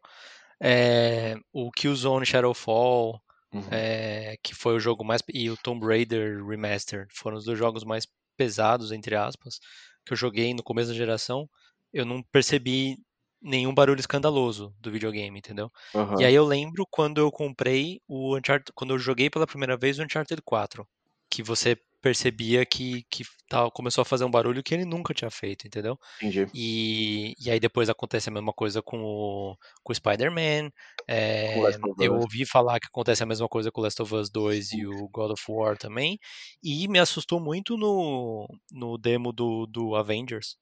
[0.60, 3.20] é, o Killzone Shadowfall,
[3.52, 5.22] uhum, é, que foi o jogo mais.
[5.32, 9.58] E o Tomb Raider Remastered foram os dois jogos mais pesados, entre aspas,
[10.06, 11.48] que eu joguei no começo da geração.
[11.92, 12.98] Eu não percebi
[13.40, 15.70] nenhum barulho escandaloso do videogame, entendeu?
[15.94, 16.18] aham.
[16.18, 19.98] E aí eu lembro quando eu comprei o Uncharted, quando eu joguei pela primeira vez
[19.98, 20.86] o Uncharted 4,
[21.30, 25.30] que você percebia que, que tal, começou a fazer um barulho que ele nunca tinha
[25.30, 25.98] feito, entendeu?
[26.20, 26.52] Entendi.
[26.52, 30.70] E, e aí depois acontece a mesma coisa com o, com o Spider-Man.
[31.08, 34.72] é, eu ouvi falar que acontece a mesma coisa com o Last of Us 2
[34.72, 36.18] e o God of War também.
[36.62, 40.56] E me assustou muito no, no demo do, do Avengers,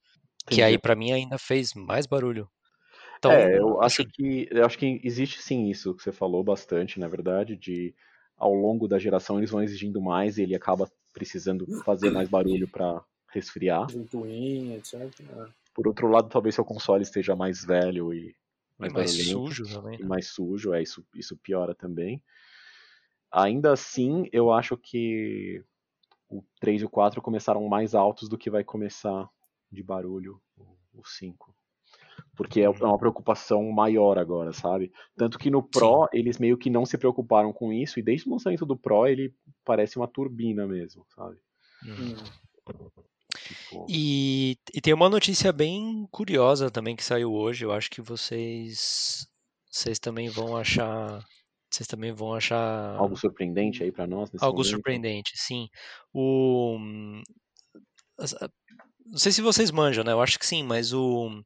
[0.49, 0.79] que aí Entendi.
[0.79, 2.49] pra mim ainda fez mais barulho.
[3.17, 6.99] Então, É, eu acho que eu acho que existe sim isso que você falou bastante,
[6.99, 7.93] na verdade, de
[8.37, 12.67] ao longo da geração eles vão exigindo mais e ele acaba precisando fazer mais barulho
[12.67, 13.87] para resfriar.
[13.87, 15.01] Ventoinha, etc.
[15.01, 15.45] É.
[15.73, 18.35] Por outro lado, talvez seu console esteja mais velho e
[18.77, 19.99] e mais mais barulhento sujo também.
[19.99, 20.07] e né?
[20.07, 22.21] mais sujo, é isso, isso piora também.
[23.31, 25.63] Ainda assim, eu acho que
[26.29, 29.29] o 3 e o 4 começaram mais altos do que vai começar
[29.71, 30.39] de barulho
[30.93, 31.53] o 5.
[32.35, 34.91] Porque é é uma preocupação maior agora, sabe?
[35.15, 38.31] Tanto que no Pro eles meio que não se preocuparam com isso, e desde o
[38.31, 39.33] lançamento do Pro ele
[39.65, 41.37] parece uma turbina mesmo, sabe?
[41.85, 42.11] Uhum.
[42.11, 42.47] Hum.
[43.47, 47.65] Tipo, E, e tem uma notícia bem curiosa também que saiu hoje.
[47.65, 49.27] Eu acho que vocês
[49.71, 51.23] vocês também vão achar
[51.69, 54.69] vocês também vão achar algo surpreendente aí pra nós algo momento.
[54.69, 55.67] surpreendente, sim.
[56.13, 56.77] O
[59.05, 60.11] não sei se vocês manjam, né?
[60.11, 61.43] Eu acho que sim, mas o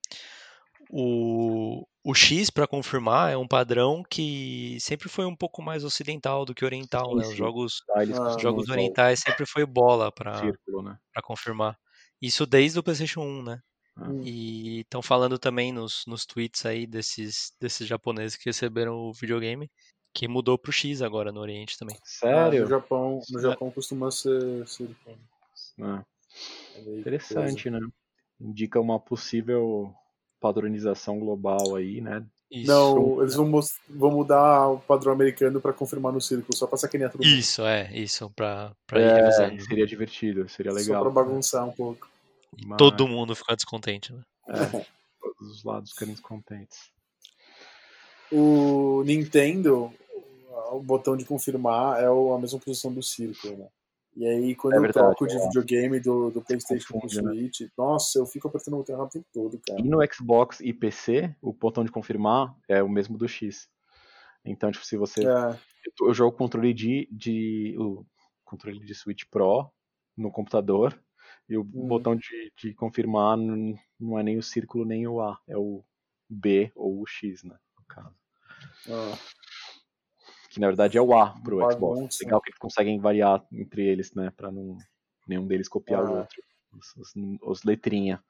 [0.91, 6.45] o, o X para confirmar é um padrão que sempre foi um pouco mais ocidental
[6.45, 7.25] do que oriental, né?
[7.27, 10.53] Os jogos eles Ah, os jogos orientais sempre foi bola para
[10.83, 10.97] né?
[11.13, 11.77] para confirmar.
[12.21, 13.59] Isso desde o PlayStation 1, né?
[13.97, 14.27] Hum.
[14.27, 19.69] E estão falando também nos, nos tweets aí desses, desses japoneses que receberam o videogame,
[20.13, 21.97] que mudou pro X agora no Oriente também.
[22.31, 22.63] Ah, Sério?
[22.63, 23.41] no Japão, no É.
[23.41, 25.21] Japão costuma ser silicone.
[25.81, 26.03] Ah,
[26.73, 27.79] que interessante, né?
[28.39, 29.95] Indica uma possível
[30.41, 32.25] padronização global aí, né?
[32.49, 33.49] Isso, Não, eles vão,
[33.89, 37.25] vão mudar o padrão americano pra confirmar no círculo, só pra sacanear mundo.
[37.25, 39.31] isso, é, isso, pra, É,
[39.61, 41.01] seria divertido, seria Só legal.
[41.03, 42.09] pra bagunçar um pouco.
[42.57, 44.21] E Mas- todo mundo ficar descontente, né?
[44.49, 44.85] É,
[45.21, 46.89] todos os lados ficarem descontentes.
[48.29, 49.93] O Nintendo,
[50.71, 53.67] o botão de confirmar é a mesma posição do círculo, né?
[54.15, 55.41] E aí, quando É eu verdade, troco de é.
[55.47, 57.31] videogame do, do PlayStation pro né?
[57.31, 59.79] Switch, nossa, eu fico apertando o botão errado o tempo todo, cara.
[59.79, 63.69] E no Xbox e PC, o botão de confirmar é o mesmo do X.
[64.43, 65.25] Então, tipo, se você.
[65.25, 65.57] É,
[66.01, 67.75] Eu jogo controle de, de.
[67.79, 68.05] O
[68.43, 69.71] controle de Switch Pro
[70.17, 70.99] no computador.
[71.47, 71.87] E o Hum.
[71.87, 75.83] botão de, de confirmar n- não é nem o círculo nem o A, é o
[76.29, 77.57] B ou o X, né?
[77.77, 78.15] No caso.
[78.89, 79.15] ó,
[80.51, 81.75] Que na verdade é o A pro Xbox.
[81.77, 82.23] Bagunça.
[82.25, 84.31] Legal que eles conseguem variar entre eles, né?
[84.35, 84.77] Pra não
[85.27, 86.19] nenhum deles copiar o Ah.
[86.19, 86.43] outro.
[86.73, 88.21] Os, os, os letrinha.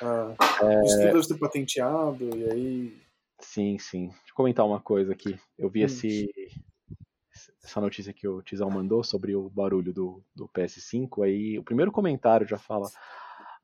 [0.00, 0.34] é.
[0.80, 3.02] Tudo deve ser patenteado, e aí.
[3.40, 4.08] Sim, sim.
[4.08, 5.38] Deixa eu comentar uma coisa aqui.
[5.56, 5.86] Eu vi Hum.
[5.86, 6.28] esse,
[7.62, 11.24] essa notícia que o Tizão mandou sobre o barulho do, do PS5.
[11.24, 12.88] Aí o primeiro comentário já fala: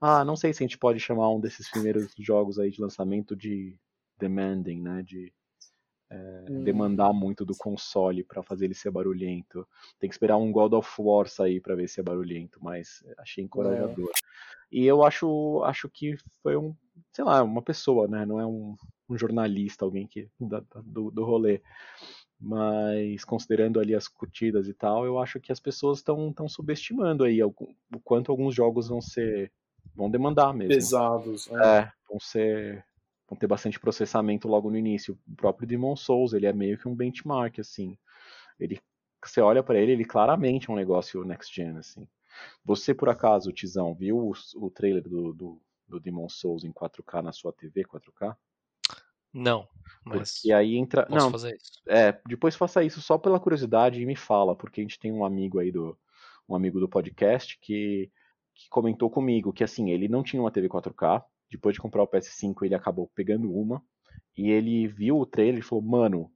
[0.01, 3.35] Ah, não sei se a gente pode chamar um desses primeiros jogos aí de lançamento
[3.37, 3.77] de
[4.19, 5.03] demanding, né?
[5.03, 5.33] De
[6.49, 9.67] hum, demandar muito do console pra fazer ele ser barulhento.
[9.99, 13.43] Tem que esperar um God of War sair pra ver se é barulhento, mas achei
[13.45, 14.11] encorajador.
[14.71, 16.75] E eu acho, acho que foi um,
[17.13, 18.27] sei lá, uma pessoa, né?
[18.27, 18.75] Não é um,
[19.09, 21.61] um jornalista, alguém que da- do, do rolê.
[22.41, 27.25] Mas considerando ali as curtidas e tal, eu acho que as pessoas estão tão subestimando
[27.25, 29.51] aí algum- o quanto alguns jogos vão ser
[29.95, 30.75] vão demandar mesmo.
[30.75, 31.49] pesados.
[31.49, 31.79] né?
[31.87, 32.85] É, vão ser
[33.29, 35.19] vão ter bastante processamento logo no início.
[35.27, 37.99] O próprio Demon Souls, ele é meio que um benchmark, assim.
[38.59, 38.81] Ele,
[39.25, 42.07] você olha para ele, ele claramente é um negócio next gen, assim.
[42.65, 47.23] Você, por acaso, Tizão, viu o, o trailer do, do, do Demon Souls em 4K
[47.23, 48.37] na sua TV 4K?
[49.35, 49.67] Não,
[50.05, 51.07] mas E aí entra.
[51.11, 51.33] Não,
[51.89, 55.25] é, depois faça isso só pela curiosidade e me fala, porque a gente tem um
[55.25, 55.99] amigo aí do.
[56.49, 58.13] Um amigo do podcast que,
[58.55, 61.25] que comentou comigo que assim, ele não tinha uma TV 4K.
[61.51, 63.83] Depois de comprar o PS5, ele acabou pegando uma.
[64.37, 66.33] E ele viu o trailer e falou, mano,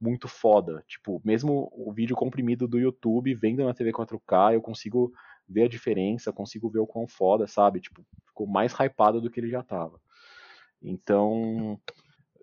[0.00, 0.84] muito foda.
[0.86, 5.12] Tipo, mesmo o vídeo comprimido do YouTube vendo na TV 4K, eu consigo
[5.48, 7.80] ver a diferença, consigo ver o quão foda, sabe?
[7.80, 10.00] Tipo, ficou mais hypado do que ele já tava.
[10.80, 11.78] Então,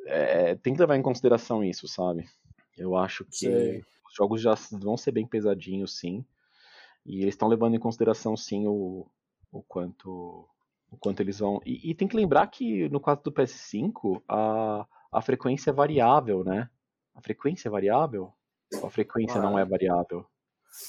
[0.05, 2.27] é, tem que levar em consideração isso, sabe?
[2.77, 3.85] Eu acho que Sei.
[4.07, 6.23] os jogos já vão ser bem pesadinhos, sim.
[7.05, 9.09] E eles estão levando em consideração, sim, o,
[9.51, 10.47] o quanto
[10.91, 11.61] o quanto eles vão.
[11.65, 16.43] E, e tem que lembrar que no caso do PS5, a, a frequência é variável,
[16.43, 16.69] né?
[17.15, 18.33] A frequência é variável?
[18.71, 20.25] Ou a frequência não é variável?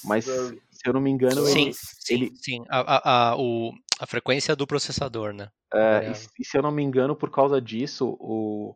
[0.03, 2.65] Mas, se eu não me engano, Sim, ele, sim, ele- sim.
[2.69, 5.49] A, a, a, o, a frequência do processador, né?
[5.73, 8.75] É, e, e se eu não me engano, por causa disso, o,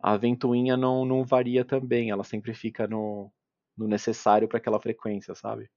[0.00, 2.10] a ventoinha não, não varia também.
[2.10, 3.30] Ela sempre fica no,
[3.76, 5.70] no necessário para aquela frequência, sabe?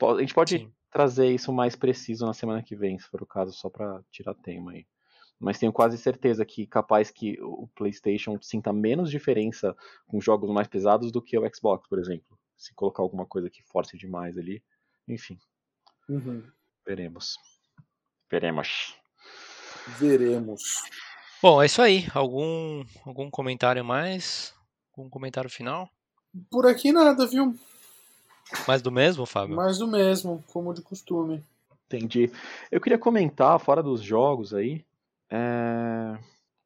[0.00, 0.72] A gente pode Sim.
[0.90, 4.34] Trazer isso mais preciso na semana que vem, se for o caso, só para tirar
[4.34, 4.86] tema aí.
[5.38, 10.66] Mas tenho quase certeza que capaz que o PlayStation sinta menos diferença com jogos mais
[10.66, 12.36] pesados do que o Xbox, por exemplo.
[12.56, 14.62] Se colocar alguma coisa que force demais ali.
[15.06, 15.38] Enfim,
[16.08, 16.42] Uhum.
[16.84, 17.36] veremos.
[18.30, 18.96] Veremos.
[19.98, 20.62] Veremos.
[21.40, 22.06] Bom, é isso aí.
[22.12, 24.52] Algum, algum comentário mais?
[24.96, 25.88] Algum comentário final?
[26.50, 27.54] Por aqui nada, viu?
[28.66, 29.56] Mais do mesmo, Fábio?
[29.56, 31.44] Mais do mesmo, como de costume.
[31.86, 32.30] Entendi.
[32.70, 34.84] Eu queria comentar, fora dos jogos aí,
[35.30, 36.18] é,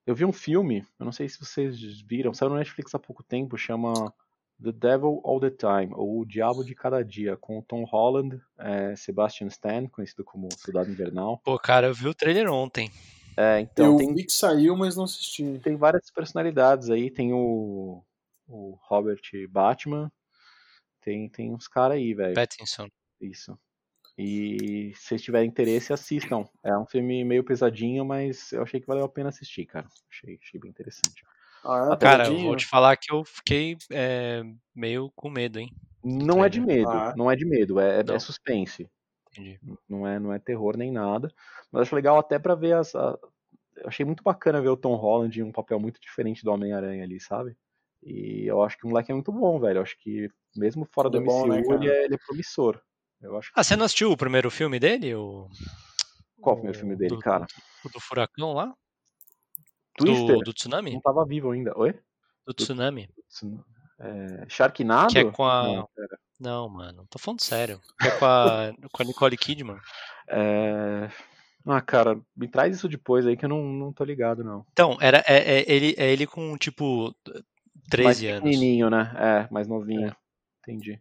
[0.07, 3.23] eu vi um filme, eu não sei se vocês viram, saiu no Netflix há pouco
[3.23, 3.93] tempo, chama
[4.63, 8.41] The Devil All the Time, ou O Diabo de Cada Dia, com o Tom Holland,
[8.59, 11.41] é, Sebastian Stan, conhecido como Soldado Invernal.
[11.45, 12.91] Pô, cara, eu vi o trailer ontem.
[13.37, 15.61] É, então, eu tem, vi que saiu, mas não assisti.
[15.63, 18.03] tem várias personalidades aí, tem o,
[18.47, 20.11] o Robert Batman,
[21.03, 22.35] tem, tem uns caras aí, velho.
[22.35, 22.89] Pattinson.
[23.21, 23.59] Isso.
[24.19, 26.45] E se vocês tiverem interesse, assistam.
[26.63, 29.87] É um filme meio pesadinho, mas eu achei que valeu a pena assistir, cara.
[30.11, 31.25] Achei, achei bem interessante.
[31.65, 31.97] Ah, é?
[31.97, 34.43] Cara, eu vou te falar que eu fiquei é,
[34.75, 35.71] meio com medo, hein?
[36.05, 37.15] Não é de medo, Ah.
[37.17, 38.19] não é de medo, é, é Não.
[38.21, 38.89] suspense.
[39.31, 39.59] Entendi.
[39.89, 41.33] Não é, não é terror nem nada.
[41.71, 42.95] Mas acho legal até pra ver as.
[42.95, 43.19] a-
[43.77, 47.03] Eu achei muito bacana ver o Tom Holland em um papel muito diferente do Homem-Aranha
[47.05, 47.57] ali, sabe?
[48.03, 49.79] E eu acho que o moleque é muito bom, velho.
[49.79, 52.19] Eu acho que mesmo fora do Ele é bom, MCU, né, ele, é, ele é
[52.19, 52.81] promissor.
[53.21, 53.61] Eu acho que.
[53.61, 55.15] Ah, você não assistiu o primeiro filme dele?
[55.15, 55.49] O,
[56.41, 57.47] Qual o filme dele, do- cara?
[57.85, 58.75] o do furacão lá?
[59.97, 60.39] Twister?
[60.39, 60.95] Do, do tsunami?
[60.95, 61.73] Não tava vivo ainda.
[61.79, 61.95] Oi?
[62.47, 63.09] Do tsunami.
[64.01, 65.13] É, Sharknado?
[65.13, 65.63] Que é com a.
[65.63, 65.89] Não.
[66.41, 67.81] Não, mano, tô falando sério.
[68.01, 69.79] Que é com a, com a Nicole Kidman.
[70.29, 71.09] É...
[71.65, 74.67] Ah, cara, me traz isso depois aí que eu não, não tô ligado, não.
[74.73, 77.15] Então, era, é, é ele, é ele com, tipo,
[77.91, 78.51] 13 mais anos.
[78.51, 79.13] pequenininho, né?
[79.17, 80.15] É, mais novinho.
[80.61, 81.01] Entendi.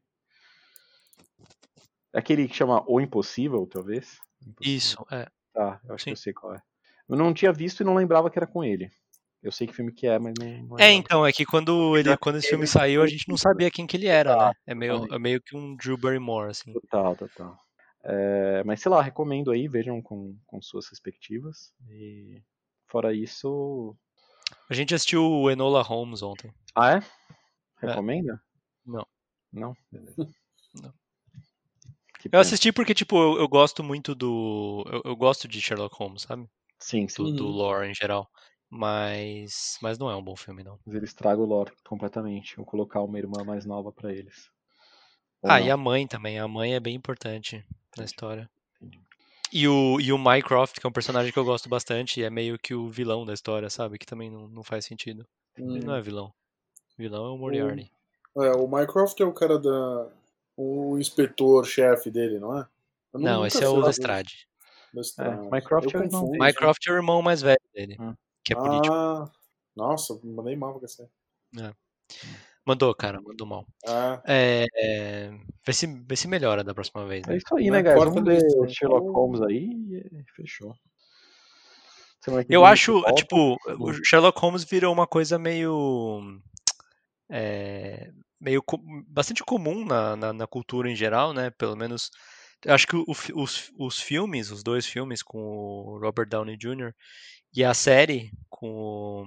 [2.14, 4.18] É aquele que chama O Impossível, talvez?
[4.42, 4.78] Impossível.
[4.78, 5.28] Isso, é.
[5.54, 6.12] Tá, eu acho Sim.
[6.12, 6.62] que eu sei qual é.
[7.08, 8.90] Eu não tinha visto e não lembrava que era com ele.
[9.44, 12.16] Eu sei que filme que é, mas não, não É, então, é que quando, ele,
[12.18, 14.54] quando esse filme saiu, a gente não sabia quem que ele era, né?
[14.68, 16.72] É meio, é meio que um Drew Barrymore, assim.
[16.74, 17.58] Total, total.
[18.04, 21.74] É, mas sei lá, recomendo aí, vejam com, com suas respectivas.
[21.90, 22.42] E
[22.88, 23.96] fora isso.
[24.70, 26.54] A gente assistiu o Enola Holmes ontem.
[26.76, 27.04] Ah, é?
[27.78, 28.42] Recomenda?
[28.86, 29.06] Não.
[29.52, 29.76] Não?
[29.92, 30.16] Beleza.
[30.82, 30.94] Não.
[32.20, 32.42] Que Eu pena.
[32.42, 34.84] assisti porque, tipo, eu, eu gosto muito do.
[34.88, 36.48] Eu, eu gosto de Sherlock Holmes, sabe?
[36.80, 37.24] Sim, sim.
[37.24, 38.30] Do, do lore em geral.
[38.70, 39.78] Mas.
[39.82, 40.80] Mas não é um bom filme, não.
[40.86, 42.56] Mas eles tragam o lore completamente.
[42.56, 44.50] Vou colocar uma irmã mais nova pra eles.
[45.42, 45.66] Ou Ah, não.
[45.68, 46.40] e a mãe também.
[46.40, 47.66] A mãe é bem importante
[47.98, 48.50] na história.
[49.54, 52.30] E o, e o Mycroft, que é um personagem que eu gosto bastante, e é
[52.30, 53.98] meio que o vilão da história, sabe?
[53.98, 55.28] Que também não, não faz sentido.
[55.58, 55.98] Ele não Hum.
[55.98, 56.34] é vilão.
[56.98, 57.92] Vilão é o Moriarty.
[58.38, 60.08] É, o Mycroft é o cara da.
[60.56, 62.68] O inspetor-chefe dele, não é?
[63.14, 63.80] Eu Não, nunca esse é o.
[63.80, 64.48] Lestrade.
[64.94, 65.50] Lestrade.
[65.52, 66.32] Mycroft Eu é o irmão confundo.
[66.32, 66.44] dele.
[66.44, 68.14] Mycroft é o irmão mais velho dele, Hum.
[68.44, 68.94] que é político.
[68.94, 69.30] Ah,
[69.76, 71.10] nossa, mandei mal pra você.
[72.66, 73.66] Mandou, cara, mandou mal.
[73.88, 75.32] Ah, É, é,
[75.66, 77.38] vê, se, vê se melhora da próxima vez, É né?
[77.38, 80.76] isso aí, né, importa Vamos ver disso, Sherlock Holmes aí e fechou.
[82.48, 83.14] Eu acho, volta.
[83.14, 86.40] tipo, o Sherlock Holmes virou uma coisa meio.
[87.30, 88.64] é, meio
[89.08, 91.50] bastante comum na, na, na cultura em geral, né?
[91.52, 92.12] Pelo menos
[92.64, 93.06] eu acho que o-
[93.36, 96.94] os, os filmes, os dois filmes com o Robert Downey Jr.
[97.56, 99.26] e a série com o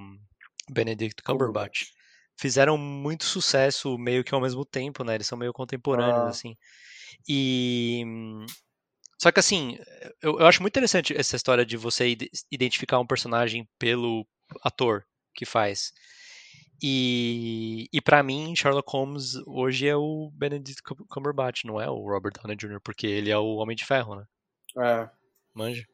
[0.73, 1.87] Benedict Cumberbatch
[2.37, 5.15] fizeram muito sucesso meio que ao mesmo tempo, né?
[5.15, 6.29] Eles são meio contemporâneos, Ah.
[6.29, 6.57] assim.
[7.29, 8.03] E.
[8.07, 8.47] hum,
[9.19, 9.79] Só que assim,
[10.23, 14.27] eu, eu acho muito interessante essa história de você ide- identificar um personagem pelo
[14.63, 15.05] ator
[15.35, 15.93] que faz.
[16.83, 22.03] E, e para mim, Sherlock Holmes hoje é o Benedict Cum- Cumberbatch, não é o
[22.07, 24.25] Robert Downey Jr., porque ele é o Homem de Ferro, né?
[24.77, 25.09] É.
[25.55, 25.87] Manja.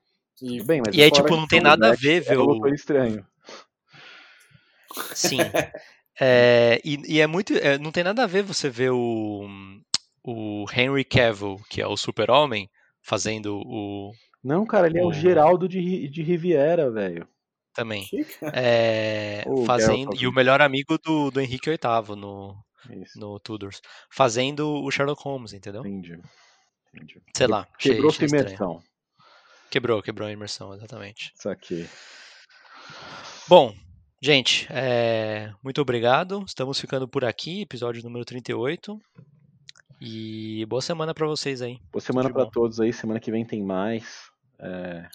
[0.42, 2.36] E, bem, mas E aí, tipo, não tem nada a ver ver é.
[2.36, 3.24] Doutor Estranho.
[5.14, 5.38] Sim.
[6.20, 7.54] É, e, e é muito.
[7.54, 9.46] é, não tem nada a ver você ver o,
[10.22, 12.68] o Henry Cavill, que é o super-homem,
[13.02, 14.12] fazendo o.
[14.42, 17.26] Não, cara, ele é o O- Geraldo de, de Riviera, velho.
[17.74, 18.08] Também.
[18.52, 22.56] É, O fazendo, e o melhor amigo do, do Henrique VIII no,
[22.90, 23.80] Isso, no Tudors.
[24.10, 25.86] Fazendo o Sherlock Holmes, entendeu?
[25.86, 26.18] entendi.
[26.94, 27.22] entendi.
[27.36, 27.66] Sei lá.
[27.78, 28.46] Quebrou achei sua estranho.
[28.46, 28.82] imersão.
[29.70, 31.32] Quebrou, quebrou a imersão, exatamente.
[31.38, 31.86] Isso aqui.
[33.48, 33.74] Bom,
[34.20, 36.42] gente, é, muito obrigado.
[36.46, 39.00] Estamos ficando por aqui, episódio número 38.
[40.00, 41.78] E boa semana pra vocês aí.
[41.92, 42.48] Boa semana bom.
[42.50, 42.92] todos aí.
[42.92, 44.30] Semana que vem tem mais.
[44.58, 45.08] É,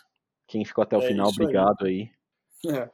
[0.47, 1.45] Quem ficou até o É final, isso aí.
[1.45, 2.09] obrigado aí.
[2.67, 2.89] É.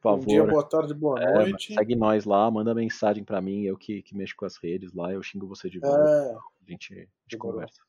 [0.00, 0.50] Por Bom dia, favor.
[0.52, 1.72] boa tarde, boa É, noite.
[1.74, 5.12] segue nós lá, manda mensagem pra mim, eu que, que mexo com as redes lá,
[5.12, 7.80] eu xingo você de volta, É, a gente, a gente conversa.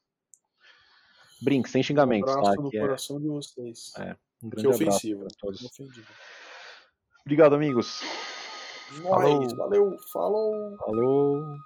[1.42, 2.62] Brinque, sem um xingamentos, abraço tá?
[2.62, 3.92] no Que é coração de vocês.
[3.98, 5.28] É, um que grande abraço ofensivo.
[5.40, 5.64] todos.
[5.66, 6.06] Ofendido.
[7.26, 8.02] Obrigado, amigos.
[9.02, 10.76] Nós, valeu, falou.
[10.78, 11.58] Falou.